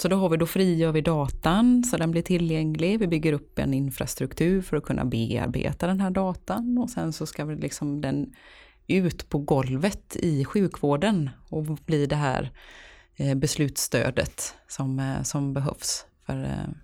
Så 0.00 0.08
då 0.08 0.16
har 0.16 0.28
vi 0.28 0.36
då 0.36 0.46
frigör 0.46 0.92
vi 0.92 1.00
datan 1.00 1.84
så 1.84 1.96
den 1.96 2.10
blir 2.10 2.22
tillgänglig. 2.22 2.98
Vi 2.98 3.06
bygger 3.06 3.32
upp 3.32 3.58
en 3.58 3.74
infrastruktur 3.74 4.62
för 4.62 4.76
att 4.76 4.84
kunna 4.84 5.04
bearbeta 5.04 5.86
den 5.86 6.00
här 6.00 6.10
datan 6.10 6.78
och 6.78 6.90
sen 6.90 7.12
så 7.12 7.26
ska 7.26 7.44
vi 7.44 7.56
liksom 7.56 8.00
den 8.00 8.34
ut 8.86 9.28
på 9.28 9.38
golvet 9.38 10.16
i 10.16 10.44
sjukvården 10.44 11.30
och 11.48 11.64
bli 11.64 12.06
det 12.06 12.16
här 12.16 12.50
Eh, 13.20 13.34
beslutsstödet 13.34 14.54
som, 14.68 14.98
eh, 14.98 15.22
som 15.22 15.52
behövs. 15.52 16.04
Eh, 16.26 16.34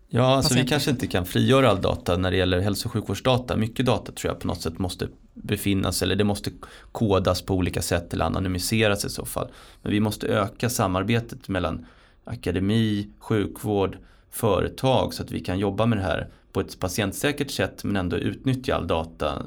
ja, 0.09 0.37
alltså 0.37 0.55
vi 0.55 0.67
kanske 0.67 0.91
inte 0.91 1.07
kan 1.07 1.27
frigöra 1.27 1.71
all 1.71 1.81
data 1.81 2.17
när 2.17 2.31
det 2.31 2.37
gäller 2.37 2.61
hälso 2.61 2.89
och 2.89 2.93
sjukvårdsdata. 2.93 3.57
Mycket 3.57 3.87
data 3.87 4.12
tror 4.12 4.33
jag 4.33 4.41
på 4.41 4.47
något 4.47 4.61
sätt 4.61 4.79
måste 4.79 5.09
befinnas 5.35 6.03
eller 6.03 6.17
det 6.17 6.25
måste 6.25 6.51
kodas 6.93 7.43
på 7.43 7.55
olika 7.55 7.83
sätt 7.83 8.14
eller 8.14 8.25
anonymiseras 8.25 9.05
i 9.05 9.11
så 9.11 9.25
fall. 9.25 9.49
Men 9.83 9.93
vi 9.93 10.01
måste 10.01 10.27
öka 10.27 10.71
samarbetet 10.71 11.49
mellan 11.49 11.87
akademi, 12.27 13.11
sjukvård, 13.18 13.99
företag 14.31 15.14
så 15.14 15.22
att 15.22 15.31
vi 15.31 15.41
kan 15.41 15.59
jobba 15.59 15.87
med 15.87 15.99
det 15.99 16.05
här 16.05 16.29
på 16.53 16.61
ett 16.61 16.81
patientsäkert 16.81 17.51
sätt 17.51 17.85
men 17.85 17.97
ändå 17.97 18.16
utnyttja 18.16 18.74
all 18.74 18.87
data 18.87 19.43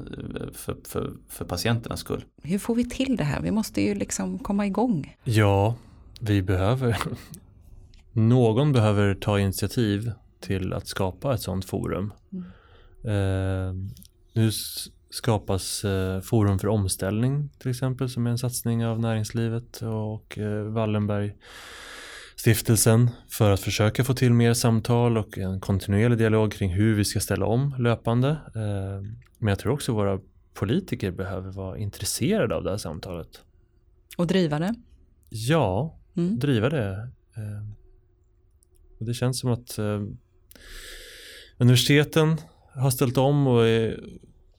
för, 0.52 0.76
för, 0.88 1.12
för 1.28 1.44
patienternas 1.44 2.00
skull. 2.00 2.24
Hur 2.42 2.58
får 2.58 2.74
vi 2.74 2.84
till 2.84 3.16
det 3.16 3.24
här? 3.24 3.40
Vi 3.40 3.50
måste 3.50 3.82
ju 3.82 3.94
liksom 3.94 4.38
komma 4.38 4.66
igång. 4.66 5.16
Ja, 5.24 5.74
vi 6.20 6.42
behöver, 6.42 6.96
någon 8.12 8.72
behöver 8.72 9.14
ta 9.14 9.40
initiativ 9.40 10.12
till 10.40 10.72
att 10.72 10.86
skapa 10.86 11.34
ett 11.34 11.40
sådant 11.40 11.64
forum. 11.64 12.12
Mm. 12.32 12.44
Eh, 13.04 13.74
nu 14.32 14.50
skapas 15.10 15.84
eh, 15.84 16.20
Forum 16.20 16.58
för 16.58 16.68
omställning 16.68 17.48
till 17.58 17.70
exempel 17.70 18.08
som 18.08 18.26
är 18.26 18.30
en 18.30 18.38
satsning 18.38 18.86
av 18.86 19.00
näringslivet 19.00 19.82
och 19.82 20.38
eh, 20.38 20.62
Wallenberg 20.62 21.34
stiftelsen 22.40 23.10
för 23.28 23.50
att 23.50 23.60
försöka 23.60 24.04
få 24.04 24.14
till 24.14 24.32
mer 24.32 24.54
samtal 24.54 25.18
och 25.18 25.38
en 25.38 25.60
kontinuerlig 25.60 26.18
dialog 26.18 26.52
kring 26.52 26.70
hur 26.72 26.94
vi 26.94 27.04
ska 27.04 27.20
ställa 27.20 27.46
om 27.46 27.74
löpande. 27.78 28.28
Eh, 28.30 29.02
men 29.38 29.48
jag 29.48 29.58
tror 29.58 29.72
också 29.72 29.92
våra 29.92 30.20
politiker 30.54 31.10
behöver 31.10 31.50
vara 31.52 31.78
intresserade 31.78 32.54
av 32.56 32.64
det 32.64 32.70
här 32.70 32.76
samtalet. 32.76 33.28
Och 34.16 34.26
driva 34.26 34.58
det? 34.58 34.74
Ja, 35.28 35.96
Mm. 36.16 36.38
driva 36.38 36.68
det. 36.68 36.90
Eh, 37.36 37.68
och 38.98 39.06
det 39.06 39.14
känns 39.14 39.40
som 39.40 39.50
att 39.50 39.78
eh, 39.78 40.00
universiteten 41.58 42.36
har 42.74 42.90
ställt 42.90 43.16
om 43.18 43.46
och 43.46 43.62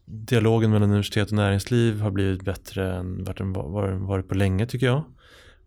dialogen 0.05 0.71
mellan 0.71 0.89
universitet 0.89 1.27
och 1.27 1.33
näringsliv 1.35 1.99
har 2.01 2.11
blivit 2.11 2.41
bättre 2.43 2.93
än 2.95 3.23
vad 3.23 3.37
den 3.37 3.53
var- 3.53 3.69
var- 3.69 3.91
varit 4.07 4.27
på 4.29 4.35
länge 4.35 4.65
tycker 4.67 4.85
jag. 4.85 5.03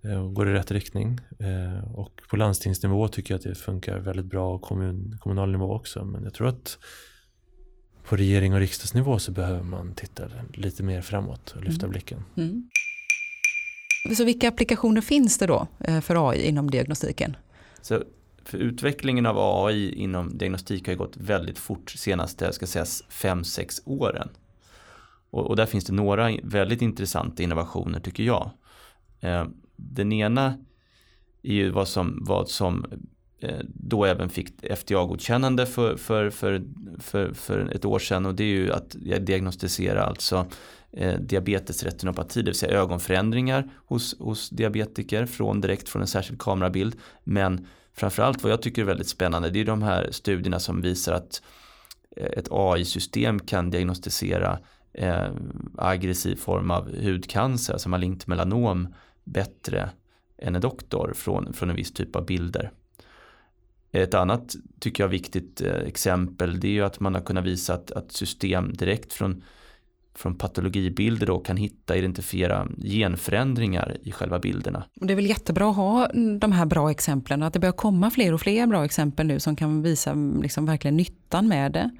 Eh, 0.05 0.25
och 0.25 0.35
går 0.35 0.49
i 0.49 0.53
rätt 0.53 0.71
riktning. 0.71 1.19
Eh, 1.39 1.95
och 1.95 2.21
på 2.31 2.37
landstingsnivå 2.37 3.09
tycker 3.09 3.35
jag 3.35 3.39
att 3.39 3.45
det 3.45 3.55
funkar 3.55 3.99
väldigt 3.99 4.27
bra 4.27 4.55
och 4.55 4.63
kommun, 4.63 5.19
kommunal 5.21 5.53
nivå 5.53 5.75
också. 5.75 6.05
Men 6.05 6.25
jag 6.25 6.35
tror 6.35 6.49
att 6.49 6.79
på 8.09 8.17
regering 8.17 8.55
och 8.55 8.61
riksdagsnivå 8.61 9.19
så 9.19 9.33
behöver 9.33 9.63
man 9.63 9.95
titta 9.95 10.23
lite 10.55 10.83
mer 10.83 11.01
framåt 11.03 11.51
och 11.57 11.65
lyfta 11.65 11.87
Mm. 11.87 11.91
blicken. 11.93 12.25
Mm. 12.37 12.71
Så 14.17 14.25
vilka 14.25 14.49
applikationer 14.49 15.01
finns 15.01 15.39
det 15.39 15.47
då 15.47 15.67
eh, 15.81 16.01
för 16.01 16.31
AI 16.31 16.49
inom 16.49 16.71
diagnostiken? 16.71 17.37
Så 17.83 18.03
för 18.45 18.59
utvecklingen 18.59 19.27
av 19.27 19.67
AI 19.67 19.95
inom 19.95 20.39
diagnostik 20.39 20.87
har 20.87 20.93
ju 20.93 20.99
gått 20.99 21.17
väldigt 21.17 21.59
fort 21.59 21.91
senaste, 21.91 22.45
jag 22.45 22.55
ska 22.55 22.67
säga 22.67 22.85
5-6 22.85 23.81
åren. 23.85 24.29
Och, 25.31 25.47
och 25.47 25.57
där 25.57 25.67
finns 25.67 25.85
det 25.85 25.93
några 25.93 26.31
väldigt 26.43 26.83
intressanta 26.83 27.43
innovationer 27.43 28.01
tycker 28.01 28.23
jag. 28.23 28.51
Den 29.93 30.13
ena 30.13 30.59
är 31.43 31.55
ju 31.55 31.71
vad 31.71 31.89
som, 31.89 32.19
vad 32.21 32.49
som 32.49 32.87
eh, 33.41 33.61
då 33.65 34.05
även 34.05 34.29
fick 34.29 34.65
FDA-godkännande 34.65 35.67
för, 35.67 35.97
för, 35.97 36.31
för, 36.31 36.63
för, 36.99 37.33
för 37.33 37.71
ett 37.75 37.85
år 37.85 37.99
sedan 37.99 38.27
och 38.27 38.35
det 38.35 38.45
är 38.45 38.49
ju 38.49 38.73
att 38.73 38.97
diagnostisera 39.21 40.03
alltså 40.03 40.47
eh, 40.93 41.19
diabetesretinopati, 41.21 42.41
det 42.43 42.51
vill 42.51 42.59
säga 42.59 42.79
ögonförändringar 42.79 43.71
hos, 43.87 44.19
hos 44.19 44.51
diabetiker 44.51 45.27
från, 45.27 45.61
direkt 45.61 45.89
från 45.89 46.03
en 46.03 46.09
särskild 46.09 46.41
kamerabild. 46.41 46.97
Men 47.25 47.67
framförallt 47.93 48.43
vad 48.43 48.53
jag 48.53 48.63
tycker 48.63 48.83
är 48.83 48.87
väldigt 48.87 49.09
spännande 49.09 49.51
det 49.51 49.61
är 49.61 49.65
de 49.65 49.83
här 49.83 50.09
studierna 50.11 50.61
som 50.61 50.81
visar 50.81 51.13
att 51.13 51.43
eh, 52.17 52.39
ett 52.39 52.49
AI-system 52.51 53.41
kan 53.41 53.71
diagnostisera 53.71 54.59
eh, 54.93 55.29
aggressiv 55.79 56.37
form 56.37 56.71
av 56.71 57.03
hudcancer, 57.03 57.73
alltså 57.73 57.89
malignt 57.89 58.27
melanom 58.27 58.95
bättre 59.25 59.91
än 60.39 60.55
en 60.55 60.61
doktor 60.61 61.13
från, 61.17 61.53
från 61.53 61.71
en 61.71 61.77
viss 61.77 61.93
typ 61.93 62.17
av 62.17 62.27
bilder. 62.27 62.71
Ett 63.93 64.15
annat 64.15 64.55
tycker 64.81 65.03
jag 65.03 65.09
viktigt 65.09 65.61
eh, 65.61 65.73
exempel 65.73 66.61
det 66.61 66.69
är 66.69 66.73
ju 66.73 66.85
att 66.85 67.01
man 67.01 67.15
har 67.15 67.21
kunnat 67.21 67.45
visa 67.45 67.75
att, 67.75 67.91
att 67.91 68.13
system 68.13 68.73
direkt 68.73 69.13
från, 69.13 69.43
från 70.15 70.39
patologibilder 70.39 71.27
då 71.27 71.39
kan 71.39 71.57
hitta, 71.57 71.97
identifiera 71.97 72.69
genförändringar 72.77 73.97
i 74.03 74.13
själva 74.13 74.39
bilderna. 74.39 74.85
Och 75.01 75.07
Det 75.07 75.15
är 75.15 75.17
väl 75.17 75.27
jättebra 75.27 75.71
att 75.71 75.77
ha 75.77 76.09
de 76.39 76.53
här 76.53 76.67
bra 76.67 76.91
exemplen, 76.91 77.43
att 77.43 77.53
det 77.53 77.61
börjar 77.61 77.73
komma 77.73 78.11
fler 78.11 78.35
och 78.35 78.41
fler 78.41 78.67
bra 78.67 78.85
exempel 78.85 79.27
nu 79.27 79.41
som 79.41 79.57
kan 79.57 79.83
visa 79.83 80.15
liksom 80.43 80.67
verkligen 80.67 80.97
nyttan 80.97 81.49
med 81.49 81.73
det. 81.73 81.91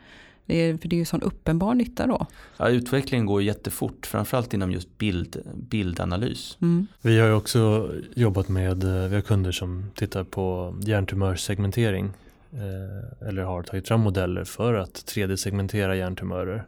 Det 0.47 0.55
är, 0.55 0.77
för 0.77 0.89
det 0.89 0.97
är 0.97 0.99
ju 0.99 1.05
sån 1.05 1.23
uppenbar 1.23 1.75
nytta 1.75 2.07
då. 2.07 2.27
Ja, 2.57 2.69
utvecklingen 2.69 3.27
går 3.27 3.43
jättefort, 3.43 4.07
framförallt 4.07 4.55
inom 4.55 4.73
just 4.73 4.99
bild, 4.99 5.43
bildanalys. 5.55 6.59
Mm. 6.63 6.87
Vi 7.03 7.19
har 7.19 7.27
ju 7.27 7.35
också 7.35 7.93
jobbat 8.15 8.49
med, 8.49 8.85
eh, 8.85 9.09
vi 9.09 9.15
har 9.15 9.23
kunder 9.23 9.53
som 9.53 9.91
tittar 9.95 10.25
på 10.25 10.75
hjärntumörsegmentering 10.81 12.13
eh, 12.53 13.29
eller 13.29 13.43
har 13.43 13.63
tagit 13.63 13.89
fram 13.89 14.01
modeller 14.01 14.45
för 14.45 14.75
att 14.75 14.95
3D-segmentera 14.95 15.97
hjärntumörer. 15.97 16.67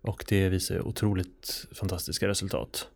Och 0.00 0.24
det 0.28 0.48
visar 0.48 0.86
otroligt 0.86 1.66
fantastiska 1.72 2.28
resultat. 2.28 2.88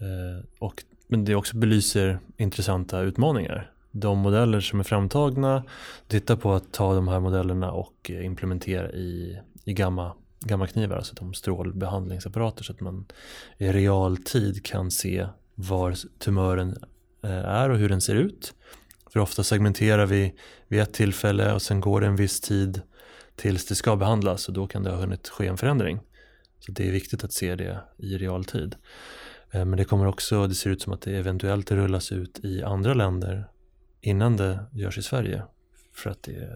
Eh, 0.00 0.44
och, 0.58 0.84
men 1.06 1.24
det 1.24 1.34
också 1.34 1.56
belyser 1.56 2.18
intressanta 2.36 3.00
utmaningar. 3.00 3.70
De 3.92 4.18
modeller 4.18 4.60
som 4.60 4.80
är 4.80 4.84
framtagna, 4.84 5.64
titta 6.08 6.36
på 6.36 6.52
att 6.52 6.72
ta 6.72 6.94
de 6.94 7.08
här 7.08 7.20
modellerna 7.20 7.72
och 7.72 8.10
eh, 8.10 8.24
implementera 8.24 8.90
i, 8.92 9.38
i 9.64 9.72
gamma, 9.72 10.12
gammaknivar, 10.40 10.96
alltså 10.96 11.14
de 11.14 11.34
strålbehandlingsapparater 11.34 12.64
så 12.64 12.72
att 12.72 12.80
man 12.80 13.06
i 13.58 13.72
realtid 13.72 14.64
kan 14.64 14.90
se 14.90 15.26
var 15.54 15.96
tumören 16.18 16.76
eh, 17.24 17.30
är 17.30 17.70
och 17.70 17.78
hur 17.78 17.88
den 17.88 18.00
ser 18.00 18.14
ut. 18.14 18.54
För 19.12 19.20
ofta 19.20 19.44
segmenterar 19.44 20.06
vi 20.06 20.34
vid 20.68 20.80
ett 20.80 20.94
tillfälle 20.94 21.52
och 21.52 21.62
sen 21.62 21.80
går 21.80 22.00
det 22.00 22.06
en 22.06 22.16
viss 22.16 22.40
tid 22.40 22.82
tills 23.36 23.66
det 23.66 23.74
ska 23.74 23.96
behandlas 23.96 24.48
och 24.48 24.54
då 24.54 24.66
kan 24.66 24.82
det 24.82 24.90
ha 24.90 24.96
hunnit 24.96 25.28
ske 25.28 25.46
en 25.46 25.56
förändring. 25.56 26.00
Så 26.58 26.72
det 26.72 26.88
är 26.88 26.92
viktigt 26.92 27.24
att 27.24 27.32
se 27.32 27.54
det 27.54 27.80
i 27.98 28.18
realtid. 28.18 28.76
Eh, 29.50 29.64
men 29.64 29.76
det 29.76 29.84
kommer 29.84 30.06
också, 30.06 30.46
det 30.46 30.54
ser 30.54 30.70
ut 30.70 30.82
som 30.82 30.92
att 30.92 31.02
det 31.02 31.16
eventuellt 31.16 31.70
rullas 31.70 32.12
ut 32.12 32.40
i 32.42 32.62
andra 32.62 32.94
länder 32.94 33.48
innan 34.02 34.36
det 34.36 34.58
görs 34.72 34.98
i 34.98 35.02
Sverige. 35.02 35.42
För 35.94 36.10
att 36.10 36.22
det, 36.22 36.48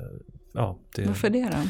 ja, 0.53 0.79
det, 0.95 1.07
Varför 1.07 1.31
det 1.31 1.45
då? 1.45 1.69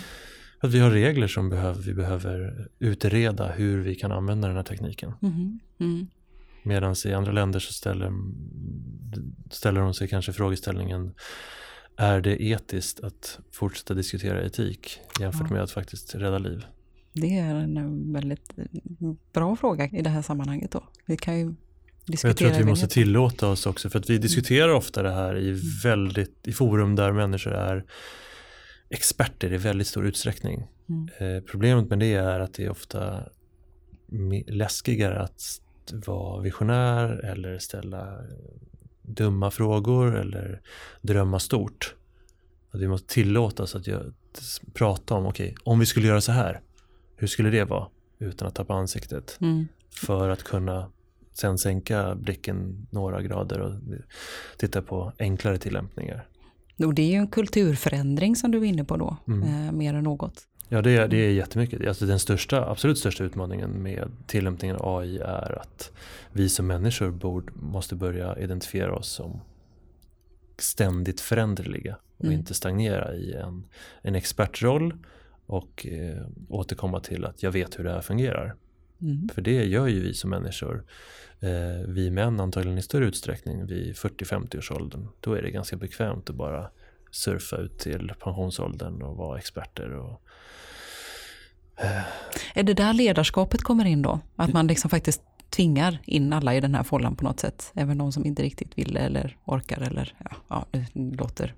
för 0.61 0.69
att 0.69 0.75
vi 0.75 0.79
har 0.81 0.91
regler 0.91 1.29
som 1.29 1.49
behöver, 1.49 1.83
vi 1.83 1.95
behöver 1.95 2.69
utreda 2.79 3.53
hur 3.53 3.83
vi 3.83 3.95
kan 3.95 4.13
använda 4.13 4.49
den 4.49 4.57
här 4.57 4.65
tekniken. 4.65 5.13
Mhm. 5.21 5.61
Mm. 5.81 6.07
Medan 6.63 6.95
i 7.07 7.13
andra 7.13 7.33
länder 7.33 7.59
så 7.61 7.73
ställer, 7.73 8.13
ställer 9.51 9.81
de 9.81 9.95
sig 9.95 10.09
kanske 10.09 10.33
frågeställningen 10.33 11.15
är 11.97 12.21
det 12.21 12.43
etiskt 12.43 13.01
att 13.01 13.39
fortsätta 13.53 13.95
diskutera 13.95 14.43
etik 14.47 14.99
jämfört 15.21 15.47
Ja. 15.51 15.55
med 15.55 15.63
att 15.63 15.71
faktiskt 15.71 16.15
rädda 16.15 16.39
liv? 16.39 16.67
Det 17.13 17.39
är 17.39 17.55
en 17.55 18.13
väldigt 18.13 18.53
bra 19.33 19.57
fråga 19.57 19.87
i 19.93 20.03
det 20.03 20.11
här 20.11 20.23
sammanhanget 20.23 20.71
då. 20.71 20.85
Vi 21.07 21.17
kan 21.17 21.39
ju 21.39 21.55
jag 22.07 22.37
tror 22.37 22.51
att 22.51 22.59
vi 22.59 22.65
måste 22.65 22.89
tillåta 22.89 23.49
oss 23.49 23.67
också 23.67 23.91
för 23.91 23.99
att 23.99 24.11
vi 24.11 24.19
diskuterar 24.19 24.69
ofta 24.69 25.03
det 25.03 25.11
här 25.11 25.39
i 25.39 25.61
väldigt, 25.85 26.47
i 26.47 26.53
forum 26.53 26.97
där 26.97 27.13
människor 27.13 27.53
är 27.53 27.85
experter 28.89 29.53
i 29.53 29.57
väldigt 29.57 29.87
stor 29.87 30.07
utsträckning. 30.07 30.67
Mm. 30.89 31.37
Eh, 31.37 31.43
problemet 31.43 31.91
med 31.91 31.99
det 31.99 32.15
är 32.15 32.41
att 32.41 32.55
det 32.55 32.65
är 32.65 32.71
ofta 32.71 33.23
läskigare 34.47 35.21
att 35.21 35.61
vara 36.07 36.43
visionär 36.43 37.25
eller 37.25 37.59
ställa 37.59 38.19
dumma 39.03 39.51
frågor 39.51 40.17
eller 40.17 40.61
drömma 41.01 41.39
stort. 41.39 41.95
Att 42.71 42.81
vi 42.81 42.89
måste 42.89 43.15
tillåta 43.15 43.63
oss 43.63 43.75
att 43.75 43.87
gö- 43.87 44.13
prata 44.75 45.15
om, 45.15 45.27
okej, 45.27 45.55
om 45.65 45.79
vi 45.79 45.87
skulle 45.87 46.07
göra 46.07 46.21
så 46.21 46.33
här, 46.33 46.61
hur 47.17 47.27
skulle 47.27 47.51
det 47.51 47.65
vara? 47.65 47.89
Utan 48.19 48.49
att 48.49 48.55
tappa 48.55 48.75
ansiktet. 48.75 49.39
Mm. 49.41 49.69
För 49.91 50.29
att 50.29 50.43
kunna 50.43 50.91
sen 51.39 51.59
sänka 51.59 52.15
blicken 52.15 52.87
några 52.91 53.23
grader 53.23 53.61
och 53.61 53.73
titta 54.57 54.83
på 54.83 55.13
enklare 55.19 55.59
tillämpningar. 55.59 56.29
Och 56.85 56.95
det 56.95 57.03
är 57.03 57.07
ju 57.11 57.15
en 57.17 57.29
kulturförändring 57.29 58.37
som 58.37 58.51
du 58.51 58.59
är 58.59 58.65
inne 58.65 58.85
på 58.85 58.97
då, 58.97 59.17
Mm. 59.29 59.43
eh, 59.67 59.73
mer 59.73 59.95
än 59.95 60.05
något. 60.05 60.43
Ja, 60.69 60.83
det 60.83 60.91
är, 60.97 61.09
det 61.09 61.17
är 61.17 61.31
jättemycket. 61.31 61.89
Alltså 61.89 62.07
den 62.07 62.19
största, 62.19 62.71
absolut 62.71 62.99
största 62.99 63.25
utmaningen 63.25 63.71
med 63.83 64.13
tillämpningen 64.27 64.77
av 64.77 64.99
AI 64.99 65.19
är 65.19 65.59
att 65.61 65.93
vi 66.33 66.49
som 66.49 66.67
människor 66.67 67.11
borde, 67.11 67.53
måste 67.55 67.95
börja 67.95 68.39
identifiera 68.39 68.95
oss 68.97 69.09
som 69.09 69.41
ständigt 70.59 71.21
föränderliga 71.21 71.97
och 72.17 72.25
Mm. 72.25 72.39
inte 72.39 72.55
stagnera 72.55 73.15
i 73.15 73.33
en, 73.33 73.65
en 74.03 74.15
expertroll 74.15 74.95
och 75.47 75.87
eh, 75.87 76.23
återkomma 76.49 77.01
till 77.01 77.25
att 77.25 77.43
jag 77.43 77.51
vet 77.53 77.79
hur 77.79 77.85
det 77.85 77.91
här 77.93 78.01
fungerar. 78.01 78.55
Mm. 79.01 79.29
För 79.35 79.43
det 79.43 79.65
gör 79.65 79.87
ju 79.87 80.01
vi 80.01 80.15
som 80.15 80.31
människor. 80.31 80.85
Eh, 81.41 81.89
vi 81.89 82.11
män 82.11 82.41
antagligen 82.41 82.79
i 82.79 82.83
större 82.83 83.05
utsträckning 83.05 83.67
vid 83.67 83.95
40-50 83.95 84.59
års 84.59 84.71
åldern. 84.71 85.09
Då 85.21 85.35
är 85.35 85.43
det 85.43 85.51
ganska 85.51 85.77
bekvämt 85.77 86.31
att 86.31 86.37
bara 86.37 86.71
surfa 87.11 87.57
ut 87.57 87.79
till 87.79 88.13
pensionsåldern 88.21 89.03
och 89.03 89.17
vara 89.17 89.39
experter. 89.39 89.91
Och, 89.91 90.23
eh. 91.77 92.03
Är 92.55 92.63
det 92.63 92.75
där 92.75 92.93
ledarskapet 92.93 93.63
kommer 93.63 93.85
in 93.85 94.03
då? 94.03 94.21
Att 94.37 94.53
man 94.53 94.67
liksom 94.67 94.91
faktiskt 94.91 95.23
tvingar 95.51 95.99
in 96.05 96.33
alla 96.33 96.55
i 96.55 96.61
den 96.61 96.75
här 96.75 96.83
fållan 96.83 97.17
på 97.17 97.25
något 97.25 97.41
sätt? 97.41 97.73
Även 97.75 97.99
de 97.99 98.13
som 98.13 98.27
inte 98.27 98.43
riktigt 98.43 98.79
vill 98.79 98.97
eller 98.97 99.37
orkar 99.45 99.81
eller 99.81 100.15
ja, 100.19 100.37
ja 100.49 100.67
det 100.71 100.87
låter... 100.95 101.55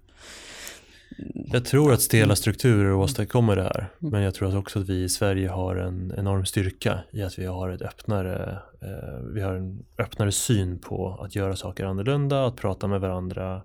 Jag 1.35 1.64
tror 1.64 1.93
att 1.93 2.03
stela 2.03 2.37
strukturer 2.37 2.93
åstadkommer 2.93 3.57
det 3.57 3.62
här. 3.62 3.89
Men 3.99 4.23
jag 4.23 4.35
tror 4.35 4.57
också 4.57 4.79
att 4.79 4.89
vi 4.89 5.03
i 5.03 5.09
Sverige 5.09 5.49
har 5.49 5.77
en 5.77 6.14
enorm 6.16 6.47
styrka 6.47 7.01
i 7.11 7.23
att 7.23 7.39
vi 7.39 7.47
har, 7.47 7.71
ett 7.71 7.83
öppnare, 7.83 8.59
eh, 8.81 9.19
vi 9.35 9.41
har 9.41 9.55
en 9.55 9.85
öppnare 9.99 10.33
syn 10.33 10.79
på 10.79 11.19
att 11.21 11.37
göra 11.37 11.57
saker 11.57 11.85
annorlunda, 11.85 12.47
att 12.47 12.57
prata 12.57 12.87
med 12.87 13.01
varandra. 13.01 13.62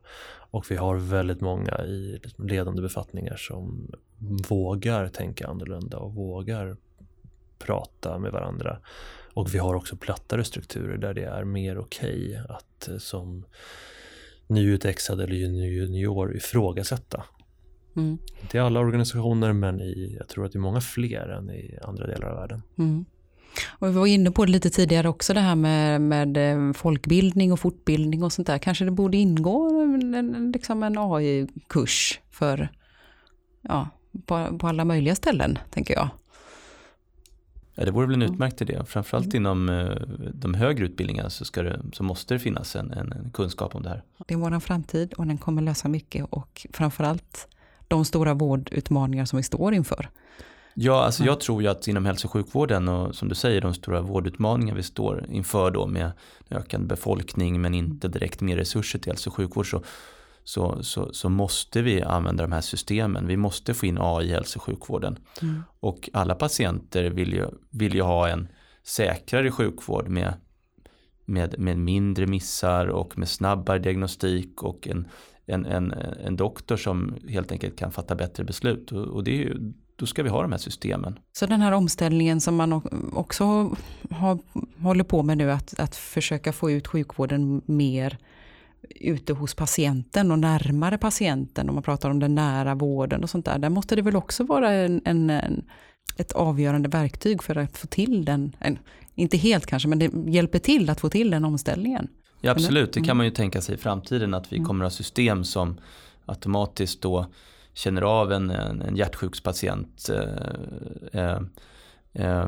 Och 0.51 0.72
vi 0.72 0.76
har 0.76 0.95
väldigt 0.95 1.41
många 1.41 1.86
i 1.86 2.20
liksom 2.24 2.47
ledande 2.47 2.82
befattningar 2.82 3.36
som 3.36 3.91
vågar 4.49 5.08
tänka 5.08 5.47
annorlunda 5.47 5.97
och 5.97 6.14
vågar 6.14 6.78
prata 7.60 8.20
med 8.20 8.32
varandra. 8.32 8.78
Och 9.34 9.54
vi 9.54 9.58
har 9.58 9.74
också 9.74 9.95
plattare 9.95 10.43
strukturer 10.43 10.97
där 10.97 11.14
det 11.14 11.24
är 11.24 11.43
mer 11.43 11.78
okej 11.78 12.41
att 12.49 12.88
eh, 12.88 12.97
som 12.97 13.45
nyutexad 14.47 15.22
eller 15.22 15.36
junior 15.36 16.36
ifrågasätta. 16.36 17.24
Mm. 17.96 18.18
Inte 18.41 18.58
i 18.58 18.60
alla 18.60 18.80
organisationer 18.80 19.54
men 19.54 19.82
i, 19.82 20.16
jag 20.20 20.28
tror 20.28 20.46
att 20.46 20.52
det 20.52 20.58
är 20.58 20.62
många 20.62 20.82
fler 20.82 21.30
än 21.30 21.50
i 21.50 21.78
andra 21.84 22.08
delar 22.08 22.30
av 22.30 22.36
världen. 22.36 22.62
Mm. 22.78 23.06
Och 23.70 23.88
vi 23.88 23.91
var 23.91 24.08
inne 24.08 24.32
på 24.32 24.46
det 24.46 24.52
lite 24.52 24.70
tidigare 24.70 25.10
också, 25.10 25.34
det 25.34 25.39
här 25.39 25.56
med, 25.56 26.02
med 26.02 26.38
eh, 26.38 26.74
folkbildning 26.74 27.52
och 27.52 27.60
fortbildning 27.60 28.24
och 28.24 28.34
sånt 28.34 28.48
där. 28.48 28.58
Kanske 28.58 28.86
det 28.86 28.91
borde 28.91 29.18
ingå 29.18 29.82
en, 29.82 30.52
liksom 30.54 30.84
en 30.84 30.98
AI-kurs 30.98 32.20
för, 32.32 32.70
ja, 33.62 33.89
på, 34.26 34.58
på 34.58 34.68
alla 34.68 34.86
möjliga 34.86 35.16
ställen, 35.16 35.60
tänker 35.70 35.94
jag. 35.94 36.10
Ja, 37.76 37.86
det 37.86 37.91
vore 37.91 38.08
väl 38.08 38.16
en 38.16 38.22
utmärkt 38.22 38.62
idé. 38.62 38.82
Framförallt 38.86 39.34
mm. 39.34 39.36
inom 39.36 39.70
eh, 39.70 39.91
de 40.34 40.54
högre 40.54 40.86
utbildningarna 40.86 41.30
så, 41.30 41.46
ska 41.46 41.64
det, 41.64 41.82
så 41.94 42.04
måste 42.04 42.34
det 42.34 42.39
finnas 42.39 42.76
en, 42.76 42.91
en, 42.91 43.12
en 43.12 43.32
kunskap 43.34 43.76
om 43.76 43.84
det 43.84 43.89
här. 43.89 44.04
Det 44.28 44.34
är 44.34 44.38
vår 44.38 44.60
framtid 44.60 45.14
och 45.14 45.28
den 45.28 45.38
kommer 45.38 45.62
lösa 45.62 45.88
mycket 45.88 46.26
och 46.30 46.68
framförallt 46.74 47.48
de 47.94 48.06
stora 48.06 48.34
vårdutmaningar 48.34 49.26
som 49.26 49.38
vi 49.38 49.44
står 49.44 49.74
inför. 49.74 50.10
Ja, 50.74 51.04
alltså 51.04 51.24
jag 51.24 51.39
tror 51.39 51.62
ju 51.62 51.68
att 51.68 51.88
inom 51.88 52.06
hälso 52.06 52.28
och 52.28 52.32
sjukvården 52.32 52.88
och 52.88 53.16
som 53.16 53.30
du 53.30 53.36
säger 53.36 53.62
de 53.62 53.74
stora 53.74 54.02
vårdutmaningar 54.02 54.76
vi 54.76 54.84
står 54.84 55.26
inför 55.30 55.72
då 55.72 55.88
med 55.88 56.12
ökande 56.50 56.88
befolkning 56.88 57.62
men 57.62 57.74
inte 57.74 58.08
direkt 58.08 58.41
mer 58.41 58.58
resurser 58.58 59.00
till 59.00 59.12
hälso 59.12 59.30
och 59.30 59.36
sjukvård 59.36 59.70
så, 59.70 59.84
så, 60.44 60.84
så, 60.84 61.14
så, 61.14 61.30
måste 61.30 61.82
vi 61.82 62.02
använda 62.02 62.44
de 62.44 62.52
här 62.52 62.62
systemen. 62.62 63.28
Vi 63.28 63.38
måste 63.38 63.74
få 63.74 63.86
in 63.86 63.98
AI 64.02 64.26
i 64.26 64.32
hälso 64.32 64.60
och 64.60 64.64
sjukvården. 64.64 65.18
Mm. 65.41 65.64
Och 65.80 66.10
alla 66.14 66.36
patienter 66.36 67.04
vill 67.04 67.34
ju, 67.34 67.46
vill 67.70 67.96
ju 67.96 68.02
ha 68.02 68.30
en 68.30 68.48
säkrare 68.84 69.52
sjukvård 69.52 70.08
med, 70.08 70.34
med, 71.26 71.60
med 71.60 71.78
mindre 71.78 72.28
missar 72.28 72.88
och 72.88 73.18
med 73.18 73.30
snabbare 73.30 73.80
diagnostik 73.80 74.64
och 74.64 74.88
en, 74.88 75.08
en, 75.46 75.66
en, 75.66 75.91
en 76.26 76.36
doktor 76.36 76.78
som 76.78 77.16
helt 77.30 77.52
enkelt 77.52 77.76
kan 77.76 77.91
fatta 77.91 78.16
bättre 78.16 78.44
beslut. 78.44 78.91
Och, 78.91 79.08
och 79.08 79.24
det 79.24 79.32
är 79.32 79.38
ju, 79.38 79.74
då 79.96 80.06
ska 80.06 80.24
vi 80.24 80.30
ha 80.30 80.41
de 80.41 80.52
här 80.52 80.60
systemen. 80.60 81.20
Så 81.32 81.46
den 81.46 81.62
här 81.62 81.72
omställningen 81.72 82.41
som 82.41 82.56
man 82.56 82.82
också 83.14 83.76
har, 84.10 84.39
håller 84.82 85.04
på 85.04 85.24
med 85.24 85.38
nu, 85.38 85.52
att, 85.52 85.80
att 85.80 85.96
försöka 85.96 86.54
få 86.54 86.72
ut 86.72 86.88
sjukvården 86.88 87.62
mer 87.66 88.18
ute 88.89 89.34
hos 89.34 89.56
patienten 89.56 90.32
och 90.32 90.39
närmare 90.39 90.98
patienten, 90.98 91.70
om 91.70 91.76
man 91.76 91.84
pratar 91.84 92.10
om 92.10 92.20
den 92.20 92.36
nära 92.36 92.76
vården 92.76 93.24
och 93.24 93.30
sånt 93.30 93.46
där, 93.46 93.60
där 93.60 93.70
måste 93.70 93.96
det 93.96 94.02
väl 94.02 94.16
också 94.16 94.44
vara 94.44 94.72
en, 94.72 95.02
en, 95.06 95.30
en 95.30 95.64
ett 96.18 96.32
avgörande 96.32 96.89
verktyg 96.89 97.44
för 97.44 97.58
att 97.58 97.78
få 97.78 97.88
till 97.88 98.26
den, 98.26 98.56
en, 98.60 98.80
inte 99.16 99.38
helt 99.38 99.66
kanske, 99.66 99.89
men 99.89 100.00
det 100.00 100.12
hjälper 100.32 100.60
till 100.60 100.89
att 100.89 101.00
få 101.00 101.10
till 101.10 101.32
den 101.32 101.46
omställningen. 101.46 102.08
Ja 102.46 102.52
absolut, 102.52 102.94
det 102.94 103.02
kan 103.02 103.18
man 103.18 103.26
ju 103.26 103.32
tänka 103.32 103.62
sig 103.62 103.76
i 103.76 103.78
framtiden 103.78 104.34
att 104.34 104.54
vi 104.54 104.58
mm. 104.58 104.68
kommer 104.68 104.86
att 104.86 104.91
ha 104.91 104.98
system 104.98 105.44
som 105.44 105.80
automatiskt 106.26 107.02
då 107.02 107.26
känner 107.74 108.02
av 108.02 108.32
en, 108.32 108.50
en, 108.50 108.82
en 108.82 108.96
hjärtsjukspatient 108.96 110.10
eh, 110.10 111.22
eh, 111.22 111.41
eh, 112.14 112.48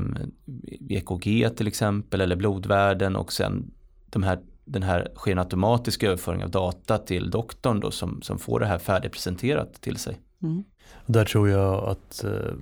EKG 0.89 1.49
till 1.57 1.67
exempel 1.67 2.21
eller 2.21 2.35
blodvärden 2.35 3.15
och 3.15 3.33
sen 3.33 3.71
de 4.05 4.23
här, 4.23 4.39
den 4.65 4.83
här 4.83 5.11
sker 5.15 5.31
en 5.31 5.39
automatisk 5.39 6.03
överföring 6.03 6.43
av 6.43 6.49
data 6.49 6.97
till 6.97 7.29
doktorn 7.29 7.79
då 7.79 7.91
som, 7.91 8.21
som 8.21 8.39
får 8.39 8.59
det 8.59 8.65
här 8.65 8.79
färdigpresenterat 8.79 9.81
till 9.81 9.97
sig. 9.97 10.19
Mm. 10.43 10.63
Där 11.05 11.25
tror 11.25 11.49
jag 11.49 11.83
att 11.83 12.23
eh, 12.23 12.53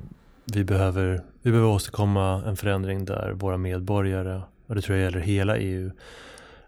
vi, 0.45 0.63
behöver, 0.63 1.23
vi 1.41 1.51
behöver 1.51 1.69
åstadkomma 1.69 2.43
en 2.45 2.57
förändring 2.57 3.05
där 3.05 3.31
våra 3.31 3.57
medborgare, 3.57 4.41
och 4.67 4.75
det 4.75 4.81
tror 4.81 4.97
jag 4.97 5.05
gäller 5.05 5.19
hela 5.19 5.57
EU, 5.57 5.91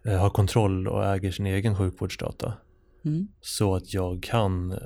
har 0.05 0.29
kontroll 0.29 0.87
och 0.87 1.05
äger 1.05 1.31
sin 1.31 1.45
egen 1.45 1.75
sjukvårdsdata. 1.75 2.53
Mm. 3.05 3.27
Så 3.41 3.75
att 3.75 3.93
jag 3.93 4.23
kan 4.23 4.79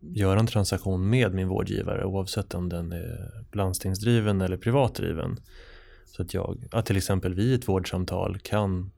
göra 0.00 0.40
en 0.40 0.46
transaktion 0.46 1.10
med 1.10 1.34
min 1.34 1.48
vårdgivare 1.48 2.04
oavsett 2.04 2.54
om 2.54 2.68
den 2.68 2.92
är 2.92 3.44
landstingsdriven 3.52 4.40
eller 4.40 4.56
privatdriven. 4.56 5.36
Så 6.06 6.22
att 6.22 6.34
jag, 6.34 6.64
att 6.72 6.86
till 6.86 6.96
exempel 6.96 7.34
vid 7.34 7.54
ett 7.54 7.68
vårdsamtal 7.68 8.38
kan 8.38 8.90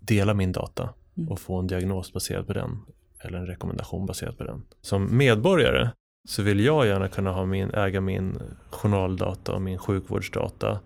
dela 0.00 0.34
min 0.34 0.52
data 0.52 0.88
mm. 1.16 1.28
och 1.28 1.40
få 1.40 1.58
en 1.58 1.66
diagnos 1.66 2.12
baserad 2.12 2.46
på 2.46 2.52
den 2.52 2.78
eller 3.20 3.38
en 3.38 3.46
rekommendation 3.46 4.06
baserad 4.06 4.38
på 4.38 4.44
den. 4.44 4.62
Som 4.80 5.16
medborgare 5.16 5.90
så 6.24 6.42
vill 6.42 6.60
jag 6.60 6.86
gärna 6.86 7.08
kunna 7.08 7.32
ha 7.32 7.46
min, 7.46 7.70
äga 7.70 8.00
min 8.00 8.38
journaldata 8.70 9.52
och 9.52 9.62
min 9.62 9.78
sjukvårdsdata 9.78 10.80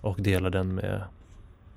och 0.00 0.22
dela 0.22 0.50
den 0.50 0.74
med, 0.74 1.04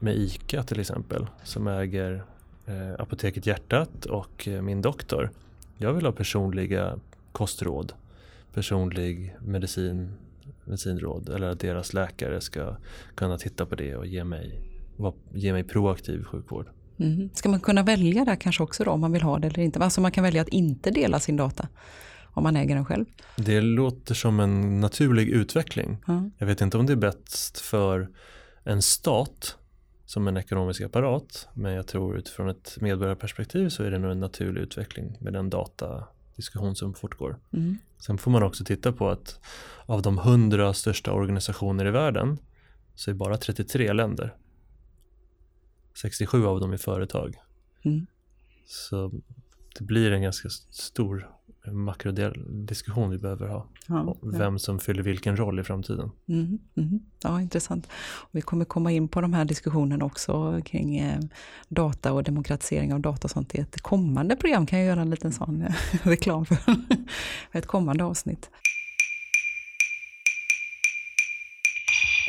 med 0.01 0.15
ICA 0.15 0.63
till 0.63 0.79
exempel 0.79 1.27
som 1.43 1.67
äger 1.67 2.23
eh, 2.65 3.01
Apoteket 3.01 3.45
Hjärtat 3.45 4.05
och 4.05 4.47
eh, 4.47 4.61
min 4.61 4.81
doktor. 4.81 5.31
Jag 5.77 5.93
vill 5.93 6.05
ha 6.05 6.11
personliga 6.11 6.99
kostråd, 7.31 7.93
personlig 8.53 9.35
medicin, 9.39 10.13
medicinråd 10.65 11.29
eller 11.29 11.47
att 11.47 11.59
deras 11.59 11.93
läkare 11.93 12.41
ska 12.41 12.75
kunna 13.15 13.37
titta 13.37 13.65
på 13.65 13.75
det 13.75 13.95
och 13.95 14.05
ge 14.05 14.23
mig, 14.23 14.61
ge 15.33 15.53
mig 15.53 15.63
proaktiv 15.63 16.23
sjukvård. 16.23 16.69
Mm. 16.97 17.29
Ska 17.33 17.49
man 17.49 17.59
kunna 17.59 17.83
välja 17.83 18.25
där 18.25 18.35
kanske 18.35 18.63
också 18.63 18.83
då 18.83 18.91
om 18.91 19.01
man 19.01 19.11
vill 19.11 19.21
ha 19.21 19.39
det 19.39 19.47
eller 19.47 19.59
inte? 19.59 19.79
Alltså 19.79 20.01
man 20.01 20.11
kan 20.11 20.23
välja 20.23 20.41
att 20.41 20.49
inte 20.49 20.91
dela 20.91 21.19
sin 21.19 21.37
data 21.37 21.67
om 22.33 22.43
man 22.43 22.55
äger 22.55 22.75
den 22.75 22.85
själv. 22.85 23.05
Det 23.35 23.61
låter 23.61 24.13
som 24.13 24.39
en 24.39 24.79
naturlig 24.79 25.29
utveckling. 25.29 25.97
Mm. 26.07 26.31
Jag 26.37 26.47
vet 26.47 26.61
inte 26.61 26.77
om 26.77 26.85
det 26.85 26.93
är 26.93 26.97
bäst 26.97 27.59
för 27.59 28.09
en 28.63 28.81
stat 28.81 29.57
som 30.11 30.27
en 30.27 30.37
ekonomisk 30.37 30.81
apparat 30.81 31.47
men 31.53 31.73
jag 31.73 31.87
tror 31.87 32.17
utifrån 32.17 32.49
ett 32.49 32.77
medborgarperspektiv 32.81 33.69
så 33.69 33.83
är 33.83 33.91
det 33.91 33.99
nog 33.99 34.11
en 34.11 34.19
naturlig 34.19 34.61
utveckling 34.61 35.17
med 35.19 35.33
den 35.33 35.49
data 35.49 36.07
diskussion 36.35 36.75
som 36.75 36.93
fortgår. 36.93 37.39
Mm. 37.53 37.77
Sen 37.97 38.17
får 38.17 38.31
man 38.31 38.43
också 38.43 38.63
titta 38.63 38.91
på 38.91 39.09
att 39.09 39.39
av 39.85 40.01
de 40.01 40.17
hundra 40.17 40.73
största 40.73 41.11
organisationer 41.13 41.85
i 41.85 41.91
världen 41.91 42.37
så 42.95 43.11
är 43.11 43.15
bara 43.15 43.37
33 43.37 43.93
länder. 43.93 44.35
67 46.01 46.45
av 46.45 46.59
dem 46.59 46.73
är 46.73 46.77
företag. 46.77 47.35
Mm. 47.85 48.05
Så 48.65 49.11
det 49.79 49.83
blir 49.83 50.11
en 50.11 50.21
ganska 50.21 50.49
stor 50.69 51.29
makrodiskussion 51.65 53.09
vi 53.09 53.17
behöver 53.17 53.47
ha. 53.47 53.67
Ja, 53.87 54.15
vem 54.21 54.59
som 54.59 54.79
fyller 54.79 55.03
vilken 55.03 55.37
roll 55.37 55.59
i 55.59 55.63
framtiden. 55.63 56.11
Mm, 56.27 56.59
mm, 56.77 56.99
ja, 57.23 57.41
intressant. 57.41 57.87
Och 57.93 58.29
vi 58.31 58.41
kommer 58.41 58.65
komma 58.65 58.91
in 58.91 59.07
på 59.07 59.21
de 59.21 59.33
här 59.33 59.45
diskussionerna 59.45 60.05
också 60.05 60.61
kring 60.65 60.97
eh, 60.97 61.19
data 61.67 62.13
och 62.13 62.23
demokratisering 62.23 62.93
av 62.93 62.99
data 62.99 63.25
och 63.25 63.31
sånt 63.31 63.55
i 63.55 63.57
ett 63.57 63.81
kommande 63.81 64.35
program. 64.35 64.65
Kan 64.65 64.79
jag 64.79 64.87
göra 64.87 65.01
en 65.01 65.09
liten 65.09 65.31
sån 65.31 65.61
eh, 65.61 65.75
reklam 66.03 66.45
för 66.45 66.57
ett 67.51 67.65
kommande 67.65 68.03
avsnitt. 68.03 68.49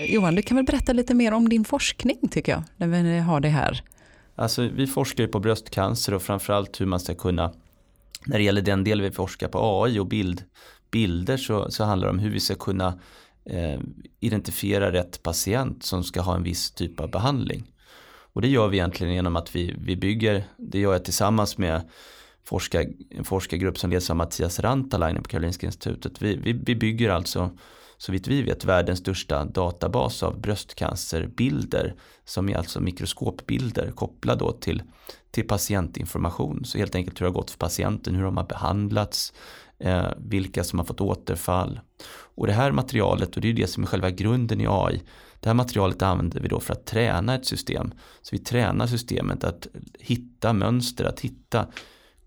Johan, 0.08 0.34
du 0.34 0.42
kan 0.42 0.56
väl 0.56 0.64
berätta 0.64 0.92
lite 0.92 1.14
mer 1.14 1.32
om 1.32 1.48
din 1.48 1.64
forskning 1.64 2.28
tycker 2.30 2.52
jag, 2.52 2.62
när 2.76 2.86
vi 2.86 3.18
har 3.18 3.40
det 3.40 3.48
här. 3.48 3.82
Alltså, 4.34 4.62
vi 4.62 4.86
forskar 4.86 5.24
ju 5.24 5.28
på 5.28 5.40
bröstcancer 5.40 6.14
och 6.14 6.22
framförallt 6.22 6.80
hur 6.80 6.86
man 6.86 7.00
ska 7.00 7.14
kunna 7.14 7.52
när 8.26 8.38
det 8.38 8.44
gäller 8.44 8.62
den 8.62 8.84
del 8.84 9.02
vi 9.02 9.10
forskar 9.10 9.48
på 9.48 9.84
AI 9.84 9.98
och 9.98 10.06
bild, 10.06 10.44
bilder 10.90 11.36
så, 11.36 11.70
så 11.70 11.84
handlar 11.84 12.08
det 12.08 12.12
om 12.12 12.18
hur 12.18 12.30
vi 12.30 12.40
ska 12.40 12.54
kunna 12.54 12.98
eh, 13.44 13.80
identifiera 14.20 14.92
rätt 14.92 15.22
patient 15.22 15.82
som 15.82 16.04
ska 16.04 16.20
ha 16.20 16.36
en 16.36 16.42
viss 16.42 16.70
typ 16.70 17.00
av 17.00 17.10
behandling. 17.10 17.72
Och 18.32 18.42
det 18.42 18.48
gör 18.48 18.68
vi 18.68 18.76
egentligen 18.76 19.14
genom 19.14 19.36
att 19.36 19.56
vi, 19.56 19.74
vi 19.78 19.96
bygger, 19.96 20.44
det 20.56 20.78
gör 20.78 20.92
jag 20.92 21.04
tillsammans 21.04 21.58
med 21.58 21.90
forskar, 22.44 22.86
en 23.10 23.24
forskargrupp 23.24 23.78
som 23.78 23.90
leds 23.90 24.10
av 24.10 24.16
Mattias 24.16 24.60
Rantalainen 24.60 25.22
på 25.22 25.28
Karolinska 25.28 25.66
institutet. 25.66 26.22
Vi, 26.22 26.36
vi, 26.36 26.52
vi 26.52 26.74
bygger 26.74 27.10
alltså 27.10 27.50
så 28.02 28.12
vitt 28.12 28.28
vi 28.28 28.42
vet 28.42 28.64
världens 28.64 28.98
största 28.98 29.44
databas 29.44 30.22
av 30.22 30.40
bröstcancerbilder 30.40 31.94
som 32.24 32.48
är 32.48 32.56
alltså 32.56 32.80
mikroskopbilder 32.80 33.90
kopplade 33.90 34.38
då 34.38 34.52
till, 34.52 34.82
till 35.30 35.46
patientinformation. 35.46 36.64
Så 36.64 36.78
helt 36.78 36.94
enkelt 36.94 37.20
hur 37.20 37.24
det 37.24 37.30
har 37.30 37.34
gått 37.34 37.50
för 37.50 37.58
patienten, 37.58 38.14
hur 38.14 38.24
de 38.24 38.36
har 38.36 38.44
behandlats, 38.44 39.32
eh, 39.78 40.06
vilka 40.18 40.64
som 40.64 40.78
har 40.78 40.86
fått 40.86 41.00
återfall. 41.00 41.80
Och 42.12 42.46
det 42.46 42.52
här 42.52 42.72
materialet, 42.72 43.36
och 43.36 43.42
det 43.42 43.48
är 43.48 43.52
det 43.52 43.66
som 43.66 43.82
är 43.82 43.86
själva 43.86 44.10
grunden 44.10 44.60
i 44.60 44.66
AI, 44.68 45.02
det 45.40 45.48
här 45.48 45.54
materialet 45.54 46.02
använder 46.02 46.40
vi 46.40 46.48
då 46.48 46.60
för 46.60 46.72
att 46.72 46.86
träna 46.86 47.34
ett 47.34 47.46
system. 47.46 47.92
Så 48.22 48.36
vi 48.36 48.38
tränar 48.38 48.86
systemet 48.86 49.44
att 49.44 49.66
hitta 49.98 50.52
mönster, 50.52 51.04
att 51.04 51.20
hitta, 51.20 51.66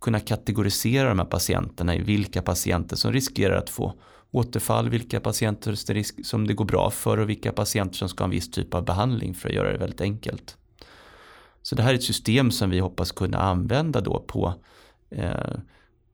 kunna 0.01 0.19
kategorisera 0.19 1.09
de 1.09 1.19
här 1.19 1.25
patienterna 1.25 1.95
i 1.95 2.01
vilka 2.01 2.41
patienter 2.41 2.95
som 2.95 3.11
riskerar 3.11 3.55
att 3.55 3.69
få 3.69 3.93
återfall, 4.35 4.89
vilka 4.89 5.19
patienter 5.19 5.75
som 6.23 6.47
det 6.47 6.53
går 6.53 6.65
bra 6.65 6.89
för 6.91 7.17
och 7.17 7.29
vilka 7.29 7.51
patienter 7.51 7.97
som 7.97 8.09
ska 8.09 8.23
ha 8.23 8.25
en 8.25 8.31
viss 8.31 8.51
typ 8.51 8.73
av 8.73 8.85
behandling 8.85 9.33
för 9.33 9.49
att 9.49 9.55
göra 9.55 9.71
det 9.71 9.77
väldigt 9.77 10.01
enkelt. 10.01 10.57
Så 11.61 11.75
det 11.75 11.83
här 11.83 11.91
är 11.91 11.95
ett 11.95 12.03
system 12.03 12.51
som 12.51 12.69
vi 12.69 12.79
hoppas 12.79 13.11
kunna 13.11 13.37
använda 13.37 14.01
då 14.01 14.19
på, 14.19 14.53
eh, 15.09 15.55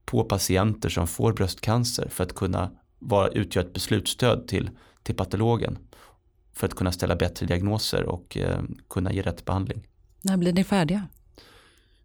på 0.05 0.23
patienter 0.23 0.89
som 0.89 1.07
får 1.07 1.33
bröstcancer 1.33 2.07
för 2.09 2.23
att 2.23 2.35
kunna 2.35 2.71
vara, 2.99 3.27
utgöra 3.27 3.65
ett 3.65 3.73
beslutsstöd 3.73 4.47
till, 4.47 4.69
till 5.03 5.15
patologen 5.15 5.77
för 6.53 6.67
att 6.67 6.75
kunna 6.75 6.91
ställa 6.91 7.15
bättre 7.15 7.45
diagnoser 7.45 8.03
och 8.03 8.37
eh, 8.37 8.61
kunna 8.89 9.13
ge 9.13 9.21
rätt 9.21 9.45
behandling. 9.45 9.87
När 10.21 10.37
blir 10.37 10.53
ni 10.53 10.63
färdiga? 10.63 11.07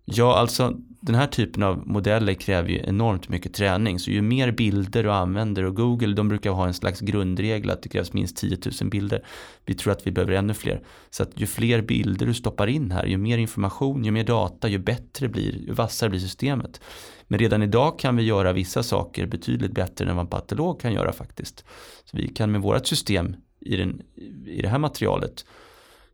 Ja, 0.09 0.37
alltså 0.37 0.77
den 1.01 1.15
här 1.15 1.27
typen 1.27 1.63
av 1.63 1.89
modeller 1.89 2.35
kräver 2.35 2.69
ju 2.69 2.79
enormt 2.79 3.29
mycket 3.29 3.55
träning. 3.55 3.99
Så 3.99 4.11
ju 4.11 4.23
mer 4.23 4.51
bilder 4.51 5.03
du 5.03 5.13
använder 5.13 5.65
och 5.65 5.77
Google 5.77 6.15
de 6.15 6.29
brukar 6.29 6.51
ha 6.51 6.67
en 6.67 6.75
slags 6.75 7.01
grundregel 7.01 7.71
att 7.71 7.83
det 7.83 7.89
krävs 7.89 8.13
minst 8.13 8.37
10 8.37 8.59
000 8.81 8.91
bilder. 8.91 9.27
Vi 9.65 9.75
tror 9.75 9.93
att 9.93 10.07
vi 10.07 10.11
behöver 10.11 10.33
ännu 10.33 10.55
fler. 10.55 10.83
Så 11.11 11.23
att 11.23 11.31
ju 11.35 11.47
fler 11.47 11.83
bilder 11.83 12.27
du 12.27 12.35
stoppar 12.35 12.67
in 12.67 12.91
här, 12.91 13.07
ju 13.07 13.17
mer 13.17 13.39
information, 13.39 14.05
ju 14.05 14.11
mer 14.11 14.25
data, 14.25 14.69
ju 14.69 14.79
bättre 14.79 15.29
blir, 15.29 15.67
ju 15.67 15.73
vassare 15.73 16.11
blir 16.11 16.21
systemet. 16.21 16.81
Men 17.29 17.39
redan 17.39 17.63
idag 17.63 17.99
kan 17.99 18.17
vi 18.17 18.23
göra 18.23 18.53
vissa 18.53 18.83
saker 18.83 19.27
betydligt 19.27 19.73
bättre 19.73 20.11
än 20.11 20.17
vad 20.17 20.25
en 20.25 20.31
patolog 20.31 20.81
kan 20.81 20.93
göra 20.93 21.13
faktiskt. 21.13 21.65
Så 22.05 22.17
vi 22.17 22.29
kan 22.29 22.53
med 22.53 22.61
vårt 22.61 22.87
system 22.87 23.37
i, 23.61 23.77
den, 23.77 24.03
i 24.47 24.63
det 24.63 24.69
här 24.69 24.79
materialet 24.79 25.45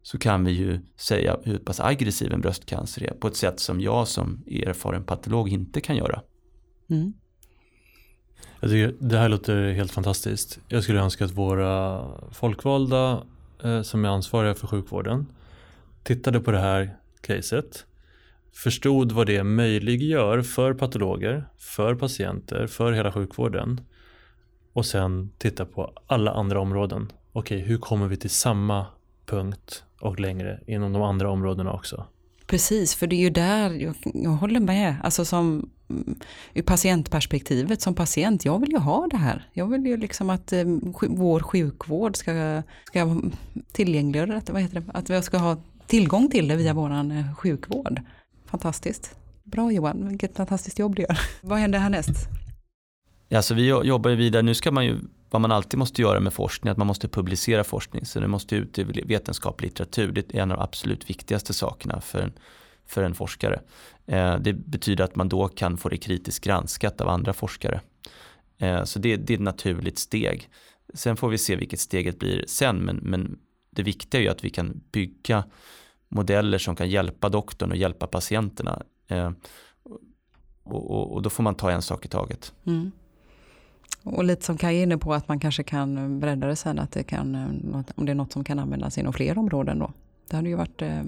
så 0.03 0.19
kan 0.19 0.45
vi 0.45 0.53
ju 0.53 0.81
säga 0.97 1.37
hur 1.45 1.59
pass 1.59 1.81
aggressiv 1.81 2.33
en 2.33 2.41
bröstcancer 2.41 3.03
är 3.03 3.15
på 3.15 3.29
ett 3.29 3.37
sätt 3.37 3.61
som 3.61 3.81
jag 3.81 4.09
som 4.09 4.45
erfaren 4.47 5.05
patolog 5.05 5.49
inte 5.49 5.81
kan 5.81 5.97
göra. 5.97 6.23
Mm. 6.91 7.13
Jag 8.61 8.71
tycker 8.71 8.95
det 8.99 9.19
här 9.19 9.29
låter 9.29 9.73
helt 9.73 9.93
fantastiskt. 9.93 10.59
Jag 10.69 10.83
skulle 10.83 11.01
önska 11.01 11.25
att 11.25 11.31
våra 11.31 12.05
folkvalda 12.33 13.23
eh, 13.63 13.83
som 13.83 14.05
är 14.05 14.09
ansvariga 14.09 14.55
för 14.55 14.67
sjukvården 14.67 15.27
tittade 16.03 16.41
på 16.41 16.51
det 16.51 16.59
här 16.59 16.97
caset, 17.21 17.87
förstod 18.53 19.13
vad 19.13 19.27
det 19.27 19.45
möjliggör 19.45 20.43
för 20.43 20.75
patologer, 20.75 21.49
för 21.59 21.95
patienter, 21.95 22.67
för 22.67 22.93
hela 22.93 23.13
sjukvården 23.13 23.81
och 24.73 24.87
sen 24.87 25.31
titta 25.39 25.65
på 25.65 25.93
alla 26.07 26.31
andra 26.31 26.61
områden. 26.61 27.13
Okej, 27.33 27.59
hur 27.61 27.79
kommer 27.79 28.09
vi 28.09 28.17
till 28.17 28.31
samma 28.31 28.87
punkt 29.27 29.85
och 30.01 30.20
längre 30.20 30.61
inom 30.66 30.93
de 30.93 31.03
andra 31.03 31.31
områdena 31.31 31.73
också. 31.73 32.07
Precis, 32.47 32.95
för 32.95 33.07
det 33.07 33.16
är 33.16 33.20
ju 33.20 33.31
där 33.31 33.70
jag, 33.70 33.95
jag 34.14 34.31
håller 34.31 34.61
med. 34.61 34.97
Alltså 35.03 35.25
som 35.25 35.70
mm, 35.91 36.18
ur 36.55 36.62
patientperspektivet 36.62 37.81
som 37.81 37.95
patient, 37.95 38.45
jag 38.45 38.59
vill 38.59 38.70
ju 38.70 38.79
ha 38.79 39.07
det 39.11 39.16
här. 39.16 39.49
Jag 39.53 39.66
vill 39.66 39.87
ju 39.87 39.97
liksom 39.97 40.31
att 40.31 40.53
eh, 40.53 40.64
vår 41.09 41.41
sjukvård 41.41 42.16
ska, 42.16 42.62
ska 42.85 43.20
tillgängliggöra 43.73 44.27
det, 44.27 44.53
vad 44.53 44.62
heter 44.62 44.81
det, 44.81 44.87
att 44.95 45.11
vi 45.11 45.23
ska 45.23 45.39
ha 45.39 45.57
tillgång 45.87 46.31
till 46.31 46.49
det 46.49 46.57
via 46.57 46.75
vår 46.75 46.91
eh, 46.91 47.35
sjukvård. 47.35 48.01
Fantastiskt. 48.47 49.16
Bra 49.45 49.73
Johan, 49.73 50.09
vilket 50.09 50.37
fantastiskt 50.37 50.79
jobb 50.79 50.97
du 50.97 51.03
gör. 51.03 51.18
vad 51.41 51.59
händer 51.59 51.79
härnäst? 51.79 52.29
Ja, 53.29 53.43
så 53.43 53.55
vi 53.55 53.66
jobbar 53.66 54.11
ju 54.11 54.16
vidare, 54.16 54.43
nu 54.43 54.55
ska 54.55 54.70
man 54.70 54.85
ju 54.85 54.99
vad 55.33 55.41
man 55.41 55.53
alltid 55.53 55.78
måste 55.78 56.03
göra 56.03 56.20
med 56.20 56.33
forskning, 56.33 56.70
att 56.70 56.76
man 56.76 56.87
måste 56.87 57.09
publicera 57.09 57.64
forskning. 57.64 58.07
Så 58.07 58.20
det 58.20 58.28
måste 58.28 58.57
ut 58.57 58.78
i 58.78 58.85
vetenskaplig 58.85 59.68
litteratur. 59.68 60.12
Det 60.12 60.35
är 60.35 60.43
en 60.43 60.51
av 60.51 60.57
de 60.57 60.62
absolut 60.62 61.11
viktigaste 61.11 61.55
sakerna 61.55 62.01
för 62.01 62.18
en, 62.18 62.33
för 62.87 63.03
en 63.03 63.14
forskare. 63.14 63.61
Eh, 64.07 64.37
det 64.39 64.53
betyder 64.53 65.05
att 65.05 65.16
man 65.16 65.28
då 65.28 65.49
kan 65.49 65.76
få 65.76 65.89
det 65.89 65.97
kritiskt 65.97 66.45
granskat 66.45 67.01
av 67.01 67.09
andra 67.09 67.33
forskare. 67.33 67.80
Eh, 68.59 68.85
så 68.85 68.99
det, 68.99 69.16
det, 69.16 69.33
är 69.33 69.35
ett 69.35 69.43
naturligt 69.43 69.99
steg. 69.99 70.49
Sen 70.95 71.16
får 71.16 71.28
vi 71.28 71.39
se 71.39 71.57
vilket 71.57 71.80
steget 71.80 72.18
blir 72.18 72.45
sen, 72.49 72.76
men, 72.76 72.97
men 72.97 73.39
det 73.70 73.83
viktiga 73.83 74.20
är 74.20 74.24
ju 74.24 74.30
att 74.30 74.45
vi 74.45 74.51
kan 74.51 74.80
bygga 74.93 75.45
modeller 76.09 76.59
som 76.59 76.76
kan 76.76 76.91
hjälpa 76.91 77.28
doktorn 77.28 77.70
och 77.70 77.76
hjälpa 77.76 78.07
patienterna. 78.07 78.83
Eh, 79.09 79.30
och, 80.64 80.91
och, 80.91 81.12
och, 81.12 81.22
då 81.22 81.30
får 81.30 81.43
man 81.43 81.55
ta 81.55 81.70
en 81.70 81.83
sak 81.83 82.05
i 82.05 82.09
taget. 82.09 82.53
Mm. 82.66 82.93
Och 84.05 84.25
lite 84.25 84.45
som 84.45 84.59
Kaj 84.59 84.79
är 84.79 84.83
inne 84.83 84.99
på 84.99 85.15
att 85.15 85.29
man 85.29 85.41
kanske 85.41 85.63
kan 85.63 86.21
bredda 86.21 86.47
det 86.47 86.57
sen, 86.57 86.79
att 86.79 86.93
det 86.93 87.03
kan, 87.03 87.35
om 87.95 88.07
det 88.07 88.13
är 88.13 88.15
något 88.15 88.33
som 88.33 88.45
kan 88.45 88.59
användas 88.59 88.99
inom 88.99 89.13
fler 89.13 89.39
områden 89.39 89.79
då. 89.79 89.93
Det 90.31 90.37
hade 90.37 90.49
ju 90.49 90.55
varit, 90.55 90.83
eh, 90.83 91.03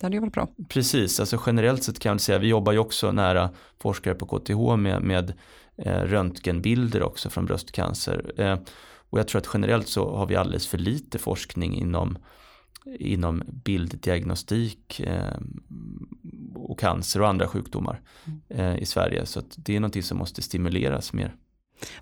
det 0.00 0.02
hade 0.02 0.16
ju 0.16 0.20
varit 0.20 0.32
bra. 0.32 0.48
Precis, 0.68 1.20
alltså 1.20 1.40
generellt 1.46 1.82
sett 1.82 1.98
kan 1.98 2.12
jag 2.12 2.20
säga, 2.20 2.38
vi 2.38 2.48
jobbar 2.48 2.72
ju 2.72 2.78
också 2.78 3.12
nära 3.12 3.50
forskare 3.78 4.14
på 4.14 4.26
KTH 4.26 4.76
med, 4.76 5.02
med 5.02 5.32
eh, 5.76 6.00
röntgenbilder 6.00 7.02
också 7.02 7.30
från 7.30 7.46
bröstcancer. 7.46 8.32
Eh, 8.36 8.58
och 9.10 9.18
jag 9.18 9.28
tror 9.28 9.40
att 9.40 9.50
generellt 9.54 9.88
så 9.88 10.16
har 10.16 10.26
vi 10.26 10.36
alldeles 10.36 10.66
för 10.66 10.78
lite 10.78 11.18
forskning 11.18 11.74
inom 11.76 12.18
inom 12.98 13.42
bilddiagnostik 13.46 15.00
eh, 15.00 15.38
och 16.54 16.78
cancer 16.78 17.20
och 17.20 17.28
andra 17.28 17.48
sjukdomar 17.48 18.00
mm. 18.24 18.40
eh, 18.48 18.82
i 18.82 18.86
Sverige. 18.86 19.26
Så 19.26 19.42
det 19.56 19.76
är 19.76 19.80
någonting 19.80 20.02
som 20.02 20.18
måste 20.18 20.42
stimuleras 20.42 21.12
mer. 21.12 21.34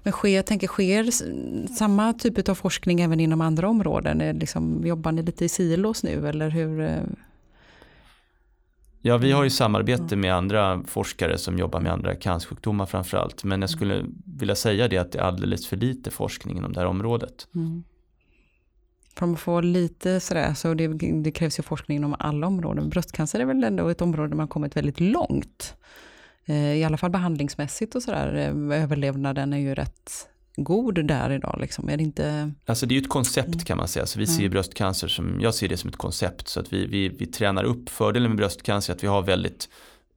Men 0.02 0.12
sker, 0.12 0.28
jag 0.28 0.46
tänker, 0.46 0.66
sker 0.66 1.10
samma 1.74 2.12
typ 2.12 2.48
av 2.48 2.54
forskning 2.54 3.00
även 3.00 3.20
inom 3.20 3.40
andra 3.40 3.68
områden? 3.68 4.38
Liksom, 4.38 4.86
jobbar 4.86 5.12
ni 5.12 5.22
lite 5.22 5.44
i 5.44 5.48
silos 5.48 6.02
nu 6.02 6.28
eller 6.28 6.50
hur? 6.50 6.80
Eh? 6.80 7.02
Ja, 9.04 9.16
vi 9.16 9.32
har 9.32 9.44
ju 9.44 9.50
samarbete 9.50 10.16
med 10.16 10.34
andra 10.34 10.82
forskare 10.86 11.38
som 11.38 11.58
jobbar 11.58 11.80
med 11.80 11.92
andra 11.92 12.14
cancersjukdomar 12.14 12.86
framförallt. 12.86 13.44
Men 13.44 13.60
jag 13.60 13.70
mm. 13.70 13.76
skulle 13.76 14.04
vilja 14.24 14.54
säga 14.54 14.88
det 14.88 14.98
att 14.98 15.12
det 15.12 15.18
är 15.18 15.22
alldeles 15.22 15.66
för 15.66 15.76
lite 15.76 16.10
forskning 16.10 16.56
inom 16.56 16.72
det 16.72 16.80
här 16.80 16.86
området. 16.86 17.48
Mm. 17.54 17.84
För 19.14 19.32
att 19.32 19.40
få 19.40 19.60
lite 19.60 20.20
sådär, 20.20 20.54
så 20.54 20.74
det, 20.74 20.88
det, 21.22 21.30
krävs 21.30 21.58
ju 21.58 21.62
forskning 21.62 21.96
inom 21.96 22.16
alla 22.18 22.46
områden. 22.46 22.88
Bröstcancer 22.88 23.40
är 23.40 23.44
väl 23.44 23.64
ändå 23.64 23.88
ett 23.88 24.00
område 24.00 24.28
där 24.28 24.36
man 24.36 24.48
kommit 24.48 24.76
väldigt 24.76 25.00
långt. 25.00 25.76
Eh, 26.46 26.74
i 26.74 26.84
alla 26.84 26.96
fall 26.96 27.10
behandlingsmässigt 27.10 27.94
och 27.94 28.02
sådär, 28.02 28.34
eh, 28.34 28.82
överlevnaden 28.82 29.52
är 29.52 29.58
ju 29.58 29.74
rätt 29.74 30.28
god 30.56 31.06
där 31.06 31.30
idag. 31.30 31.56
Liksom. 31.60 31.88
Är 31.88 31.96
det, 31.96 32.02
inte... 32.02 32.52
alltså 32.66 32.86
det 32.86 32.92
är 32.92 32.96
ju 32.96 33.02
ett 33.02 33.08
koncept 33.08 33.64
kan 33.64 33.76
man 33.76 33.88
säga. 33.88 34.06
Så 34.06 34.18
vi 34.18 34.26
ser 34.26 34.40
mm. 34.40 34.50
bröstcancer 34.50 35.08
som, 35.08 35.40
jag 35.40 35.54
ser 35.54 35.68
det 35.68 35.76
som 35.76 35.90
ett 35.90 35.96
koncept. 35.96 36.48
Så 36.48 36.60
att 36.60 36.72
vi, 36.72 36.86
vi, 36.86 37.08
vi 37.08 37.26
tränar 37.26 37.64
upp 37.64 37.88
fördelen 37.88 38.30
med 38.30 38.36
bröstcancer, 38.36 38.92
att 38.92 39.02
vi 39.02 39.06
har 39.06 39.22
väldigt 39.22 39.68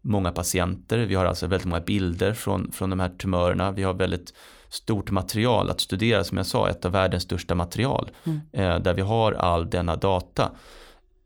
många 0.01 0.31
patienter. 0.31 0.97
Vi 0.97 1.15
har 1.15 1.25
alltså 1.25 1.47
väldigt 1.47 1.67
många 1.67 1.81
bilder 1.81 2.33
från, 2.33 2.71
från 2.71 2.89
de 2.89 2.99
här 2.99 3.09
tumörerna. 3.09 3.71
Vi 3.71 3.83
har 3.83 3.93
väldigt 3.93 4.33
stort 4.69 5.11
material 5.11 5.69
att 5.69 5.81
studera, 5.81 6.23
som 6.23 6.37
jag 6.37 6.45
sa, 6.45 6.69
ett 6.69 6.85
av 6.85 6.91
världens 6.91 7.23
största 7.23 7.55
material. 7.55 8.11
Mm. 8.23 8.41
Eh, 8.51 8.79
där 8.79 8.93
vi 8.93 9.01
har 9.01 9.31
all 9.31 9.69
denna 9.69 9.95
data. 9.95 10.51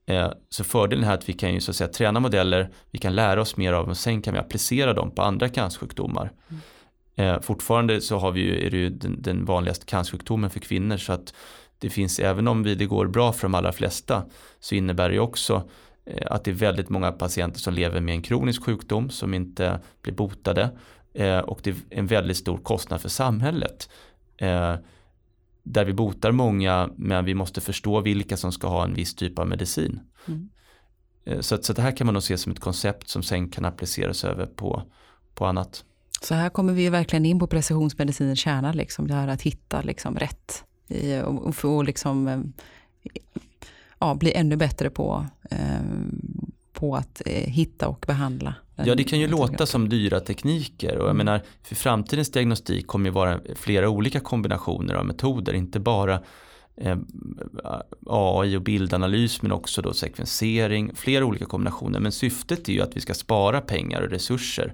Eh, 0.09 0.31
så 0.49 0.63
fördelen 0.63 1.09
är 1.09 1.13
att 1.13 1.29
vi 1.29 1.33
kan 1.33 1.53
ju 1.53 1.61
så 1.61 1.71
att 1.71 1.75
säga 1.75 1.87
träna 1.87 2.19
modeller, 2.19 2.69
vi 2.91 2.99
kan 2.99 3.15
lära 3.15 3.41
oss 3.41 3.57
mer 3.57 3.73
av 3.73 3.83
dem. 3.83 3.89
Och 3.89 3.97
sen 3.97 4.21
kan 4.21 4.33
vi 4.33 4.39
applicera 4.39 4.93
dem 4.93 5.11
på 5.11 5.21
andra 5.21 5.49
cancersjukdomar. 5.49 6.31
Mm. 6.49 7.35
Eh, 7.35 7.41
fortfarande 7.41 8.01
så 8.01 8.17
har 8.17 8.31
vi 8.31 8.41
ju, 8.41 8.65
är 8.65 8.69
det 8.69 8.77
ju 8.77 8.89
den, 8.89 9.21
den 9.21 9.45
vanligaste 9.45 9.85
cancersjukdomen 9.85 10.49
för 10.49 10.59
kvinnor. 10.59 10.97
Så 10.97 11.13
att 11.13 11.33
det 11.77 11.89
finns, 11.89 12.19
även 12.19 12.47
om 12.47 12.63
det 12.63 12.85
går 12.85 13.07
bra 13.07 13.33
för 13.33 13.41
de 13.41 13.55
allra 13.55 13.71
flesta, 13.71 14.23
så 14.59 14.75
innebär 14.75 15.09
det 15.09 15.19
också 15.19 15.69
eh, 16.05 16.27
att 16.31 16.43
det 16.43 16.51
är 16.51 16.55
väldigt 16.55 16.89
många 16.89 17.11
patienter 17.11 17.59
som 17.59 17.73
lever 17.73 18.01
med 18.01 18.15
en 18.15 18.21
kronisk 18.21 18.63
sjukdom 18.63 19.09
som 19.09 19.33
inte 19.33 19.79
blir 20.01 20.13
botade. 20.13 20.69
Och 21.43 21.59
det 21.63 21.69
är 21.69 21.75
en 21.89 22.07
väldigt 22.07 22.37
stor 22.37 22.57
kostnad 22.57 23.01
för 23.01 23.09
samhället 23.09 23.89
där 25.69 25.85
vi 25.85 25.93
botar 25.93 26.31
många 26.31 26.89
men 26.97 27.25
vi 27.25 27.33
måste 27.33 27.61
förstå 27.61 28.01
vilka 28.01 28.37
som 28.37 28.51
ska 28.51 28.67
ha 28.67 28.83
en 28.83 28.93
viss 28.93 29.15
typ 29.15 29.39
av 29.39 29.47
medicin. 29.47 29.99
Mm. 30.27 30.49
Eh, 31.25 31.39
så, 31.39 31.57
så 31.61 31.73
det 31.73 31.81
här 31.81 31.91
kan 31.97 32.07
man 32.07 32.13
nog 32.13 32.23
se 32.23 32.37
som 32.37 32.51
ett 32.51 32.59
koncept 32.59 33.09
som 33.09 33.23
sen 33.23 33.49
kan 33.49 33.65
appliceras 33.65 34.23
över 34.23 34.45
på, 34.45 34.83
på 35.33 35.45
annat. 35.45 35.85
Så 36.21 36.35
här 36.35 36.49
kommer 36.49 36.73
vi 36.73 36.89
verkligen 36.89 37.25
in 37.25 37.39
på 37.39 37.47
precisionsmedicinens 37.47 38.39
kärna, 38.39 38.73
liksom, 38.73 39.07
det 39.07 39.13
här 39.13 39.27
att 39.27 39.41
hitta 39.41 39.81
liksom, 39.81 40.15
rätt 40.15 40.63
i, 40.87 41.21
och, 41.21 41.55
få 41.55 41.81
liksom, 41.81 42.27
eh, 42.27 42.39
ja, 43.99 44.15
bli 44.15 44.33
ännu 44.33 44.55
bättre 44.55 44.89
på, 44.89 45.25
eh, 45.51 45.81
på 46.73 46.95
att 46.95 47.21
eh, 47.25 47.33
hitta 47.33 47.87
och 47.87 48.05
behandla. 48.07 48.55
Ja, 48.85 48.95
det 48.95 49.03
kan 49.03 49.19
ju 49.19 49.27
låta 49.27 49.65
som 49.65 49.89
dyra 49.89 50.19
tekniker 50.19 50.97
och 50.97 51.07
jag 51.07 51.15
mm. 51.15 51.17
menar, 51.17 51.41
för 51.63 51.75
framtidens 51.75 52.31
diagnostik 52.31 52.87
kommer 52.87 53.09
ju 53.09 53.13
vara 53.13 53.39
flera 53.55 53.89
olika 53.89 54.19
kombinationer 54.19 54.93
av 54.93 55.05
metoder, 55.05 55.53
inte 55.53 55.79
bara 55.79 56.21
eh, 56.77 56.97
AI 58.05 58.57
och 58.57 58.61
bildanalys 58.61 59.41
men 59.41 59.51
också 59.51 59.81
då 59.81 59.93
sekvensering, 59.93 60.95
flera 60.95 61.25
olika 61.25 61.45
kombinationer. 61.45 61.99
Men 61.99 62.11
syftet 62.11 62.69
är 62.69 62.73
ju 62.73 62.81
att 62.81 62.95
vi 62.95 63.01
ska 63.01 63.13
spara 63.13 63.61
pengar 63.61 64.01
och 64.01 64.09
resurser 64.09 64.73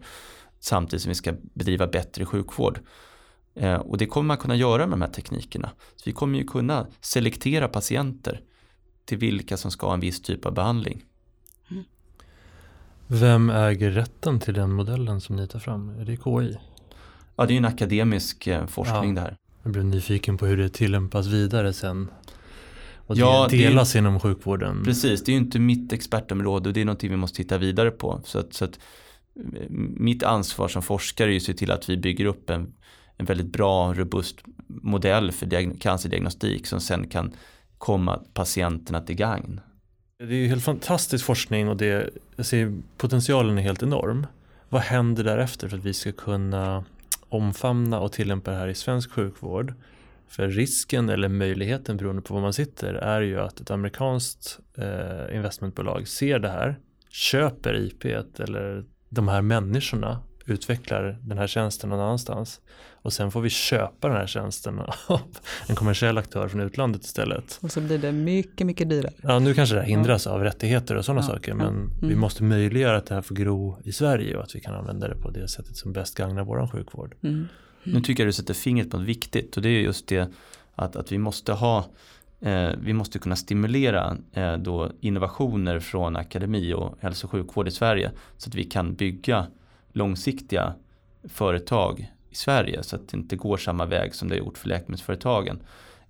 samtidigt 0.59 1.01
som 1.01 1.09
vi 1.09 1.15
ska 1.15 1.33
bedriva 1.53 1.87
bättre 1.87 2.25
sjukvård. 2.25 2.79
Eh, 3.55 3.75
och 3.75 3.97
det 3.97 4.05
kommer 4.05 4.27
man 4.27 4.37
kunna 4.37 4.55
göra 4.55 4.87
med 4.87 4.99
de 4.99 5.01
här 5.01 5.11
teknikerna. 5.11 5.71
Så 5.95 6.03
vi 6.05 6.11
kommer 6.11 6.39
ju 6.39 6.43
kunna 6.43 6.87
selektera 7.01 7.67
patienter 7.67 8.41
till 9.05 9.17
vilka 9.17 9.57
som 9.57 9.71
ska 9.71 9.87
ha 9.87 9.93
en 9.93 9.99
viss 9.99 10.21
typ 10.21 10.45
av 10.45 10.53
behandling. 10.53 11.03
Vem 13.08 13.49
äger 13.49 13.91
rätten 13.91 14.39
till 14.39 14.53
den 14.53 14.72
modellen 14.72 15.22
som 15.22 15.36
ni 15.36 15.47
tar 15.47 15.60
fram? 15.60 15.89
Är 15.89 16.06
det 16.06 16.18
KI? 16.18 16.58
Ja, 17.36 17.45
det 17.45 17.53
är 17.53 17.58
en 17.58 17.66
akademisk 17.66 18.47
eh, 18.47 18.68
forskning 18.68 19.16
ja. 19.16 19.22
där. 19.22 19.38
Jag 19.64 19.72
blev 19.72 19.86
nyfiken 19.86 20.38
på 20.38 20.45
hur 20.45 20.58
det 20.58 20.70
tillämpas 20.70 21.28
vidare 21.28 21.74
sen. 21.74 22.10
Och 23.08 23.18
ja, 23.18 23.47
delas 23.51 23.91
det 23.91 23.97
är, 23.97 23.99
inom 23.99 24.20
sjukvården. 24.20 24.84
Precis, 24.84 25.24
det 25.24 25.32
är 25.32 25.34
ju 25.34 25.39
inte 25.39 25.60
mitt 25.60 25.93
expertområde 25.93 26.70
och 26.70 26.74
det 26.74 26.82
är 26.82 26.86
någonting 26.86 27.10
vi 27.10 27.18
måste 27.18 27.38
titta 27.38 27.58
vidare 27.58 27.91
på. 27.91 28.22
Så 28.24 28.39
att, 28.39 28.53
så 28.53 28.66
att 28.66 28.80
eh, 29.36 29.70
mitt 29.70 30.24
ansvar 30.24 30.68
som 30.68 30.82
forskare 30.82 31.34
är 31.34 31.38
att 31.38 31.43
se 31.43 31.53
till 31.53 31.72
att 31.72 31.89
vi 31.89 31.97
bygger 31.97 32.26
upp 32.26 32.49
en, 32.49 32.74
en 33.18 33.26
väldigt 33.26 33.51
bra, 33.51 33.93
robust 33.93 34.39
modell 34.68 35.32
för 35.32 35.80
cancerdiagnostik 35.80 36.68
som 36.68 36.80
sen 36.80 37.08
kan 37.08 37.34
komma 37.78 38.20
patienterna 38.34 39.01
till 39.01 39.16
gagn. 39.16 39.62
Det 40.18 40.24
är 40.24 40.30
ju 40.30 40.47
helt 40.47 40.63
fantastisk 40.63 41.26
forskning 41.26 41.70
och 41.70 41.78
det, 41.78 42.09
jag 42.36 42.45
ser 42.45 42.74
potentialen 42.97 43.57
är 43.57 43.61
helt 43.61 43.84
enorm. 43.84 44.28
Vad 44.70 44.82
händer 44.82 45.24
därefter 45.24 45.68
för 45.68 45.78
att 45.78 45.84
vi 45.84 45.93
ska 45.93 46.11
kunna 46.11 46.86
omfamna 47.30 47.99
och 47.99 48.11
tillämpa 48.11 48.51
det 48.51 48.57
här 48.57 48.68
i 48.68 48.76
svensk 48.76 49.11
sjukvård? 49.11 49.74
För 50.28 50.47
risken 50.47 51.09
eller 51.09 51.28
möjligheten 51.28 51.97
beroende 51.97 52.22
på 52.22 52.34
var 52.34 52.41
man 52.41 52.53
sitter 52.53 52.93
är 52.93 53.22
ju 53.22 53.39
att 53.39 53.59
ett 53.59 53.72
amerikanskt 53.72 54.59
eh, 54.78 55.36
investmentbolag 55.36 56.07
ser 56.07 56.39
det 56.39 56.49
här, 56.49 56.80
köper 57.09 57.78
IP 57.78 58.05
eller 58.39 58.84
de 59.09 59.28
här 59.28 59.41
människorna 59.41 60.22
utvecklar 60.45 61.17
den 61.21 61.37
här 61.37 61.47
tjänsten 61.47 61.89
någon 61.89 61.99
annanstans 61.99 62.61
och 63.05 63.13
sen 63.13 63.31
får 63.31 63.41
vi 63.41 63.49
köpa 63.49 64.07
den 64.07 64.17
här 64.17 64.27
tjänsten 64.27 64.79
av 65.07 65.21
en 65.67 65.75
kommersiell 65.75 66.17
aktör 66.17 66.47
från 66.47 66.61
utlandet 66.61 67.03
istället. 67.03 67.59
Och 67.61 67.71
så 67.71 67.81
blir 67.81 67.97
det 67.97 68.11
mycket, 68.11 68.67
mycket 68.67 68.89
dyrare. 68.89 69.13
Ja, 69.21 69.39
nu 69.39 69.53
kanske 69.53 69.75
det 69.75 69.81
här 69.81 69.87
hindras 69.87 70.25
ja. 70.25 70.31
av 70.31 70.43
rättigheter 70.43 70.95
och 70.95 71.05
sådana 71.05 71.21
ja, 71.21 71.27
saker 71.27 71.53
men 71.53 71.67
mm. 71.67 71.91
vi 72.01 72.15
måste 72.15 72.43
möjliggöra 72.43 72.97
att 72.97 73.05
det 73.05 73.15
här 73.15 73.21
får 73.21 73.35
gro 73.35 73.77
i 73.83 73.91
Sverige 73.91 74.37
och 74.37 74.43
att 74.43 74.55
vi 74.55 74.59
kan 74.59 74.75
använda 74.75 75.07
det 75.07 75.15
på 75.15 75.29
det 75.29 75.47
sättet 75.47 75.77
som 75.77 75.93
bäst 75.93 76.17
gagnar 76.17 76.43
vår 76.43 76.67
sjukvård. 76.67 77.15
Mm. 77.21 77.35
Mm. 77.35 77.47
Nu 77.83 78.01
tycker 78.01 78.23
jag 78.23 78.27
du 78.27 78.33
sätter 78.33 78.53
fingret 78.53 78.91
på 78.91 78.97
något 78.97 79.07
viktigt 79.07 79.57
och 79.57 79.63
det 79.63 79.69
är 79.69 79.81
just 79.81 80.07
det 80.07 80.29
att, 80.75 80.95
att 80.95 81.11
vi 81.11 81.17
måste 81.17 81.53
ha 81.53 81.85
eh, 82.41 82.69
vi 82.81 82.93
måste 82.93 83.19
kunna 83.19 83.35
stimulera 83.35 84.17
eh, 84.33 84.53
då 84.57 84.91
innovationer 85.01 85.79
från 85.79 86.15
akademi 86.15 86.73
och 86.73 86.97
hälso 86.99 87.27
och 87.27 87.31
sjukvård 87.31 87.67
i 87.67 87.71
Sverige 87.71 88.11
så 88.37 88.49
att 88.49 88.55
vi 88.55 88.63
kan 88.63 88.95
bygga 88.95 89.47
långsiktiga 89.95 90.75
företag 91.23 92.11
i 92.29 92.35
Sverige 92.35 92.83
så 92.83 92.95
att 92.95 93.09
det 93.09 93.17
inte 93.17 93.35
går 93.35 93.57
samma 93.57 93.85
väg 93.85 94.15
som 94.15 94.27
det 94.27 94.35
har 94.35 94.39
gjort 94.39 94.57
för 94.57 94.67
läkemedelsföretagen 94.67 95.59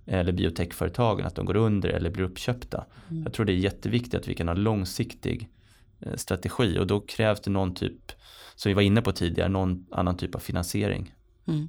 eller 0.06 0.32
biotechföretagen, 0.32 1.26
att 1.26 1.34
de 1.34 1.46
går 1.46 1.56
under 1.56 1.88
eller 1.88 2.10
blir 2.10 2.24
uppköpta. 2.24 2.84
Mm. 3.10 3.22
Jag 3.22 3.32
tror 3.32 3.46
det 3.46 3.52
är 3.52 3.56
jätteviktigt 3.56 4.14
att 4.14 4.28
vi 4.28 4.34
kan 4.34 4.48
ha 4.48 4.54
långsiktig 4.54 5.48
eh, 6.00 6.14
strategi 6.14 6.78
och 6.78 6.86
då 6.86 7.00
krävs 7.00 7.40
det 7.40 7.50
någon 7.50 7.74
typ, 7.74 8.12
som 8.54 8.70
vi 8.70 8.74
var 8.74 8.82
inne 8.82 9.02
på 9.02 9.12
tidigare, 9.12 9.48
någon 9.48 9.86
annan 9.90 10.16
typ 10.16 10.34
av 10.34 10.38
finansiering. 10.38 11.14
Mm. 11.46 11.68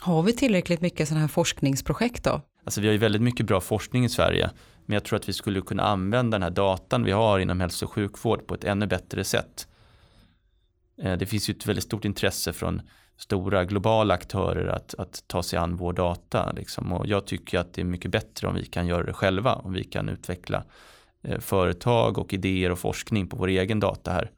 Har 0.00 0.22
vi 0.22 0.32
tillräckligt 0.32 0.80
mycket 0.80 1.08
sådana 1.08 1.20
här 1.20 1.28
forskningsprojekt 1.28 2.24
då? 2.24 2.40
Alltså 2.64 2.80
vi 2.80 2.86
har 2.86 2.92
ju 2.92 2.98
väldigt 2.98 3.22
mycket 3.22 3.46
bra 3.46 3.60
forskning 3.60 4.04
i 4.04 4.08
Sverige, 4.08 4.50
men 4.86 4.94
jag 4.94 5.04
tror 5.04 5.18
att 5.18 5.28
vi 5.28 5.32
skulle 5.32 5.60
kunna 5.60 5.82
använda 5.82 6.34
den 6.34 6.42
här 6.42 6.50
datan 6.50 7.04
vi 7.04 7.12
har 7.12 7.38
inom 7.38 7.60
hälso 7.60 7.86
och 7.86 7.92
sjukvård 7.92 8.46
på 8.46 8.54
ett 8.54 8.64
ännu 8.64 8.86
bättre 8.86 9.24
sätt. 9.24 9.68
Eh, 11.02 11.16
det 11.16 11.26
finns 11.26 11.50
ju 11.50 11.52
ett 11.52 11.66
väldigt 11.66 11.84
stort 11.84 12.04
intresse 12.04 12.52
från 12.52 12.82
stora 13.16 13.64
globala 13.64 14.14
aktörer 14.14 14.66
att, 14.66 14.94
att 14.98 15.24
ta 15.26 15.42
sig 15.42 15.58
an 15.58 15.76
vår 15.76 15.92
data. 15.92 16.52
Liksom. 16.52 16.92
Och 16.92 17.06
jag 17.06 17.26
tycker 17.26 17.58
att 17.58 17.74
det 17.74 17.80
är 17.80 17.84
mycket 17.84 18.10
bättre 18.10 18.48
om 18.48 18.54
vi 18.54 18.64
kan 18.64 18.86
göra 18.86 19.02
det 19.02 19.12
själva, 19.12 19.54
om 19.54 19.72
vi 19.72 19.84
kan 19.84 20.08
utveckla 20.08 20.64
eh, 21.22 21.40
företag 21.40 22.18
och 22.18 22.34
idéer 22.34 22.70
och 22.70 22.78
forskning 22.78 23.28
på 23.28 23.36
vår 23.36 23.48
egen 23.48 23.80
data 23.80 24.10
här. 24.10 24.30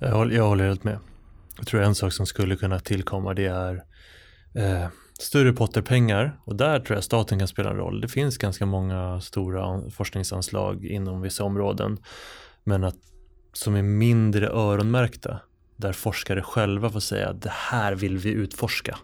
Jag 0.00 0.12
håller, 0.12 0.36
jag 0.36 0.48
håller 0.48 0.66
helt 0.66 0.84
med. 0.84 0.98
Jag 1.56 1.66
tror 1.66 1.82
en 1.82 1.94
sak 1.94 2.12
som 2.12 2.26
skulle 2.26 2.56
kunna 2.56 2.80
tillkomma 2.80 3.34
det 3.34 3.46
är 3.46 3.82
eh, 4.54 4.88
större 5.18 5.52
potter 5.52 5.82
pengar 5.82 6.40
och 6.44 6.56
där 6.56 6.80
tror 6.80 6.96
jag 6.96 7.04
staten 7.04 7.38
kan 7.38 7.48
spela 7.48 7.70
en 7.70 7.76
roll. 7.76 8.00
Det 8.00 8.08
finns 8.08 8.38
ganska 8.38 8.66
många 8.66 9.20
stora 9.20 9.90
forskningsanslag 9.90 10.84
inom 10.84 11.20
vissa 11.20 11.44
områden 11.44 11.98
men 12.64 12.84
att 12.84 12.96
som 13.52 13.74
är 13.74 13.82
mindre 13.82 14.48
öronmärkta 14.48 15.40
där 15.76 15.92
forskare 15.92 16.42
själva 16.42 16.90
får 16.90 17.00
säga 17.00 17.28
att 17.28 17.42
det 17.42 17.52
här 17.52 17.94
vill 17.94 18.18
vi 18.18 18.30
utforska. 18.30 18.98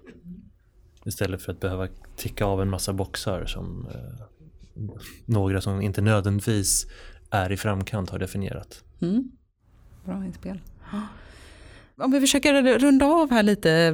Istället 1.04 1.42
för 1.42 1.52
att 1.52 1.60
behöva 1.60 1.88
ticka 2.16 2.44
av 2.44 2.62
en 2.62 2.70
massa 2.70 2.92
boxar 2.92 3.46
som 3.46 3.88
eh, 3.94 4.26
några 5.24 5.60
som 5.60 5.80
inte 5.80 6.00
nödvändigtvis 6.00 6.86
är 7.30 7.52
i 7.52 7.56
framkant 7.56 8.10
har 8.10 8.18
definierat. 8.18 8.84
Mm. 9.00 9.30
Bra 10.04 10.24
inspel. 10.24 10.60
Om 11.96 12.10
vi 12.10 12.20
försöker 12.20 12.78
runda 12.78 13.06
av 13.06 13.30
här 13.30 13.42
lite 13.42 13.90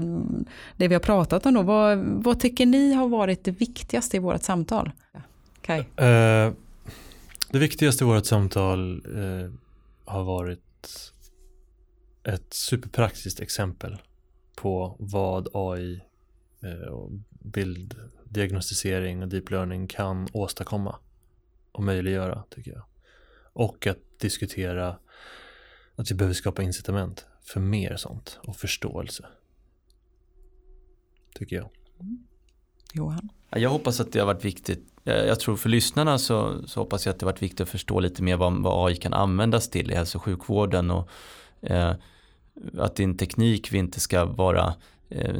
det 0.76 0.88
vi 0.88 0.94
har 0.94 1.01
pratat 1.01 1.46
om 1.46 1.55
då. 1.55 1.62
Vad, 1.62 1.98
vad 1.98 2.40
tycker 2.40 2.66
ni 2.66 2.92
har 2.92 3.09
varit 3.09 3.44
det 3.44 3.51
viktigaste 3.51 4.16
i 4.16 4.20
vårt 4.20 4.42
samtal? 4.42 4.90
Kai? 5.61 5.78
Eh, 5.78 6.53
det 7.51 7.59
viktigaste 7.59 8.05
i 8.05 8.07
vårt 8.07 8.26
samtal 8.26 9.03
eh, 9.16 9.53
har 10.11 10.24
varit 10.24 11.12
ett 12.24 12.54
superpraktiskt 12.54 13.40
exempel 13.40 13.96
på 14.56 14.96
vad 14.98 15.48
AI 15.54 16.00
eh, 16.62 16.88
och 16.88 17.11
bilddiagnostisering 17.30 19.22
och 19.22 19.28
deep 19.28 19.50
learning 19.50 19.86
kan 19.86 20.28
åstadkomma 20.32 20.98
och 21.72 21.82
möjliggöra 21.82 22.44
tycker 22.50 22.72
jag. 22.72 22.82
Och 23.52 23.86
att 23.86 23.98
diskutera 24.18 24.98
att 25.94 26.11
vi 26.11 26.14
behöver 26.14 26.34
skapa 26.34 26.62
incitament 26.62 27.26
för 27.42 27.61
mer 27.61 27.96
sånt 27.96 28.38
och 28.42 28.56
förståelse. 28.56 29.26
Tycker 31.34 31.56
jag. 31.56 31.70
Johan? 32.94 33.28
Jag 33.50 33.70
hoppas 33.70 34.00
att 34.00 34.12
det 34.12 34.18
har 34.18 34.26
varit 34.26 34.44
viktigt. 34.44 34.89
Jag 35.05 35.40
tror 35.40 35.57
för 35.57 35.68
lyssnarna 35.68 36.18
så, 36.18 36.66
så 36.66 36.80
hoppas 36.80 37.07
jag 37.07 37.12
att 37.12 37.18
det 37.18 37.26
varit 37.26 37.42
viktigt 37.42 37.61
att 37.61 37.68
förstå 37.68 38.01
lite 38.01 38.22
mer 38.22 38.36
vad, 38.36 38.62
vad 38.62 38.90
AI 38.90 38.96
kan 38.96 39.14
användas 39.14 39.70
till 39.70 39.90
i 39.90 39.94
hälso 39.94 40.18
och 40.18 40.24
sjukvården 40.24 40.90
och 40.90 41.09
eh, 41.62 41.92
att 42.78 42.96
det 42.96 43.03
är 43.03 43.05
en 43.05 43.16
teknik 43.16 43.72
vi 43.72 43.78
inte 43.78 44.01
ska 44.01 44.24
vara, 44.24 44.74
eh, 45.09 45.34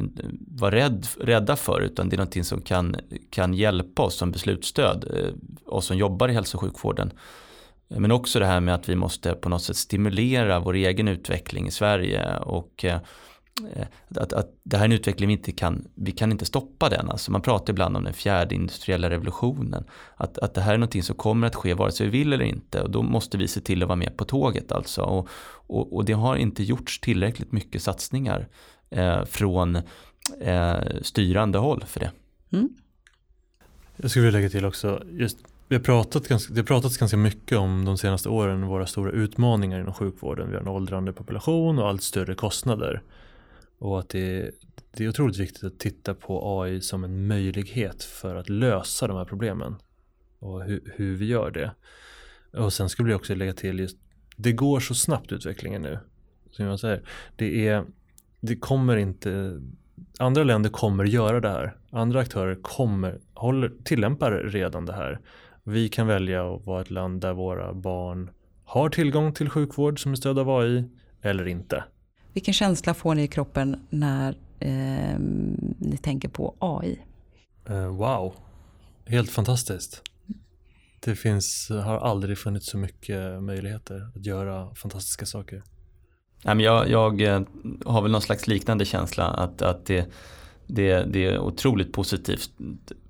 vara 0.47 0.75
rädd, 0.75 1.07
rädda 1.19 1.55
för 1.55 1.81
utan 1.81 2.09
det 2.09 2.15
är 2.15 2.17
någonting 2.17 2.43
som 2.43 2.61
kan, 2.61 2.95
kan 3.29 3.53
hjälpa 3.53 4.01
oss 4.01 4.15
som 4.15 4.31
beslutsstöd, 4.31 5.05
eh, 5.17 5.33
oss 5.65 5.85
som 5.85 5.97
jobbar 5.97 6.29
i 6.29 6.33
hälso 6.33 6.57
och 6.57 6.61
sjukvården. 6.61 7.11
Men 7.87 8.11
också 8.11 8.39
det 8.39 8.45
här 8.45 8.59
med 8.59 8.75
att 8.75 8.89
vi 8.89 8.95
måste 8.95 9.33
på 9.33 9.49
något 9.49 9.63
sätt 9.63 9.75
stimulera 9.75 10.59
vår 10.59 10.73
egen 10.73 11.07
utveckling 11.07 11.67
i 11.67 11.71
Sverige 11.71 12.37
och 12.37 12.85
eh, 12.85 12.99
att, 14.15 14.33
att 14.33 14.59
det 14.63 14.77
här 14.77 14.83
är 14.83 14.85
en 14.85 14.91
utveckling 14.91 15.27
vi 15.27 15.33
inte 15.33 15.51
kan, 15.51 15.87
vi 15.95 16.11
kan 16.11 16.31
inte 16.31 16.45
stoppa 16.45 16.89
den. 16.89 17.09
Alltså 17.09 17.31
man 17.31 17.41
pratar 17.41 17.73
ibland 17.73 17.97
om 17.97 18.03
den 18.03 18.13
fjärde 18.13 18.55
industriella 18.55 19.09
revolutionen. 19.09 19.83
Att, 20.15 20.37
att 20.37 20.53
det 20.53 20.61
här 20.61 20.73
är 20.73 20.77
någonting 20.77 21.03
som 21.03 21.15
kommer 21.15 21.47
att 21.47 21.55
ske 21.55 21.73
vare 21.73 21.91
sig 21.91 22.05
vi 22.05 22.17
vill 22.17 22.33
eller 22.33 22.45
inte 22.45 22.81
och 22.81 22.91
då 22.91 23.01
måste 23.01 23.37
vi 23.37 23.47
se 23.47 23.61
till 23.61 23.83
att 23.83 23.87
vara 23.87 23.95
med 23.95 24.17
på 24.17 24.25
tåget 24.25 24.71
alltså. 24.71 25.01
Och, 25.01 25.29
och, 25.51 25.95
och 25.95 26.05
det 26.05 26.13
har 26.13 26.35
inte 26.35 26.63
gjorts 26.63 26.99
tillräckligt 26.99 27.51
mycket 27.51 27.83
satsningar 27.83 28.47
eh, 28.89 29.25
från 29.25 29.75
eh, 30.41 30.79
styrande 31.01 31.57
håll 31.57 31.83
för 31.87 31.99
det. 31.99 32.11
Mm. 32.51 32.69
Jag 33.97 34.11
skulle 34.11 34.25
vilja 34.25 34.39
lägga 34.39 34.49
till 34.49 34.65
också, 34.65 35.03
just 35.11 35.37
vi 35.71 35.75
har 35.75 35.83
pratat 35.83 36.27
ganska, 36.27 36.53
det 36.53 36.59
har 36.59 36.65
pratats 36.65 36.97
ganska 36.97 37.17
mycket 37.17 37.57
om 37.57 37.85
de 37.85 37.97
senaste 37.97 38.29
åren 38.29 38.67
våra 38.67 38.85
stora 38.85 39.11
utmaningar 39.11 39.79
inom 39.79 39.93
sjukvården. 39.93 40.49
Vi 40.49 40.53
har 40.53 40.61
en 40.61 40.67
åldrande 40.67 41.13
population 41.13 41.79
och 41.79 41.89
allt 41.89 42.03
större 42.03 42.35
kostnader. 42.35 43.01
Och 43.81 43.99
att 43.99 44.09
det, 44.09 44.51
det 44.91 45.03
är 45.03 45.09
otroligt 45.09 45.37
viktigt 45.37 45.63
att 45.63 45.79
titta 45.79 46.13
på 46.13 46.61
AI 46.61 46.81
som 46.81 47.03
en 47.03 47.27
möjlighet 47.27 48.03
för 48.03 48.35
att 48.35 48.49
lösa 48.49 49.07
de 49.07 49.17
här 49.17 49.25
problemen. 49.25 49.75
Och 50.39 50.63
hur, 50.63 50.93
hur 50.95 51.15
vi 51.15 51.25
gör 51.25 51.51
det. 51.51 51.71
Och 52.59 52.73
sen 52.73 52.89
skulle 52.89 53.11
jag 53.11 53.19
också 53.19 53.35
lägga 53.35 53.53
till 53.53 53.79
just, 53.79 53.97
det 54.37 54.51
går 54.51 54.79
så 54.79 54.95
snabbt 54.95 55.31
utvecklingen 55.31 55.81
nu. 55.81 55.99
Som 56.51 56.65
jag 56.65 56.79
säger, 56.79 57.03
det 57.35 57.67
är, 57.67 57.85
det 58.41 58.55
kommer 58.55 58.97
inte, 58.97 59.61
andra 60.19 60.43
länder 60.43 60.69
kommer 60.69 61.03
göra 61.03 61.39
det 61.39 61.49
här. 61.49 61.77
Andra 61.89 62.19
aktörer 62.19 62.55
kommer, 62.55 63.19
håller, 63.33 63.71
tillämpar 63.83 64.31
redan 64.31 64.85
det 64.85 64.93
här. 64.93 65.19
Vi 65.63 65.89
kan 65.89 66.07
välja 66.07 66.55
att 66.55 66.65
vara 66.65 66.81
ett 66.81 66.91
land 66.91 67.21
där 67.21 67.33
våra 67.33 67.73
barn 67.73 68.29
har 68.63 68.89
tillgång 68.89 69.33
till 69.33 69.49
sjukvård 69.49 70.01
som 70.01 70.11
är 70.11 70.15
stöd 70.15 70.39
av 70.39 70.49
AI 70.49 70.83
eller 71.21 71.47
inte. 71.47 71.83
Vilken 72.33 72.53
känsla 72.53 72.93
får 72.93 73.15
ni 73.15 73.23
i 73.23 73.27
kroppen 73.27 73.87
när 73.89 74.37
eh, 74.59 75.19
ni 75.77 75.97
tänker 76.01 76.29
på 76.29 76.55
AI? 76.59 76.99
Eh, 77.69 77.87
wow, 77.87 78.33
helt 79.05 79.31
fantastiskt. 79.31 80.01
Det 80.99 81.15
finns, 81.15 81.69
har 81.69 81.97
aldrig 81.97 82.37
funnits 82.37 82.69
så 82.69 82.77
mycket 82.77 83.43
möjligheter 83.43 84.11
att 84.15 84.25
göra 84.25 84.75
fantastiska 84.75 85.25
saker. 85.25 85.63
jag, 86.43 86.89
jag 86.89 87.21
eh, 87.21 87.41
har 87.85 88.01
väl 88.01 88.11
någon 88.11 88.21
slags 88.21 88.47
liknande 88.47 88.85
känsla 88.85 89.27
att, 89.27 89.61
att 89.61 89.85
det, 89.85 90.11
det, 90.67 91.03
det 91.03 91.25
är 91.25 91.39
otroligt 91.39 91.93
positivt, 91.93 92.51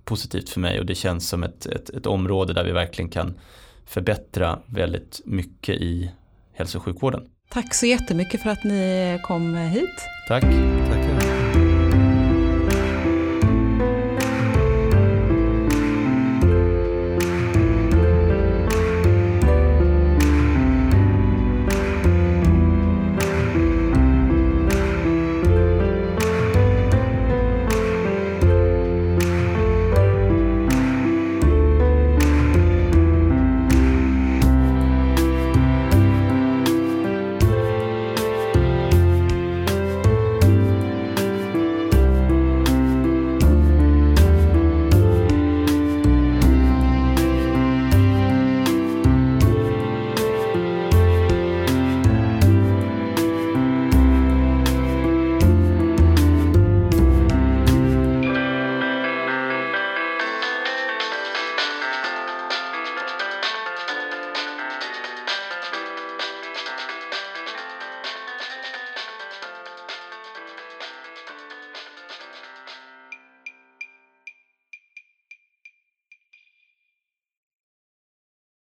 positivt 0.04 0.50
för 0.50 0.60
mig 0.60 0.80
och 0.80 0.86
det 0.86 0.96
känns 0.96 1.30
som 1.30 1.44
ett, 1.44 1.66
ett, 1.66 1.90
ett 1.90 2.06
område 2.06 2.54
där 2.54 2.64
vi 2.64 2.72
verkligen 2.72 3.10
kan 3.10 3.40
förbättra 3.86 4.60
väldigt 4.66 5.22
mycket 5.26 5.76
i 5.76 6.12
hälso 6.54 6.78
och 6.78 6.84
sjukvården. 6.84 7.31
Tack 7.54 7.74
så 7.74 7.86
jättemycket 7.86 8.42
för 8.42 8.50
att 8.50 8.64
ni 8.64 9.20
kom 9.24 9.56
hit. 9.56 10.08
Tack. 10.28 10.44
Tackar. 10.44 11.41